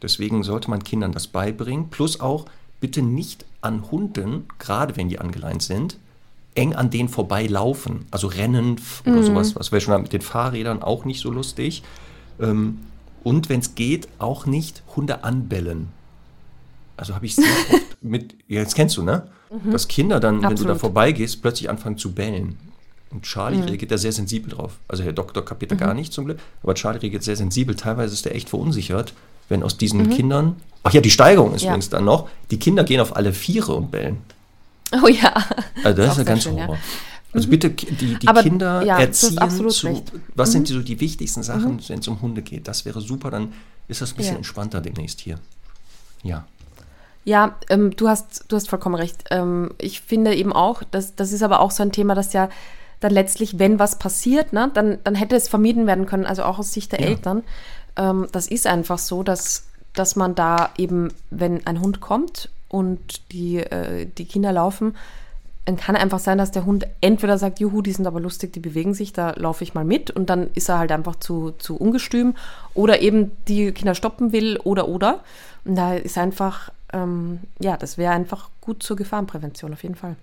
[0.00, 1.90] Deswegen sollte man Kindern das beibringen.
[1.90, 2.46] Plus auch
[2.80, 5.98] bitte nicht an Hunden, gerade wenn die angeleint sind,
[6.60, 9.24] eng an denen vorbeilaufen, also rennen oder mhm.
[9.24, 11.82] sowas, was wir schon mit den Fahrrädern auch nicht so lustig.
[12.38, 12.78] Ähm,
[13.24, 15.88] und wenn es geht, auch nicht Hunde anbellen.
[16.96, 19.26] Also habe ich sehr oft mit, jetzt kennst du, ne?
[19.50, 19.72] Mhm.
[19.72, 20.50] Dass Kinder dann, Absolut.
[20.50, 22.58] wenn du da vorbeigehst, plötzlich anfangen zu bellen.
[23.10, 23.64] Und Charlie mhm.
[23.64, 24.78] reagiert da sehr sensibel drauf.
[24.86, 25.80] Also Herr Doktor kapiert da mhm.
[25.80, 27.74] gar nicht zum Glück, aber Charlie reagiert sehr sensibel.
[27.74, 29.14] Teilweise ist er echt verunsichert,
[29.48, 30.10] wenn aus diesen mhm.
[30.10, 31.70] Kindern, ach ja, die Steigerung ist ja.
[31.70, 34.18] übrigens dann noch, die Kinder gehen auf alle Viere und bellen.
[34.92, 35.32] Oh ja.
[35.84, 36.74] Also das ist ja ganz schön, Horror.
[36.74, 36.80] Ja.
[37.32, 37.50] Also mhm.
[37.50, 39.38] bitte die, die Aber, Kinder ja, erziehen
[39.70, 40.12] zu, recht.
[40.34, 40.52] was mhm.
[40.52, 41.88] sind die, so die wichtigsten Sachen, mhm.
[41.88, 42.66] wenn es um Hunde geht.
[42.66, 43.52] Das wäre super, dann
[43.88, 44.38] ist das ein bisschen ja.
[44.38, 45.38] entspannter demnächst hier.
[46.22, 46.44] Ja.
[47.24, 49.24] Ja, ähm, du, hast, du hast vollkommen recht.
[49.30, 52.48] Ähm, ich finde eben auch, dass, das ist aber auch so ein Thema, das ja
[52.98, 56.58] dann letztlich, wenn was passiert, ne, dann, dann hätte es vermieden werden können, also auch
[56.58, 57.06] aus Sicht der ja.
[57.06, 57.42] Eltern.
[57.96, 63.32] Ähm, das ist einfach so, dass, dass man da eben, wenn ein Hund kommt und
[63.32, 64.94] die, äh, die Kinder laufen,
[65.66, 68.60] dann kann einfach sein, dass der Hund entweder sagt, juhu, die sind aber lustig, die
[68.60, 71.76] bewegen sich, da laufe ich mal mit und dann ist er halt einfach zu, zu
[71.76, 72.34] ungestüm
[72.74, 75.20] oder eben die Kinder stoppen will oder oder.
[75.64, 80.16] Und da ist einfach, ähm, ja, das wäre einfach gut zur Gefahrenprävention auf jeden Fall.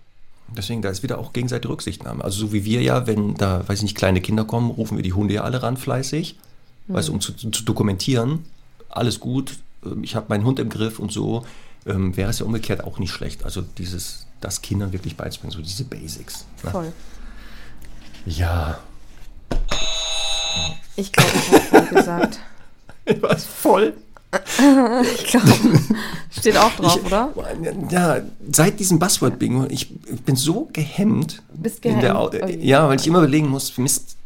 [0.55, 2.23] Deswegen, da ist wieder auch gegenseitige Rücksichtnahme.
[2.23, 5.03] Also so wie wir ja, wenn da, weiß ich nicht, kleine Kinder kommen, rufen wir
[5.03, 6.37] die Hunde ja alle ran fleißig,
[6.87, 6.93] mhm.
[6.93, 8.45] weißt, um zu, zu dokumentieren,
[8.89, 11.45] alles gut, ähm, ich habe meinen Hund im Griff und so
[11.87, 13.43] ähm, wäre es ja umgekehrt auch nicht schlecht.
[13.43, 16.45] Also dieses, das Kindern wirklich beizubringen, so diese Basics.
[16.63, 16.71] Ne?
[16.71, 16.93] Voll.
[18.25, 18.79] Ja.
[20.95, 22.39] Ich glaube, ich habe voll gesagt.
[23.21, 23.93] Was voll?
[25.15, 25.53] ich glaube,
[26.29, 27.33] steht auch drauf, ich, oder?
[27.89, 28.21] Ja,
[28.51, 31.41] seit diesem Buzzword-Bingo, ich, ich, bin so gehemmt.
[31.53, 32.03] Bist gehemmt?
[32.03, 34.17] Der, ja, weil ich immer überlegen muss, Mist,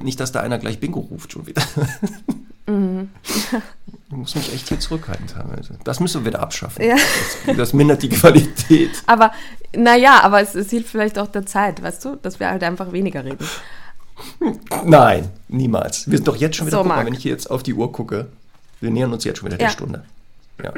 [0.00, 1.62] nicht, dass da einer gleich Bingo ruft schon wieder.
[2.68, 3.10] Mhm.
[4.10, 5.78] Ich muss mich echt hier zurückhalten teilweise.
[5.84, 6.82] Das müssen wir wieder abschaffen.
[6.82, 6.96] Ja.
[7.46, 8.90] Das, das, mindert die Qualität.
[9.06, 9.32] Aber
[9.76, 12.92] Naja, aber es, es hilft vielleicht auch der Zeit, weißt du, dass wir halt einfach
[12.92, 13.46] weniger reden.
[14.84, 16.10] Nein, niemals.
[16.10, 17.74] Wir sind doch jetzt schon wieder, So, guck mal, wenn ich hier jetzt auf die
[17.74, 18.28] Uhr gucke,
[18.80, 19.72] wir nähern uns jetzt schon wieder der Ja.
[19.72, 20.04] Stunde.
[20.62, 20.72] Ja,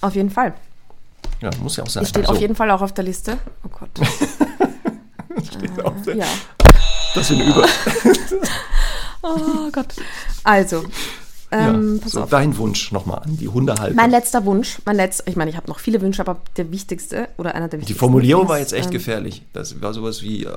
[0.00, 0.54] Auf jeden Fall.
[1.40, 2.04] ja muss ja auch sein.
[2.04, 3.38] Ich steht So, auf jeden Fall auch auf der Liste.
[3.64, 3.90] Oh Gott.
[5.56, 6.26] steht auf der- Ja.
[7.14, 7.66] Das sind über.
[9.22, 9.94] Oh Gott.
[10.44, 10.84] Also,
[11.50, 12.02] ähm, ja.
[12.02, 12.30] pass so, auf.
[12.30, 13.94] dein Wunsch nochmal an die Hundehalter.
[13.94, 17.28] Mein letzter Wunsch, mein letzter, ich meine, ich habe noch viele Wünsche, aber der wichtigste
[17.36, 17.98] oder einer der die wichtigsten.
[18.00, 19.42] Formulierung ist, war jetzt echt ähm, gefährlich.
[19.52, 20.50] Das war sowas wie äh,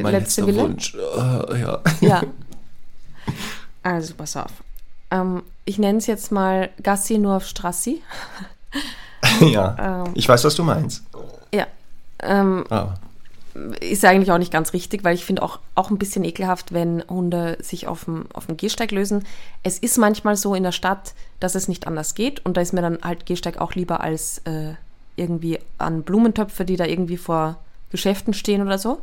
[0.00, 0.62] mein Letzte letzter Wille?
[0.62, 0.94] Wunsch.
[0.94, 1.80] Äh, ja.
[2.00, 2.22] Ja.
[3.82, 4.50] Also, pass auf.
[5.10, 8.00] Ähm, ich nenne es jetzt mal Gassi nur auf Strassi.
[9.40, 10.04] ja.
[10.06, 10.12] Ähm.
[10.14, 11.02] Ich weiß, was du meinst.
[11.52, 11.66] Ja.
[12.20, 12.94] Ähm, Ah.
[13.80, 17.04] Ist eigentlich auch nicht ganz richtig, weil ich finde auch, auch ein bisschen ekelhaft, wenn
[17.08, 19.24] Hunde sich auf dem, auf dem Gehsteig lösen.
[19.62, 22.72] Es ist manchmal so in der Stadt, dass es nicht anders geht und da ist
[22.72, 24.74] mir dann halt Gehsteig auch lieber als äh,
[25.16, 27.58] irgendwie an Blumentöpfe, die da irgendwie vor
[27.90, 29.02] Geschäften stehen oder so.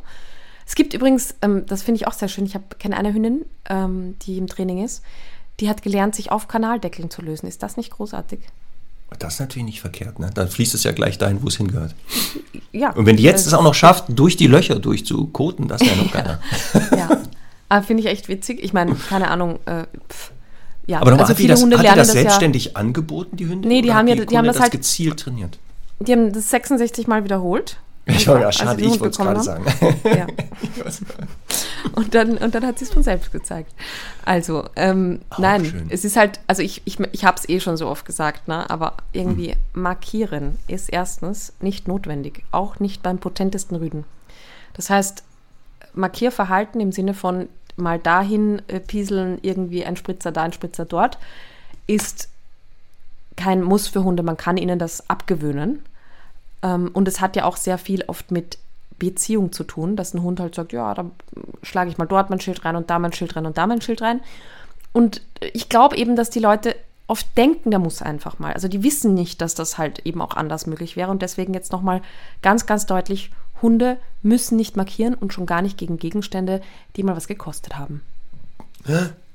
[0.66, 3.46] Es gibt übrigens, ähm, das finde ich auch sehr schön, ich habe kenne eine Hündin,
[3.70, 5.02] ähm, die im Training ist,
[5.60, 7.46] die hat gelernt, sich auf Kanaldeckeln zu lösen.
[7.46, 8.40] Ist das nicht großartig?
[9.18, 10.30] Das ist natürlich nicht verkehrt, ne?
[10.34, 11.94] Dann fließt es ja gleich dahin, wo es hingehört.
[12.72, 12.90] Ja.
[12.92, 15.96] Und wenn die jetzt das- es auch noch schafft, durch die Löcher durchzukoten, das wäre
[15.96, 16.40] noch geiler.
[16.96, 17.20] Ja,
[17.68, 18.62] aber finde ich echt witzig.
[18.62, 19.58] Ich meine, keine Ahnung.
[19.66, 19.84] Äh,
[20.86, 22.22] ja, Aber nochmal, also hat die viele das, Hunde hat die das das ja.
[22.22, 23.68] selbstständig angeboten, die Hündin?
[23.70, 25.58] Nee, die haben ja- die haben Kunde das halt- gezielt trainiert.
[26.00, 27.76] Die haben das 66 Mal wiederholt.
[28.06, 29.64] Ich war ja schade, ich wollte es gerade sagen.
[30.04, 30.26] Ja.
[31.94, 33.72] Und dann, und dann hat sie es von selbst gezeigt.
[34.24, 35.86] Also, ähm, nein, schön.
[35.90, 38.70] es ist halt, also ich, ich, ich habe es eh schon so oft gesagt, ne?
[38.70, 39.56] aber irgendwie Hm.
[39.74, 44.04] markieren ist erstens nicht notwendig, auch nicht beim potentesten Rüden.
[44.74, 45.24] Das heißt,
[45.94, 51.18] Markierverhalten im Sinne von mal dahin äh, pieseln, irgendwie ein Spritzer da, ein Spritzer dort,
[51.86, 52.28] ist
[53.36, 54.22] kein Muss für Hunde.
[54.22, 55.82] Man kann ihnen das abgewöhnen.
[56.62, 58.58] Ähm, und es hat ja auch sehr viel oft mit
[58.98, 61.10] Beziehung zu tun, dass ein Hund halt sagt, ja, da
[61.62, 63.80] schlage ich mal dort mein Schild rein und da mein Schild rein und da mein
[63.80, 64.20] Schild rein.
[64.92, 66.76] Und ich glaube eben, dass die Leute
[67.08, 68.52] oft denken, der muss einfach mal.
[68.52, 71.10] Also die wissen nicht, dass das halt eben auch anders möglich wäre.
[71.10, 72.00] Und deswegen jetzt nochmal
[72.42, 76.60] ganz, ganz deutlich, Hunde müssen nicht markieren und schon gar nicht gegen Gegenstände,
[76.96, 78.02] die mal was gekostet haben.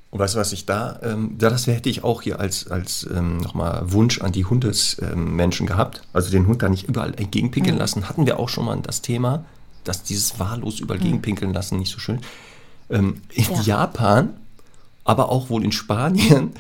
[0.10, 3.06] Und weißt du, was ich da, ähm, da das hätte ich auch hier als, als
[3.14, 6.02] ähm, nochmal Wunsch an die Hundesmenschen gehabt.
[6.14, 7.80] Also den Hund da nicht überall entgegenpinkeln Mhm.
[7.80, 8.08] lassen.
[8.10, 9.44] Hatten wir auch schon mal das Thema,
[9.84, 12.20] dass dieses wahllos überall gegenpinkeln lassen nicht so schön.
[12.90, 13.54] Ähm, in Mhm.
[13.56, 13.62] Ja.
[13.62, 14.30] Japan,
[15.04, 16.52] aber auch wohl in Spanien,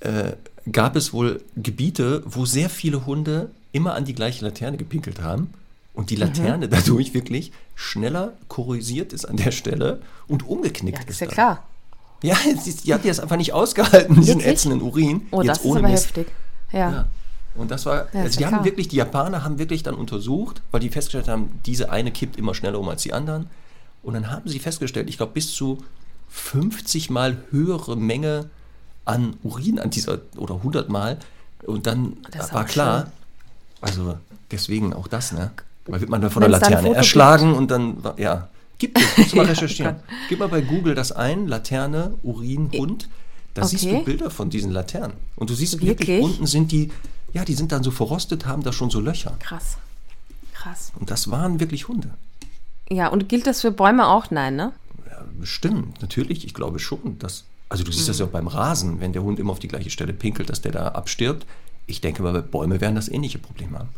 [0.00, 0.32] äh,
[0.72, 5.52] gab es wohl Gebiete, wo sehr viele Hunde immer an die gleiche Laterne gepinkelt haben
[5.92, 6.06] und Mhm.
[6.06, 11.10] die Laterne dadurch wirklich schneller korrosiert ist an der Stelle und umgeknickt Ja, ist.
[11.10, 11.34] ist ja dann.
[11.34, 11.62] klar.
[12.24, 14.52] Ja, sie, die hat die das einfach nicht ausgehalten, diesen Wirklich?
[14.52, 15.22] ätzenden Urin.
[15.30, 16.06] Oh, jetzt das ist ohne aber Mist.
[16.06, 16.26] heftig.
[16.72, 16.78] Ja.
[16.90, 17.06] Ja.
[17.54, 20.60] Und das war, Ja, ist also die haben wirklich, die Japaner haben wirklich dann untersucht,
[20.72, 23.48] weil die festgestellt haben, diese eine kippt immer schneller um als die anderen.
[24.02, 25.78] Und dann haben sie festgestellt, ich glaube, bis zu
[26.30, 28.50] 50 mal höhere Menge
[29.04, 31.18] an Urin an dieser, oder 100 mal.
[31.64, 33.10] Und dann ist war klar, schön.
[33.82, 34.18] also
[34.50, 35.50] deswegen auch das, ne?
[35.86, 38.48] Weil wird man dann von der Wenn's ein Laterne erschlagen und dann, war- ja.
[38.78, 39.94] Gib das, musst du mal Ja, recherchieren.
[39.96, 40.04] Gott.
[40.28, 43.08] Gib mal bei Google das ein, Laterne, Urin, Hund.
[43.54, 43.98] Da siehst Okay.
[43.98, 45.16] du Bilder von diesen Laternen.
[45.36, 46.22] Und du siehst wirklich, Wirklich?
[46.24, 46.90] unten sind die,
[47.32, 49.36] ja, die sind dann so verrostet, haben da schon so Löcher.
[49.38, 49.76] Krass.
[50.52, 50.92] Krass.
[50.98, 52.10] Und das waren wirklich Hunde.
[52.90, 54.30] Ja, und gilt das für Bäume auch?
[54.30, 54.72] Nein, ne?
[55.08, 57.18] Ja, bestimmt, natürlich, ich glaube schon.
[57.18, 58.10] Dass, also du siehst Mhm.
[58.10, 60.60] das ja auch beim Rasen, wenn der Hund immer auf die gleiche Stelle pinkelt, dass
[60.60, 61.46] der da abstirbt.
[61.86, 63.88] Ich denke mal, bei Bäume werden das ähnliche Probleme haben.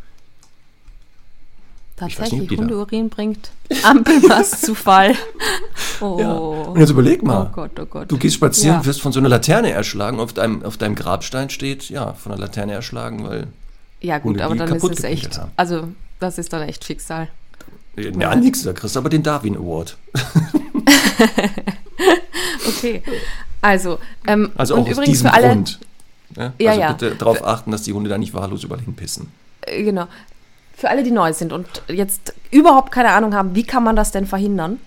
[2.05, 3.49] Nicht, Tatsächlich, Hundeurin bringt
[3.83, 5.15] Ampelmastzufall.
[5.99, 6.17] Oh.
[6.19, 6.31] Ja.
[6.33, 7.47] Und jetzt überleg mal.
[7.49, 8.11] Oh Gott, oh Gott.
[8.11, 8.85] Du gehst spazieren, Ja.
[8.85, 12.41] wirst von so einer Laterne erschlagen, auf deinem, auf deinem Grabstein steht, ja, von einer
[12.41, 13.47] Laterne erschlagen, weil,
[13.99, 15.39] Ja, gut, Hunde, aber dann ist es echt.
[15.39, 15.51] haben.
[15.55, 15.87] Also,
[16.19, 17.29] das ist dann echt Schicksal.
[17.95, 19.97] ja, nix, da kriegst du aber den Darwin Award.
[22.67, 23.01] Okay.
[23.61, 25.47] Also, ähm, Also und auch aus übrigens diesem für alle.
[25.47, 25.79] Grund.
[26.35, 26.91] Ja, Ja, also ja.
[26.93, 29.31] bitte darauf achten, dass die Hunde da nicht wahllos überall hinpissen.
[29.61, 30.07] Äh, Genau.
[30.77, 34.11] Für alle, die neu sind und jetzt überhaupt keine Ahnung haben, wie kann man das
[34.11, 34.79] denn verhindern?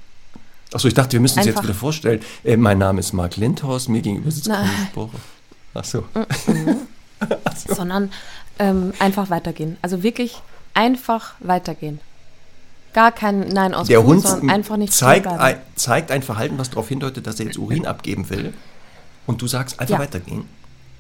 [0.72, 2.20] Achso, ich dachte, wir müssen uns jetzt wieder vorstellen.
[2.44, 4.48] Äh, mein Name ist Marc Lindhorst, mir gegenüber sitzt.
[4.48, 5.10] Conny Sporer.
[5.74, 6.04] Achso.
[7.66, 8.10] Sondern
[8.60, 9.78] ähm, einfach weitergehen.
[9.82, 10.40] Also wirklich
[10.74, 12.00] einfach weitergehen.
[12.92, 16.70] Gar kein Nein aus Der Hund sondern einfach nicht zeigt ein, zeigt ein Verhalten, was
[16.70, 18.52] darauf hindeutet, dass er jetzt Urin abgeben will.
[19.26, 20.00] Und du sagst einfach Ja.
[20.00, 20.44] weitergehen.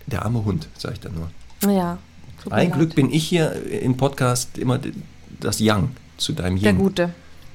[0.06, 1.72] Der arme Hund, sag ich dann nur.
[1.72, 1.98] Ja.
[2.46, 2.78] Mir Ein leid.
[2.78, 4.78] Glück bin ich hier im Podcast immer
[5.40, 6.78] das Yang zu deinem Der Yin.
[6.78, 7.10] Gute.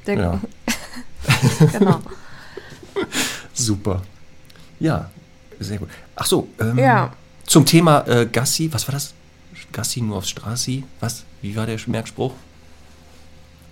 [0.07, 0.41] Der, Ja.
[1.71, 2.01] Genau.
[3.53, 4.01] Super.
[4.79, 5.09] Ja,
[5.59, 5.89] sehr gut.
[6.15, 7.13] Ach so, ähm, Ja.
[7.45, 9.13] zum Thema äh, Gassi, was war das?
[9.71, 10.83] Gassi nur aufs Strassi?
[10.99, 11.23] Was?
[11.41, 12.33] Wie war der Merkspruch?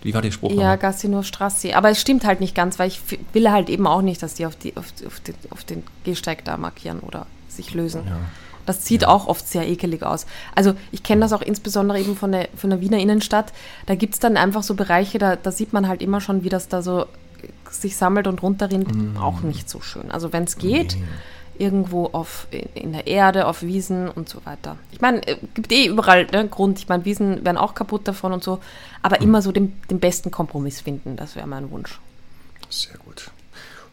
[0.01, 0.51] Wie war der Spruch?
[0.51, 0.76] Ja?
[0.76, 1.74] Gassi nur Strassi.
[1.74, 2.99] Aber es stimmt halt nicht ganz, weil ich
[3.34, 6.43] will halt eben auch nicht, dass die auf, die, auf, auf, den, auf den Gehsteig
[6.43, 8.03] da markieren oder sich lösen.
[8.05, 8.18] Ja.
[8.66, 10.26] Das sieht auch oft sehr ekelig aus.
[10.55, 13.53] Also ich kenne das auch insbesondere eben von der, von der Wiener Innenstadt.
[13.86, 16.49] Da gibt es dann einfach so Bereiche, da, da sieht man halt immer schon, wie
[16.49, 17.05] das da so
[17.70, 19.18] sich sammelt und runterrinnt.
[19.20, 20.11] Auch nicht so schön.
[20.11, 20.95] Also wenn es geht,
[21.57, 24.78] irgendwo auf, in, in der Erde, auf Wiesen und so weiter.
[24.91, 26.80] Ich meine, es gibt eh überall ne, Grund.
[26.80, 28.59] Ich meine, Wiesen werden auch kaputt davon und so.
[29.01, 31.16] Aber immer so den, den besten Kompromiss finden.
[31.16, 31.99] Das wäre mein Wunsch.
[32.70, 33.32] Sehr gut.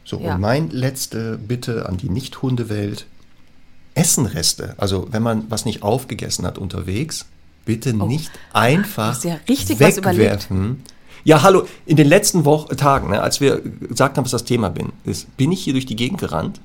[0.05, 0.35] So, Ja.
[0.35, 3.07] und mein letzte Bitte an die Nicht-Hundewelt.
[4.01, 4.74] Essenreste.
[4.78, 7.26] Also, wenn man was nicht aufgegessen hat unterwegs,
[7.64, 9.28] bitte nicht einfach Oh.
[9.28, 10.82] ja wegwerfen.
[11.24, 14.70] Ja, hallo, in den letzten Wochen, Tagen, ne, als wir gesagt haben, was das Thema
[14.70, 16.61] bin, ist, bin ich hier durch die Gegend gerannt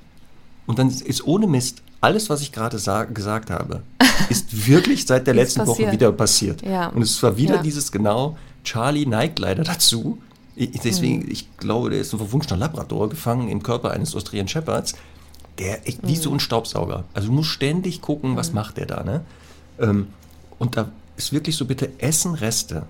[0.66, 3.82] und dann ist ohne Mist alles, was ich gerade sa- gesagt habe,
[4.30, 6.62] ist wirklich seit der letzten Woche wieder passiert.
[6.62, 6.88] Ja.
[6.88, 7.62] Und es war wieder Ja.
[7.62, 10.20] dieses genau, Charlie neigt leider dazu.
[10.56, 14.94] Ich, deswegen, ich glaube, der ist ein verwunschener Labrador gefangen im Körper eines Austrian Shepherds.
[15.60, 17.06] Der echt wie so ein Staubsauger.
[17.14, 19.22] Also du musst ständig gucken, was macht der da, ne?
[19.80, 20.08] Ähm,
[20.60, 22.86] und da ist wirklich so bitte Essenreste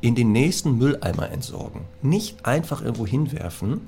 [0.00, 1.82] in den nächsten Mülleimer entsorgen.
[2.02, 3.82] Nicht einfach irgendwo hinwerfen,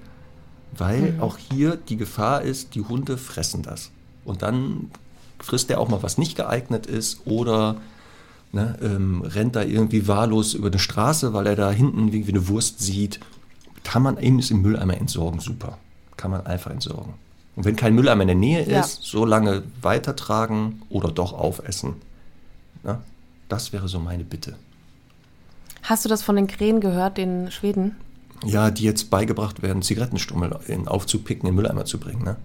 [0.73, 3.91] weil auch hier die Gefahr ist, die Hunde fressen das.
[4.25, 4.91] Und dann
[5.39, 7.77] frisst der auch mal, was nicht geeignet ist oder
[8.53, 12.49] ne, ähm, rennt da irgendwie wahllos über eine Straße, weil er da hinten irgendwie eine
[12.49, 13.21] Wurst sieht.
[13.85, 15.79] Kann man eben im Mülleimer entsorgen, super.
[16.17, 17.15] Kann man einfach entsorgen.
[17.57, 18.81] Und wenn kein Mülleimer in der Nähe Ja.
[18.81, 21.95] ist, so lange weitertragen oder doch aufessen.
[22.85, 23.01] Na,
[23.49, 24.55] das wäre so meine Bitte.
[25.83, 27.97] Hast du das von den Krähen gehört in Schweden?
[28.45, 32.23] Ja, die jetzt beigebracht werden, Zigarettenstummel in aufzupicken, in den Mülleimer zu bringen.
[32.23, 32.37] Ne?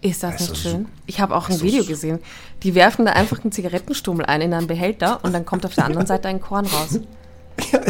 [0.00, 0.82] Ist das Das nicht ist schön?
[0.84, 2.18] so- Ich habe auch ein ist Video so- gesehen.
[2.62, 5.86] Die werfen da einfach einen Zigarettenstummel ein in einen Behälter und dann kommt auf der
[5.86, 7.00] anderen Seite ein Korn raus.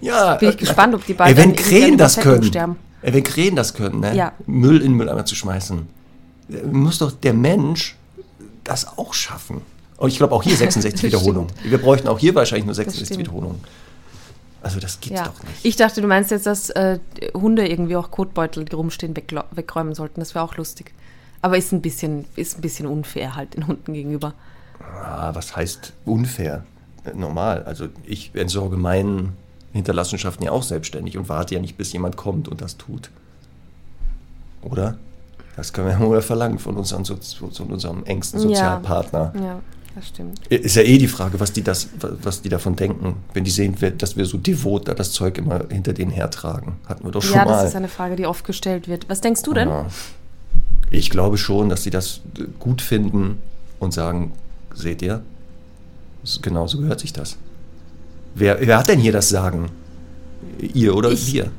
[0.00, 2.76] Ja, Bin ich gespannt, ob die beiden Ey, wenn Krähen das können, sterben.
[3.02, 4.14] ey, wenn Krähen das können, ne?
[4.16, 4.32] Ja.
[4.46, 5.86] Müll in den Mülleimer zu schmeißen,
[6.70, 7.96] muss doch der Mensch
[8.64, 9.62] das auch schaffen.
[9.96, 11.52] Und ich glaube auch hier 66 Das Wiederholungen.
[11.62, 13.20] Wir bräuchten auch hier wahrscheinlich nur 66 stimmt.
[13.20, 13.60] Wiederholungen.
[14.62, 15.26] Also das gibt's Ja.
[15.28, 15.64] doch nicht.
[15.64, 16.98] Ich dachte, du meinst jetzt, dass äh,
[17.34, 20.20] Hunde irgendwie auch Kotbeutel, die rumstehen, wegräumen sollten.
[20.20, 20.92] Das wäre auch lustig.
[21.42, 24.34] Aber ist ein bisschen, ist ein bisschen unfair halt den Hunden gegenüber.
[25.02, 26.64] Ah, was heißt unfair?
[27.04, 27.62] Äh, Normal.
[27.64, 29.32] Also ich entsorge meinen
[29.72, 33.10] Hinterlassenschaften ja auch selbstständig und warte ja nicht, bis jemand kommt und das tut.
[34.62, 34.98] Oder?
[35.56, 39.32] Das können wir ja wohl verlangen von unserem, so, von unserem engsten Sozialpartner.
[39.36, 39.60] Ja,
[39.94, 40.38] das stimmt.
[40.48, 41.88] Ist ja eh die Frage, was die, das,
[42.22, 45.62] was die davon denken, wenn die sehen, dass wir so devot da das Zeug immer
[45.70, 46.76] hinter denen hertragen.
[46.86, 47.52] Hatten wir doch schon Ja, mal.
[47.52, 49.08] das ist eine Frage, die oft gestellt wird.
[49.08, 49.68] Was denkst du denn?
[49.68, 49.86] Ja.
[50.90, 52.20] Ich glaube schon, dass sie das
[52.58, 53.38] gut finden
[53.78, 54.32] und sagen,
[54.74, 55.22] seht ihr,
[56.24, 57.36] s- genau so gehört sich das.
[58.34, 59.70] Wer, wer hat denn hier das Sagen?
[60.74, 61.32] Ihr oder Ich.
[61.32, 61.50] wir?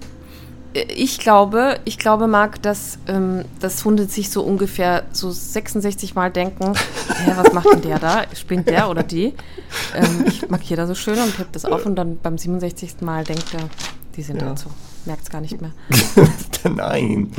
[0.74, 6.32] Ich glaube, ich glaube, Marc, dass, ähm, dass Hunde sich so ungefähr so 66 Mal
[6.32, 6.74] denken,
[7.26, 8.24] Hä, was macht denn der da?
[8.34, 9.34] Spinnt der oder die?
[9.96, 13.02] Ähm, ich markiere da so schön und heb das auf und dann beim 67.
[13.02, 13.70] Mal denkt er,
[14.16, 14.48] die sind Ja.
[14.50, 14.70] halt so.
[15.06, 15.72] Merkt es gar nicht mehr.
[16.76, 17.32] Nein,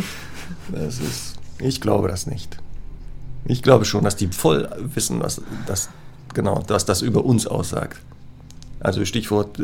[0.70, 2.58] das ist, ich glaube das nicht.
[3.44, 5.88] Ich glaube schon, dass die voll wissen, was das,
[6.34, 7.98] genau, was das über uns aussagt.
[8.80, 9.62] Also Stichwort äh,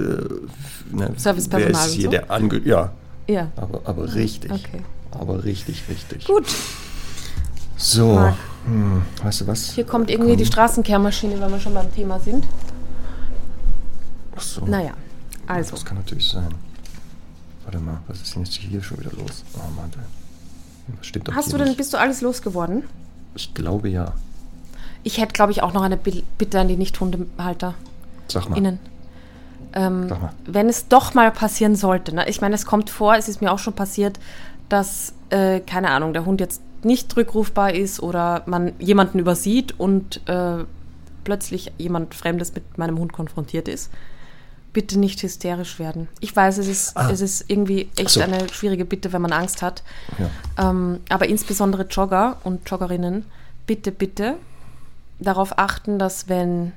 [0.93, 2.11] ne, Servicepersonal wer ist hier so?
[2.13, 2.93] der Ange ja,
[3.29, 4.51] Ja, aber, aber richtig.
[4.51, 4.83] okay.
[5.13, 6.25] Aber richtig, richtig.
[6.27, 6.47] Gut.
[7.77, 8.33] So,
[8.65, 9.71] hm, weißt du was?
[9.71, 12.45] Hier kommt irgendwie die Straßenkehrmaschine, wenn wir schon beim Thema sind.
[14.37, 14.65] Ach so.
[14.67, 14.93] Naja,
[15.47, 15.73] also.
[15.73, 16.55] Das kann natürlich sein.
[17.65, 19.45] Warte mal, was ist denn jetzt hier schon wieder los?
[19.55, 19.91] Oh Mann,
[20.97, 21.77] das stimmt doch Hast du denn, nicht.
[21.77, 22.85] bist du alles losgeworden?
[23.35, 24.15] Ich glaube ja.
[25.05, 27.75] Ich hätte, glaube ich, auch noch eine Bi- Bitte an die Nicht-Hundehalter.
[28.27, 28.57] Sag mal.
[28.57, 28.79] Innen.
[29.75, 30.09] Ähm,
[30.47, 32.29] wenn es doch mal passieren sollte, ne?
[32.29, 34.19] ich meine, es kommt vor, es ist mir auch schon passiert,
[34.69, 40.21] dass, äh, keine Ahnung, der Hund jetzt nicht rückrufbar ist oder man jemanden übersieht und
[40.29, 40.65] äh,
[41.25, 43.91] plötzlich jemand Fremdes mit meinem Hund konfrontiert ist.
[44.73, 46.09] Bitte nicht hysterisch werden.
[46.21, 47.11] Ich weiß, es ist, Ah.
[47.11, 48.21] es ist irgendwie echt so.
[48.21, 49.83] eine schwierige Bitte, wenn man Angst hat.
[50.19, 50.71] Ja.
[50.71, 53.25] Ähm, aber insbesondere Jogger und Joggerinnen,
[53.67, 54.35] bitte, bitte
[55.19, 56.73] darauf achten, dass wenn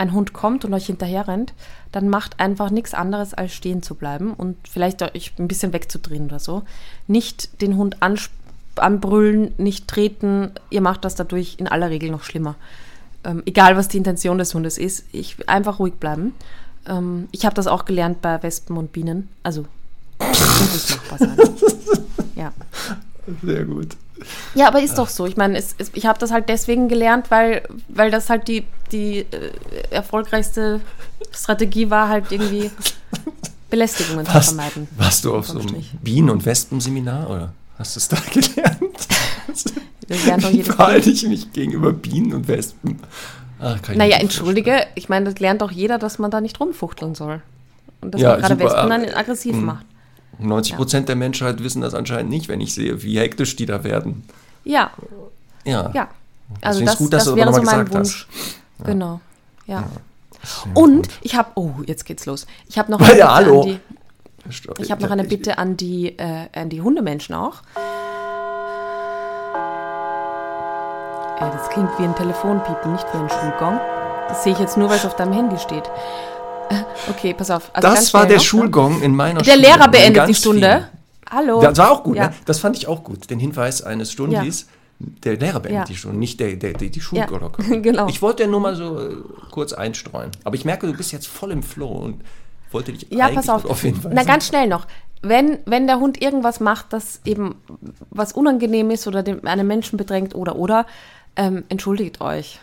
[0.00, 1.52] ein Hund kommt und euch hinterher rennt,
[1.92, 6.24] dann macht einfach nichts anderes, als stehen zu bleiben und vielleicht euch ein bisschen wegzudrehen
[6.24, 6.62] oder so.
[7.06, 7.98] Nicht den Hund
[8.76, 10.52] anbrüllen, nicht treten.
[10.70, 12.54] Ihr macht das dadurch in aller Regel noch schlimmer.
[13.24, 16.34] Ähm, egal, was die Intention des Hundes ist, ich, einfach ruhig bleiben.
[16.86, 19.28] Ähm, ich habe das auch gelernt bei Wespen und Bienen.
[19.42, 19.66] Also,
[20.20, 21.38] muss es machbar sein.
[22.36, 22.52] Ja.
[23.42, 23.96] Sehr gut.
[24.54, 25.26] Ja, aber ist doch so.
[25.26, 28.64] Ich meine, es, es, ich habe das halt deswegen gelernt, weil, weil das halt die,
[28.92, 29.26] die äh,
[29.90, 30.80] erfolgreichste
[31.32, 32.70] Strategie war, halt irgendwie
[33.70, 34.88] Belästigungen zu Warst, vermeiden.
[34.96, 35.76] warst du auf so einem.
[36.02, 39.08] Bienen- und Wespenseminar oder hast du es da gelernt?
[40.52, 42.98] Wie verhalte ich mich gegenüber Bienen und Wespen?
[43.60, 47.14] Ach, ich Naja, entschuldige, ich meine, das lernt doch jeder, dass man da nicht rumfuchteln
[47.14, 47.42] soll.
[48.00, 49.64] Und dass Ja, man gerade Wespen dann aggressiv Mhm.
[49.66, 49.86] macht.
[50.40, 53.84] 90 Prozent der Menschheit wissen das anscheinend nicht, wenn ich sehe, wie hektisch die da
[53.84, 54.24] werden.
[54.64, 54.90] Ja,
[55.64, 55.90] Ja.
[55.94, 56.08] ja.
[56.60, 58.26] Also Deswegen das, ist gut, dass das du wäre so mein gesagt Wunsch.
[58.84, 59.20] Genau.
[59.66, 59.84] Ja.
[60.74, 62.46] Und ich habe, oh, jetzt geht's los.
[62.68, 63.60] Ich habe noch Ja, eine Bitte hallo.
[63.62, 67.62] an die, ich habe noch eine Bitte an die, äh, an die Hundemenschen auch.
[71.38, 73.80] Das klingt wie ein Telefonpiepen, nicht wie ein Schulgong.
[74.28, 75.84] Das sehe ich jetzt nur, weil es auf deinem Handy steht.
[77.08, 77.70] Okay, pass auf.
[77.74, 78.46] Also Das war der noch, ne?
[78.48, 79.62] Schulgong in meiner Der Schule.
[79.66, 80.88] Lehrer In beendet die Stunde.
[81.30, 81.60] Hallo.
[81.60, 81.70] vielen.
[81.74, 82.28] Das war auch gut, Ja.
[82.28, 82.34] ne?
[82.44, 83.30] Das fand ich auch gut.
[83.30, 84.66] Den Hinweis eines Stundis.
[84.98, 85.84] Der Lehrer beendet Ja.
[85.84, 87.80] die Stunde, nicht der, der, der die Schulglocke.
[87.80, 88.06] genau.
[88.08, 89.16] Ich wollte ja nur mal so äh,
[89.50, 90.30] kurz einstreuen.
[90.44, 92.20] Aber ich merke, du bist jetzt voll im Flow und
[92.70, 93.62] wollte dich Ja, pass auf.
[93.62, 94.12] darauf hinweisen.
[94.14, 94.86] Na, ganz schnell noch.
[95.22, 97.54] Wenn, wenn der Hund irgendwas macht, das eben
[98.10, 100.86] was unangenehm ist oder den, einen Menschen bedrängt oder oder,
[101.36, 102.58] ähm, entschuldigt euch.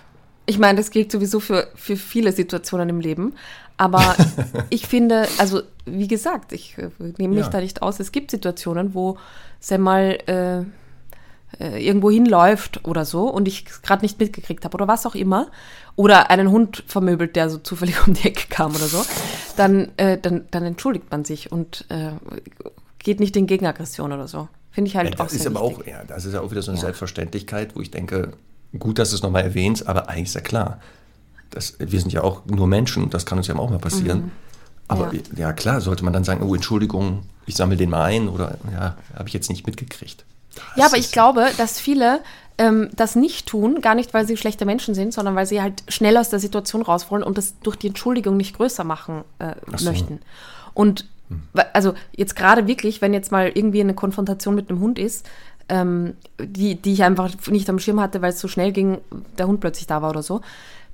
[0.46, 3.34] Ich meine, das gilt sowieso für, für viele Situationen im Leben.
[3.78, 4.16] Aber
[4.70, 7.50] ich finde, also wie gesagt, ich äh, nehme mich Ja.
[7.52, 8.00] da nicht aus.
[8.00, 9.18] Es gibt Situationen, wo
[9.62, 10.60] es mal äh,
[11.64, 15.48] äh, irgendwo hinläuft oder so und ich gerade nicht mitgekriegt habe oder was auch immer
[15.96, 19.04] oder einen Hund vermöbelt, der so zufällig um die Ecke kam oder so,
[19.56, 21.86] dann, äh, dann, dann entschuldigt man sich und
[23.00, 24.50] geht nicht in Gegenaggression oder so.
[24.72, 25.84] Finde ich halt Ja, auch das ist sehr aber wichtig.
[25.86, 26.82] auch, ja, das ist ja auch wieder so eine Ja.
[26.86, 28.34] Selbstverständlichkeit, wo ich denke,
[28.78, 30.80] gut, dass du es nochmal erwähnst, aber eigentlich ist ja klar.
[31.52, 34.32] Das, wir sind ja auch nur Menschen, das kann uns ja auch mal passieren.
[34.88, 35.20] Aber ja.
[35.32, 35.38] Mhm.
[35.38, 35.54] Ja.
[35.54, 39.28] klar, sollte man dann sagen, oh, Entschuldigung, ich sammle den mal ein oder ja, habe
[39.28, 40.24] ich jetzt nicht mitgekriegt.
[40.56, 42.22] Das Ja, aber ich glaube, dass viele
[42.58, 45.84] ähm, das nicht tun, gar nicht, weil sie schlechte Menschen sind, sondern weil sie halt
[45.88, 49.54] schnell aus der Situation raus wollen und das durch die Entschuldigung nicht größer machen äh,
[49.76, 49.86] so.
[49.90, 50.20] möchten.
[50.74, 51.06] Und
[51.54, 55.26] wa- also jetzt gerade wirklich, wenn jetzt mal irgendwie eine Konfrontation mit einem Hund ist,
[55.70, 59.00] ähm, die, die ich einfach nicht am Schirm hatte, weil es so schnell ging,
[59.38, 60.42] der Hund plötzlich da war oder so,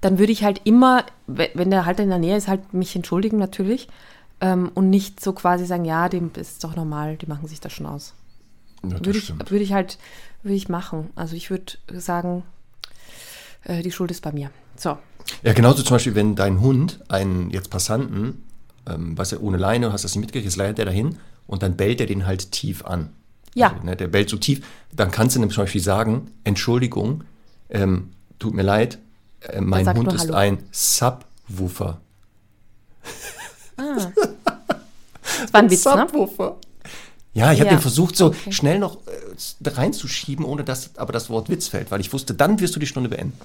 [0.03, 2.95] dann würde ich halt immer, we- wenn der halt in der Nähe ist, halt mich
[2.95, 3.87] entschuldigen natürlich
[4.41, 7.71] ähm, und nicht so quasi sagen, ja, dem ist doch normal, die machen sich das
[7.73, 8.13] schon aus
[8.83, 9.97] Ja, das würde ich, würde ich halt
[10.43, 11.09] würde ich machen.
[11.15, 12.43] Also ich würde sagen,
[13.63, 14.51] äh, die Schuld ist bei mir.
[14.75, 14.97] So.
[15.41, 18.43] Ja, genauso zum Beispiel, wenn dein Hund einen jetzt Passanten,
[18.87, 21.17] ähm, was er ohne Leine, hast das nicht mitgekriegt, jetzt leitet er dahin
[21.47, 23.09] und dann bellt er den halt tief an.
[23.55, 23.71] Ja.
[23.71, 27.23] Also, ne, der bellt so tief, dann kannst du ihm zum Beispiel sagen, Entschuldigung,
[27.69, 28.09] ähm,
[28.39, 28.97] tut mir leid,
[29.49, 30.33] äh, mein Hund ist Hallo.
[30.35, 31.99] ein Subwoofer.
[33.77, 35.91] Das war ein Witz, ne?
[36.07, 36.57] Subwoofer.
[37.33, 37.75] Ja, ich habe Ja.
[37.77, 41.99] den versucht, so schnell noch äh, reinzuschieben, ohne dass aber das Wort Witz fällt, weil
[41.99, 43.37] ich wusste, dann wirst du die Stunde beenden.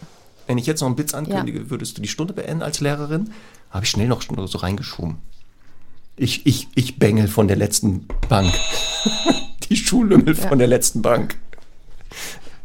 [0.47, 3.33] Wenn ich jetzt noch einen Witz ankündige, würdest du die Stunde beenden als Lehrerin,
[3.71, 5.17] habe ich schnell noch so reingeschoben.
[6.17, 8.53] Ich, ich, ich bengel von der letzten Bank.
[9.69, 10.49] die Schullümmel Ja.
[10.49, 11.37] von der letzten Bank.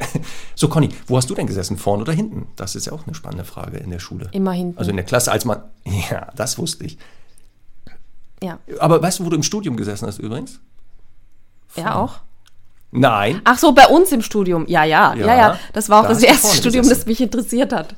[0.56, 1.78] So, Conny, wo hast du denn gesessen?
[1.78, 2.48] Vorne oder hinten?
[2.56, 4.30] Das ist ja auch eine spannende Frage in der Schule.
[4.32, 4.78] Immer hinten.
[4.78, 5.64] Also in der Klasse, als man.
[6.10, 6.98] Ja, das wusste ich.
[8.42, 8.60] Ja.
[8.80, 10.60] Aber weißt du, wo du im Studium gesessen hast übrigens?
[11.76, 12.20] Ja, auch.
[12.92, 13.42] Nein.
[13.44, 14.66] Ach so, bei uns im Studium.
[14.68, 15.60] Ja, ja, ja, Ja, ja.
[15.74, 17.00] Das war auch da das erste vorne Studium, gesessen.
[17.02, 17.96] das mich interessiert hat.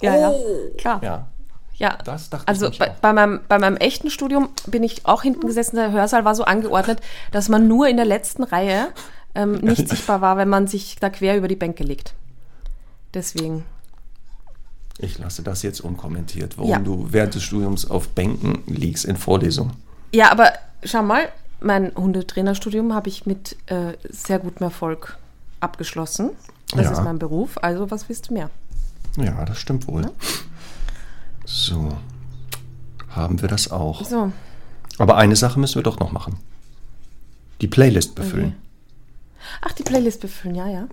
[0.00, 0.32] Ja, ja.
[0.78, 1.00] Klar.
[1.02, 1.26] Ja.
[1.74, 5.22] Ja, Das dachte ich also bei, bei, meinem, bei meinem echten Studium bin ich auch
[5.22, 5.76] hinten gesessen.
[5.76, 7.00] Der Hörsaal war so angeordnet,
[7.32, 8.88] dass man nur in der letzten Reihe
[9.34, 12.14] ähm, nicht sichtbar war, wenn man sich da quer über die Bänke legt.
[13.14, 13.64] Deswegen.
[14.98, 16.78] Ich lasse das jetzt unkommentiert, warum Ja.
[16.78, 19.72] du während des Studiums auf Bänken liegst in Vorlesungen.
[20.14, 20.52] Ja, aber
[20.84, 21.28] schau mal,
[21.60, 25.16] mein Hundetrainerstudium habe ich mit äh, sehr gutem Erfolg
[25.60, 26.30] abgeschlossen.
[26.72, 26.92] Das Ja.
[26.92, 28.50] ist mein Beruf, also was willst du mehr?
[29.16, 30.10] Ja, das stimmt wohl.
[31.44, 31.88] So.
[33.10, 34.04] Haben wir das auch.
[34.04, 34.32] So,
[34.98, 36.36] Aber eine Sache müssen wir doch noch machen.
[37.60, 38.54] Die Playlist befüllen.
[39.60, 40.88] Ach, die Playlist befüllen, ja, ja.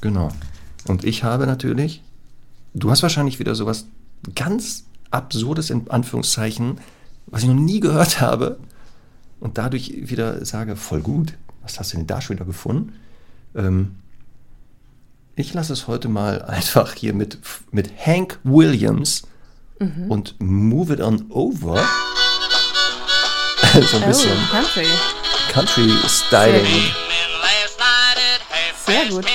[0.00, 0.28] Genau.
[0.86, 2.02] Und ich habe natürlich,
[2.74, 3.86] du hast wahrscheinlich wieder sowas
[4.34, 6.80] ganz Absurdes in Anführungszeichen,
[7.26, 8.58] was ich noch nie gehört habe
[9.40, 12.94] und dadurch wieder sage, voll gut, was hast du denn da schon wieder gefunden?
[13.54, 13.96] Ähm,
[15.34, 17.38] ich lasse es heute mal einfach hier mit,
[17.70, 19.22] mit Hank Williams
[20.08, 21.84] und Move It On Over.
[23.90, 24.86] so ein bisschen Oh, Country.
[25.52, 27.05] Country Styling.
[28.86, 29.26] Sehr gut.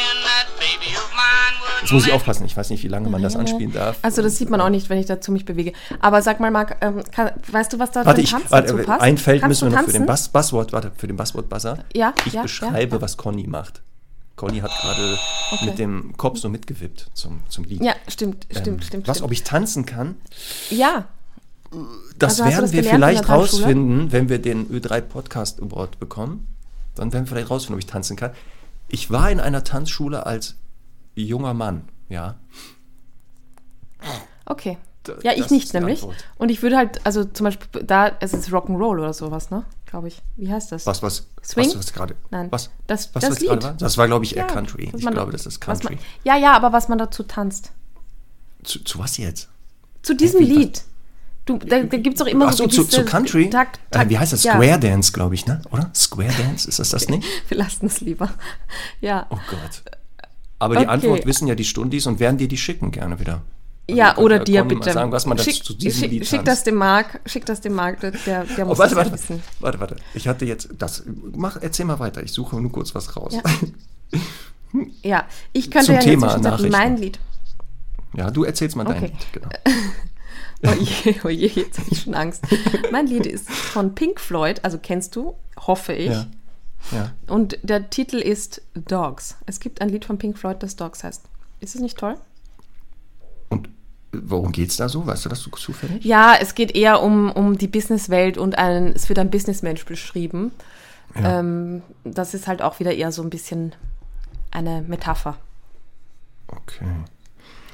[1.81, 3.97] Jetzt muss ich aufpassen, ich weiß nicht, wie lange man das anspielen darf.
[4.01, 5.73] Also das sieht man auch nicht, wenn ich dazu mich bewege.
[5.99, 8.51] Aber sag mal, Marc, ähm, kann, weißt du, was da Warte, für ich, ein Tanz
[8.51, 9.01] warte, dazu passt?
[9.01, 10.05] ein Feld Kannst müssen wir noch für den?
[10.05, 11.79] Bass, Buzzword, warte, für den Buzzword-Buzzer.
[11.93, 13.01] Ja, Ich ja, beschreibe, ja.
[13.01, 13.81] was Conny macht.
[14.35, 15.17] Conny hat gerade
[15.51, 15.65] Okay.
[15.65, 17.83] mit dem Kopf so mitgewippt zum, zum Lied.
[17.83, 19.07] Ja, stimmt, stimmt, Ähm, stimmt.
[19.07, 19.25] Was, stimmt.
[19.25, 20.15] ob ich tanzen kann?
[20.69, 21.05] Ja,
[22.17, 26.47] Das Also werden das wir vielleicht rausfinden, wenn wir den Ö3 Podcast Award bekommen.
[26.95, 28.31] Dann werden wir vielleicht rausfinden, ob ich tanzen kann.
[28.93, 30.57] Ich war in einer Tanzschule als
[31.15, 32.35] junger Mann, ja.
[34.45, 34.77] Okay.
[35.07, 36.01] D- Ja, ich nicht nämlich.
[36.03, 36.23] Antwort.
[36.37, 39.63] Und ich würde halt, also zum Beispiel da, es ist Rock'n'Roll oder sowas, ne?
[39.85, 40.21] Glaube ich.
[40.35, 40.85] Wie heißt das?
[40.85, 41.67] Was, was, Swing?
[41.67, 42.51] was, was gerade, Nein.
[42.51, 43.49] was, Das- was, das was Lied.
[43.63, 43.73] war?
[43.73, 44.91] Das war, glaube ich, eher Ja, Country.
[44.95, 45.95] Ich glaube, das ist Country.
[45.95, 47.71] Man, ja, ja, aber was man dazu tanzt.
[48.63, 49.49] Zu, zu was jetzt?
[50.03, 50.41] Zu diesem?
[50.43, 50.83] Lied.
[51.45, 53.49] Du, da da gibt es doch immer Ach so, zu, gewisse zu Country?
[53.49, 54.43] Takt, äh, Takt, wie heißt das?
[54.43, 54.53] ja.
[54.53, 55.61] Square Dance, glaube ich, ne?
[55.71, 55.89] Oder?
[55.95, 57.27] Square Dance, ist das das nicht?
[57.49, 58.29] Wir lassen es lieber.
[59.01, 59.25] Ja.
[59.29, 59.81] Oh Gott.
[60.59, 60.89] Aber die Okay.
[60.91, 63.41] Antwort wissen ja die Stundis und werden dir die schicken gerne wieder.
[63.89, 64.93] Ja, Also, oder kann- dir bitte.
[64.93, 67.59] sagen, was man dazu schick, zu diesem schick, Lied schick das dem Marc, schick das
[67.61, 69.43] dem Marc, der, der Oh, muss warte, das warte, wissen.
[69.59, 69.95] warte, warte.
[70.13, 71.03] Ich hatte jetzt das.
[71.35, 72.21] Mach, erzähl mal weiter.
[72.21, 73.33] Ich suche nur kurz was raus.
[73.33, 73.41] Ja.
[75.03, 76.71] Ja, ich könnte Zum ja Thema Nachrichten.
[76.71, 77.19] mein Lied.
[78.15, 79.05] Ja, du erzählst mal dein Okay.
[79.07, 79.33] Lied.
[79.33, 79.49] Genau.
[80.63, 82.43] Oh je, oh je, jetzt habe ich schon Angst.
[82.91, 86.11] Mein Lied ist von Pink Floyd, also kennst du, hoffe ich.
[86.11, 86.27] Ja.
[86.91, 87.11] ja.
[87.27, 89.37] Und der Titel ist Dogs.
[89.45, 91.23] Es gibt ein Lied von Pink Floyd, das Dogs heißt.
[91.61, 92.15] Ist es nicht toll?
[93.49, 93.69] Und
[94.11, 95.05] worum geht's da so?
[95.05, 96.03] Weißt du das so zufällig?
[96.03, 100.51] Ja, es geht eher um, um die Businesswelt und ein, es wird ein Businessmensch beschrieben.
[101.15, 101.39] Ja.
[101.39, 103.73] Ähm, das ist halt auch wieder eher so ein bisschen
[104.51, 105.37] eine Metapher.
[106.47, 106.85] Okay.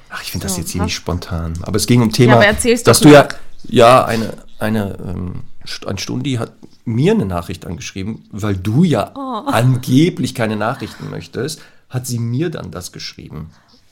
[0.10, 1.54] Ach, ich finde das So, jetzt hier nicht spontan.
[1.64, 3.28] Aber es ging um Thema, erzähl's dass du ja,
[3.64, 5.44] ja, eine, eine, ähm,
[5.86, 6.54] ein Stundi hat
[6.86, 9.50] mir eine Nachricht angeschrieben, weil du ja Oh.
[9.50, 13.50] angeblich keine Nachrichten möchtest, hat sie mir dann das geschrieben.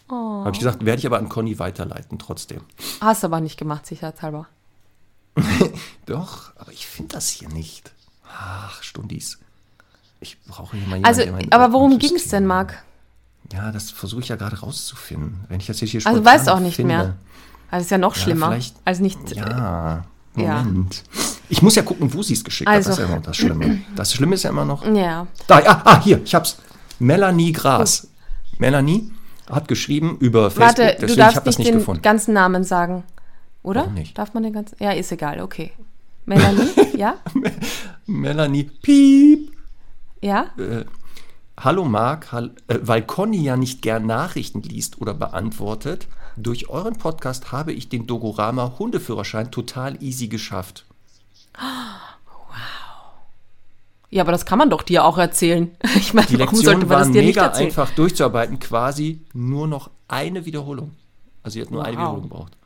[0.07, 0.13] Oh.
[0.45, 2.61] Habe ich gesagt, werde ich aber an Conny weiterleiten trotzdem.
[3.01, 4.47] Hast du aber nicht gemacht, sicherheitshalber.
[6.05, 7.91] Doch, aber ich finde das hier nicht.
[8.37, 9.39] Ach, Stundis.
[10.19, 12.81] Ich brauche hier mal jemanden, Also, aber worum ging es denn, Marc?
[13.53, 15.41] Ja, das versuche ich ja gerade rauszufinden.
[15.49, 16.95] Wenn ich das jetzt hier Also spontan weißt du auch nicht finde.
[16.95, 17.15] mehr.
[17.71, 18.49] Also ist ja noch Ja, schlimmer.
[18.49, 18.75] nicht.
[19.35, 20.05] Ja,
[20.35, 20.63] Ja.
[20.63, 21.03] Moment.
[21.49, 22.91] Ich muss ja gucken, wo sie es geschickt Also.
[22.91, 22.97] hat.
[22.97, 23.81] Das ist ja immer das Schlimme.
[23.95, 24.85] Das Schlimme ist ja immer noch.
[24.85, 25.27] ja.
[25.47, 26.57] Da, ah, ah, hier, ich hab's.
[26.99, 28.07] Melanie Gras.
[28.57, 29.11] Melanie
[29.49, 32.01] hat geschrieben über Facebook, Warte, du deswegen ich darfst das nicht nicht den gefunden.
[32.01, 33.03] ganzen Namen sagen.
[33.63, 33.81] Oder?
[33.81, 34.17] Warum nicht?
[34.17, 34.75] Darf man den ganzen.
[34.79, 35.71] Ja, ist egal, okay.
[36.25, 37.15] Melanie, ja?
[38.07, 39.51] Melanie Piep.
[40.21, 40.47] Ja?
[40.57, 40.85] Äh,
[41.57, 46.97] Hallo Marc, hall, äh, weil Conny ja nicht gern Nachrichten liest oder beantwortet, durch euren
[46.97, 50.85] Podcast habe ich den Dogorama Hundeführerschein total easy geschafft.
[54.09, 55.71] Ja, aber das kann man doch dir auch erzählen.
[55.95, 57.67] Ich meine, Die warum sollte man das dir nicht mega erzählen?
[57.67, 60.91] einfach durchzuarbeiten, quasi nur noch eine Wiederholung.
[61.41, 62.01] Also ihr habt nur eine Wow.
[62.03, 62.57] Wiederholung gebraucht.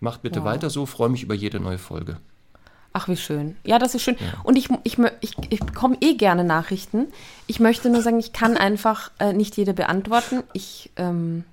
[0.00, 0.46] Macht bitte Wow.
[0.46, 2.16] weiter so, freue mich über jede neue Folge.
[2.94, 3.56] Ach, wie schön.
[3.64, 4.16] Ja, das ist schön.
[4.44, 7.06] Und ich, ich, ich, ich bekomme eh gerne Nachrichten.
[7.46, 10.42] Ich möchte nur sagen, ich kann einfach äh, nicht jede beantworten.
[10.52, 11.44] Ich ähm,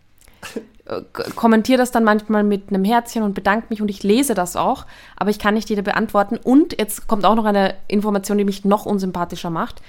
[0.85, 1.01] äh,
[1.35, 4.85] kommentiere das dann manchmal mit einem Herzchen und bedanke mich und ich lese das auch,
[5.15, 6.35] aber ich kann nicht jede beantworten.
[6.37, 9.81] Und jetzt kommt auch noch eine Information, die mich noch unsympathischer macht.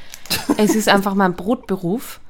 [0.57, 2.21] Es ist einfach mein Brotberuf.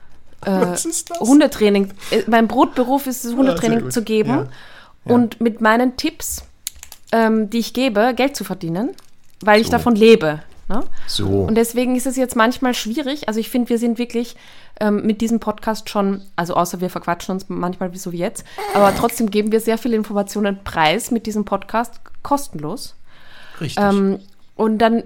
[0.47, 1.21] Äh, Was ist das?
[1.21, 1.91] Hundetraining.
[2.11, 3.93] Äh, mein Brotberuf ist es, sehr Hundetraining gut.
[3.93, 4.47] zu geben Ja.
[5.05, 5.15] Ja.
[5.15, 6.45] und mit meinen Tipps,
[7.13, 8.91] ähm, die ich gebe, Geld zu verdienen,
[9.43, 9.73] weil ich So.
[9.73, 10.43] davon lebe.
[10.69, 10.85] Ne?
[11.07, 11.27] So.
[11.27, 13.27] Und deswegen ist es jetzt manchmal schwierig.
[13.27, 14.37] Also ich finde, wir sind wirklich
[14.79, 18.45] ähm, mit diesem Podcast schon, also außer wir verquatschen uns manchmal wie so wie jetzt,
[18.73, 22.95] aber trotzdem geben wir sehr viele Informationen preis mit diesem Podcast kostenlos.
[23.61, 23.83] Richtig.
[23.83, 24.21] Ähm,
[24.55, 25.03] und dann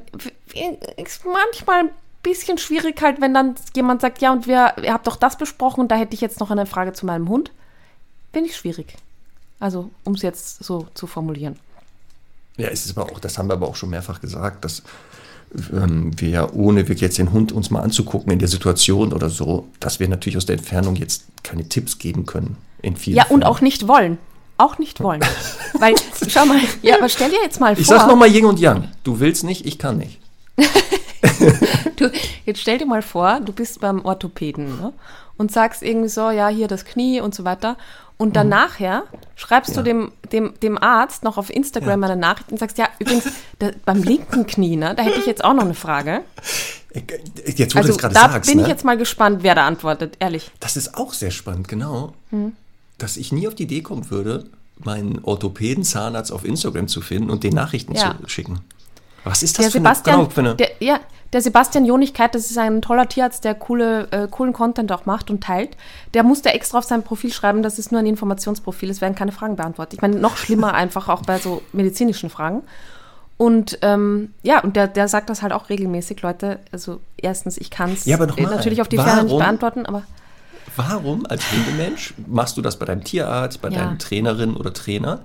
[0.96, 1.90] ist manchmal ein
[2.22, 5.80] bisschen schwierig halt, wenn dann jemand sagt, ja, und wir, ihr habt doch das besprochen
[5.80, 7.52] und da hätte ich jetzt noch eine Frage zu meinem Hund.
[8.32, 8.96] Bin ich schwierig.
[9.60, 11.58] Also, um es jetzt so zu formulieren.
[12.56, 14.82] Ja, es ist aber auch, das haben wir aber auch schon mehrfach gesagt, dass
[15.72, 19.28] ähm, wir ja, ohne wirklich jetzt den Hund uns mal anzugucken in der Situation oder
[19.28, 22.56] so, dass wir natürlich aus der Entfernung jetzt keine Tipps geben können.
[22.82, 23.42] In vielen Ja, und Fällen.
[23.44, 24.18] auch nicht wollen.
[24.56, 25.20] Auch nicht wollen.
[25.80, 25.94] Weil,
[26.28, 27.98] schau mal, ja, aber stell dir jetzt mal Ich vor.
[27.98, 28.88] sag nochmal Yin und Yang.
[29.02, 30.20] Du willst nicht, ich kann nicht.
[31.96, 32.10] Du,
[32.44, 34.92] jetzt stell dir mal vor, du bist beim Orthopäden ne?
[35.36, 37.76] und sagst irgendwie so, ja, hier das Knie und so weiter.
[38.16, 39.02] Und dann nachher
[39.34, 39.76] schreibst Mhm.
[39.76, 39.82] Ja.
[39.82, 43.24] du dem, dem, dem Arzt noch auf Instagram eine Nachricht und sagst, ja, übrigens,
[43.58, 46.20] da, beim linken Knie, ne, da hätte ich jetzt auch noch eine Frage.
[47.44, 48.70] Jetzt, wo Also du es gerade da sagst, bin ich ne?
[48.72, 50.50] jetzt mal gespannt, wer da antwortet, ehrlich.
[50.60, 52.14] das ist auch sehr spannend, genau.
[52.30, 52.52] Hm.
[52.98, 54.46] Dass ich nie auf die Idee kommen würde,
[54.78, 58.16] meinen Orthopäden-Zahnarzt auf Instagram zu finden und den Nachrichten Ja.
[58.22, 58.60] zu schicken.
[59.24, 61.00] Was ist das Der für eine, Sebastian, genau, für eine der, ja,
[61.32, 65.30] der Sebastian Jonigkeit, das ist ein toller Tierarzt, der coole, äh, coolen Content auch macht
[65.30, 65.76] und teilt.
[66.14, 69.32] Der musste extra auf sein Profil schreiben, das ist nur ein Informationsprofil, es werden keine
[69.32, 69.94] Fragen beantwortet.
[69.94, 72.62] Ich meine, noch schlimmer einfach auch bei so medizinischen Fragen.
[73.36, 76.60] Und ähm, ja, und der, der sagt das halt auch regelmäßig, Leute.
[76.70, 80.04] Also erstens, ich kann es Ja, natürlich auf die Ferne nicht beantworten, aber
[80.76, 83.80] Warum als Hundemensch machst du das bei deinem Tierarzt, bei Ja.
[83.80, 85.20] deinem Trainerin oder Trainer,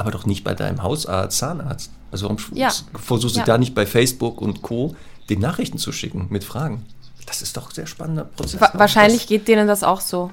[0.00, 1.90] aber doch nicht bei deinem Hausarzt, Zahnarzt.
[2.10, 2.70] Also warum Ja.
[2.94, 3.46] versuchst du Ja.
[3.46, 4.94] da nicht bei Facebook und Co.
[5.28, 6.84] den Nachrichten zu schicken mit Fragen?
[7.26, 8.60] Das ist doch ein sehr spannender Prozess.
[8.60, 10.30] Wa wahrscheinlich geht denen das auch so.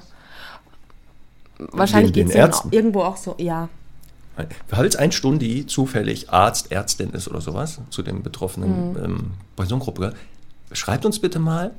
[1.58, 3.68] Wahrscheinlich Den- geht es den irgendwo auch so, ja.
[4.68, 9.04] Falls ein Stundi zufällig Arzt, Ärztin ist oder sowas, zu dem betroffenen Mhm.
[9.04, 10.14] ähm, Personengruppe,
[10.72, 11.72] schreibt uns bitte mal,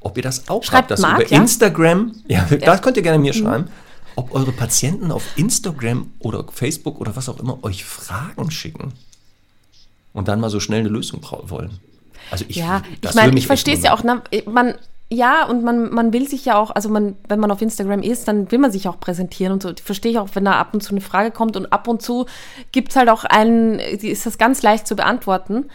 [0.00, 1.40] ob ihr das auch Schreibt habt, dass Marc, über ja?
[1.40, 3.24] Instagram, ja, das könnt ihr gerne Mhm.
[3.24, 3.68] mir schreiben,
[4.16, 8.92] ob eure Patienten auf Instagram oder Facebook oder was auch immer euch Fragen schicken
[10.12, 11.78] und dann mal so schnell eine Lösung wollen.
[12.30, 14.02] Also ich, Ja, das ich meine, ich verstehe es ja auch.
[14.04, 14.22] Ne?
[14.46, 14.74] Man,
[15.10, 18.28] ja, und man, man will sich ja auch, also man, wenn man auf Instagram ist,
[18.28, 19.72] dann will man sich auch präsentieren und so.
[19.82, 22.26] Verstehe ich auch, wenn da ab und zu eine Frage kommt und ab und zu
[22.72, 25.66] gibt es halt auch einen, ist das ganz leicht zu beantworten.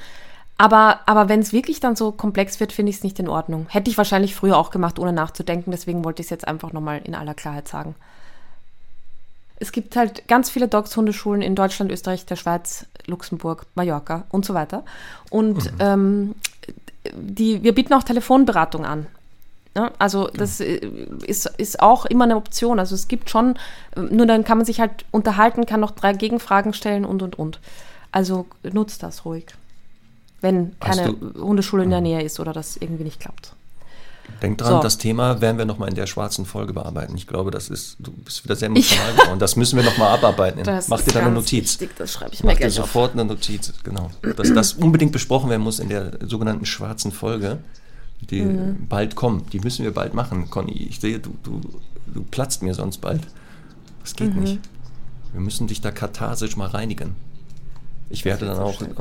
[0.57, 3.67] Aber, aber wenn es wirklich dann so komplex wird, finde ich es nicht in Ordnung.
[3.69, 5.69] Hätte ich wahrscheinlich früher auch gemacht, ohne nachzudenken.
[5.69, 7.93] Deswegen wollte ich es jetzt einfach nochmal in aller Klarheit sagen.
[9.59, 14.53] Es gibt halt ganz viele Dogs-Hundeschulen in Deutschland, Österreich, der Schweiz, Luxemburg, Mallorca und so
[14.53, 14.83] weiter.
[15.29, 16.35] Und ähm,
[17.13, 19.07] die, wir bieten auch Telefonberatung an.
[19.75, 20.79] Ja, also das äh,
[21.25, 22.79] ist, ist auch immer eine Option.
[22.79, 23.57] Also es gibt schon,
[23.95, 27.37] äh, nur dann kann man sich halt unterhalten, kann noch drei Gegenfragen stellen und und
[27.37, 27.59] und.
[28.11, 29.45] Also nutzt das ruhig.
[30.41, 33.53] Wenn keine Hundeschule in der Nähe ist oder das irgendwie nicht klappt.
[34.41, 34.79] Denk dran, So.
[34.81, 37.15] das Thema werden wir nochmal in der schwarzen Folge bearbeiten.
[37.17, 39.39] Ich glaube, das ist, du bist wieder sehr emotional geworden.
[39.39, 40.63] Das müssen wir nochmal abarbeiten.
[40.63, 41.79] Das Mach dir da eine Notiz.
[41.79, 42.85] Wichtig, das schreibe ich mir Mach dir gleich auf.
[42.85, 44.11] sofort eine Notiz, genau.
[44.35, 47.59] Dass das unbedingt besprochen werden muss in der sogenannten schwarzen Folge,
[48.29, 48.87] die Mhm.
[48.87, 49.53] bald kommt.
[49.53, 50.73] Die müssen wir bald machen, Conny.
[50.89, 51.61] Ich sehe, du, du,
[52.05, 53.21] du platzt mir sonst bald.
[54.03, 54.41] Das geht Mhm.
[54.43, 54.59] nicht.
[55.33, 57.15] Wir müssen dich da katharsisch mal reinigen.
[58.09, 58.93] Ich werde dann auch, schnell.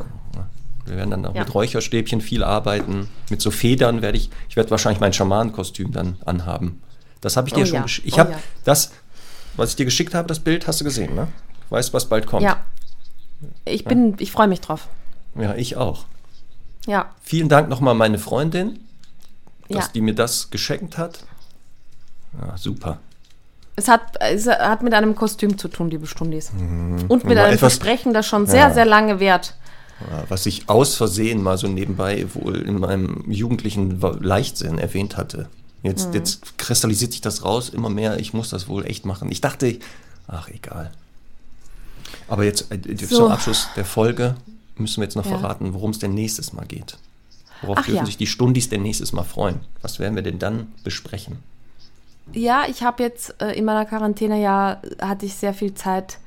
[0.86, 1.40] Wir werden dann auch Ja.
[1.44, 3.08] mit Räucherstäbchen viel arbeiten.
[3.30, 6.82] Mit so Federn werde ich, ich werde wahrscheinlich mein Schamanenkostüm dann anhaben.
[7.20, 8.06] Das habe ich dir Oh schon ja, geschickt.
[8.06, 8.38] Ich oh habe ja.
[8.64, 8.92] das,
[9.56, 11.28] was ich dir geschickt habe, das Bild, hast du gesehen, ne?
[11.70, 12.42] Weißt, was bald kommt.
[12.42, 12.58] Ja.
[13.64, 14.88] Ich bin, ich freue mich drauf.
[15.38, 16.04] ja ich auch.
[16.86, 17.10] Ja.
[17.22, 18.78] Vielen Dank nochmal meine Freundin,
[19.68, 21.24] dass die mir das geschenkt hat.
[22.40, 22.98] Ja, super.
[23.74, 26.50] Es hat, es hat mit einem Kostüm zu tun, liebe Stundis.
[26.50, 29.54] Und mit Mal einem etwas- Versprechen, das schon sehr, sehr lange währt.
[30.28, 35.48] Was ich aus Versehen mal so nebenbei wohl in meinem jugendlichen Leichtsinn erwähnt hatte.
[35.82, 35.90] Mhm.
[35.90, 38.18] Jetzt, jetzt kristallisiert sich das raus immer mehr.
[38.18, 39.30] Ich muss das wohl echt machen.
[39.32, 39.78] Ich dachte,
[40.28, 40.92] ach egal.
[42.28, 43.16] Aber jetzt äh, So.
[43.16, 44.36] zum Abschluss der Folge
[44.76, 45.38] müssen wir jetzt noch Ja.
[45.38, 46.98] verraten, worum es denn nächstes Mal geht.
[47.62, 48.06] Worauf Ach dürfen ja.
[48.06, 49.60] sich die Stundis denn nächstes Mal freuen?
[49.80, 51.38] Was werden wir denn dann besprechen?
[52.32, 56.18] Ja, ich habe jetzt äh, in meiner Quarantäne ja, hatte ich sehr viel Zeit,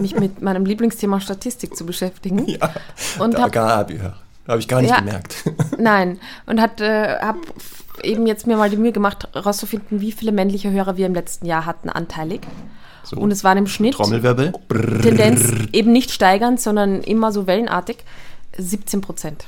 [0.00, 2.46] mich mit meinem Lieblingsthema Statistik zu beschäftigen.
[2.48, 2.72] Ja,
[3.18, 4.98] Und da hab- habe ich, gar nicht Ja.
[5.00, 5.36] gemerkt.
[5.78, 6.18] Nein.
[6.46, 7.38] Und hat, äh, habe
[8.02, 11.46] eben jetzt mir mal die Mühe gemacht, herauszufinden, wie viele männliche Hörer wir im letzten
[11.46, 12.42] Jahr hatten, anteilig.
[13.04, 14.52] So, Und es waren im Schnitt Trommelwirbel.
[15.02, 17.98] Tendenz eben nicht steigernd, sondern immer so wellenartig
[18.58, 19.44] 17 Prozent.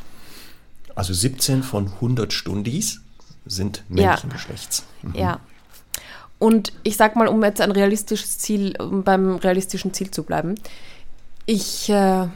[0.95, 3.01] Also 17 von 100 Stundis
[3.45, 3.95] sind Ja.
[3.95, 4.85] männlichen Geschlechts.
[5.15, 5.41] Ja.
[6.39, 10.57] Und ich sag mal, um jetzt ein realistisches Ziel, um beim realistischen Ziel zu bleiben,
[11.47, 12.27] ich, äh,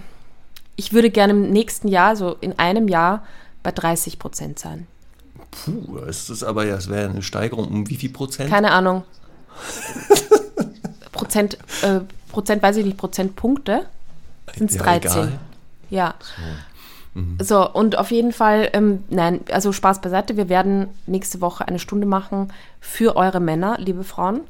[0.77, 3.27] ich würde gerne im nächsten Jahr, so in einem Jahr,
[3.63, 4.87] bei 30 Prozent sein.
[5.51, 8.49] Puh, das ist aber ja, das wäre eine Steigerung um wie viel Prozent?
[8.49, 9.05] Keine Ahnung.
[11.13, 12.01] Prozent, äh,
[12.31, 13.87] Prozent, weiß ich nicht, Prozentpunkte
[14.57, 15.11] sind es Ja, 13.
[15.11, 15.39] egal.
[15.91, 16.15] Ja.
[16.21, 16.43] So,
[17.73, 22.07] und auf jeden Fall, ähm, nein, also Spaß beiseite, wir werden nächste Woche eine Stunde
[22.07, 24.43] machen für eure Männer, liebe Frauen.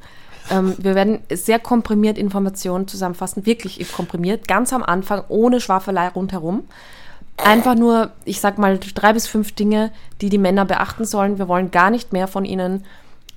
[0.49, 6.63] Ähm, wir werden sehr komprimiert Informationen zusammenfassen, wirklich komprimiert, ganz am Anfang, ohne Schwafelei rundherum.
[7.37, 11.39] Einfach nur, ich sag mal, drei bis fünf Dinge, die die Männer beachten sollen.
[11.39, 12.85] Wir wollen gar nicht mehr von ihnen.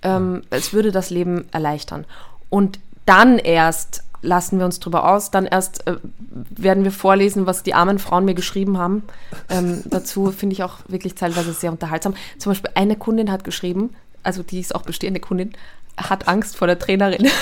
[0.03, 2.05] Ähm, es würde das Leben erleichtern.
[2.51, 5.31] Und dann erst lassen wir uns drüber aus.
[5.31, 5.97] Dann erst äh,
[6.51, 9.03] werden wir vorlesen, was die armen Frauen mir geschrieben haben.
[9.49, 12.15] Ähm, dazu finde ich auch wirklich teilweise sehr unterhaltsam.
[12.39, 13.91] Zum Beispiel eine Kundin hat geschrieben,
[14.23, 15.53] also die ist auch bestehende Kundin,
[15.97, 17.29] hat Angst vor der Trainerin.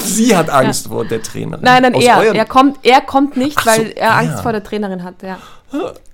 [0.00, 1.62] Sie hat Angst vor der Trainerin.
[1.62, 2.34] Nein, nein, Aus er.
[2.34, 4.42] Er kommt, er kommt nicht, Ach so, weil er Angst er.
[4.42, 5.22] vor der Trainerin hat.
[5.22, 5.38] Ja.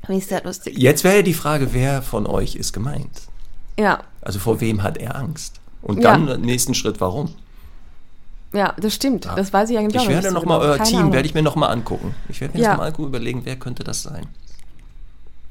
[0.04, 0.76] Finde sehr lustig.
[0.76, 3.10] Jetzt wäre ja die Frage, wer von euch ist gemeint?
[3.78, 5.60] Ja, Also vor wem hat er Angst?
[5.82, 6.12] Und Ja.
[6.12, 7.34] dann im nächsten Schritt, warum?
[8.52, 9.26] Ja, das stimmt.
[9.26, 11.12] Das weiß ich eigentlich auch Ich noch werde nicht so nochmal euer Team, Ahnung.
[11.12, 12.14] werde ich mir nochmal angucken.
[12.28, 12.76] Ich werde mir Ja.
[12.76, 14.26] das nochmal überlegen, wer könnte das sein.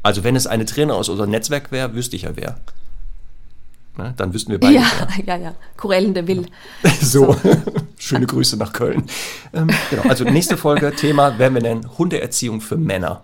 [0.04, 2.58] Also wenn es eine Trainer aus unserem Netzwerk wäre, wüsste ich ja wer.
[3.98, 4.14] Ne?
[4.18, 4.86] Dann wüssten wir beide Ja,
[5.26, 5.56] ja, ja.
[5.76, 6.46] Corellen de Will.
[7.02, 7.36] So,
[7.98, 9.04] schöne Grüße nach Köln.
[9.54, 13.24] Ähm, genau, also nächste Folge, Thema werden wir nennen Hundeerziehung für Männer.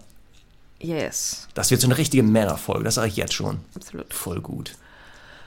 [0.80, 3.60] Yes, Das wird so eine richtige Männerfolge, das sage ich jetzt schon.
[3.76, 4.14] absolut.
[4.14, 4.74] Voll gut.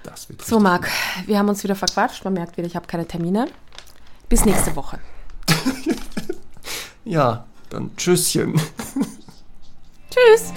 [0.03, 0.89] Das wird So, Marc,
[1.27, 2.25] wir haben uns wieder verquatscht.
[2.25, 3.47] Man merkt wieder, ich habe keine Termine.
[4.29, 4.99] Bis nächste Woche.
[7.05, 8.61] ja, dann Tschüsschen.
[10.11, 10.53] Tschüss.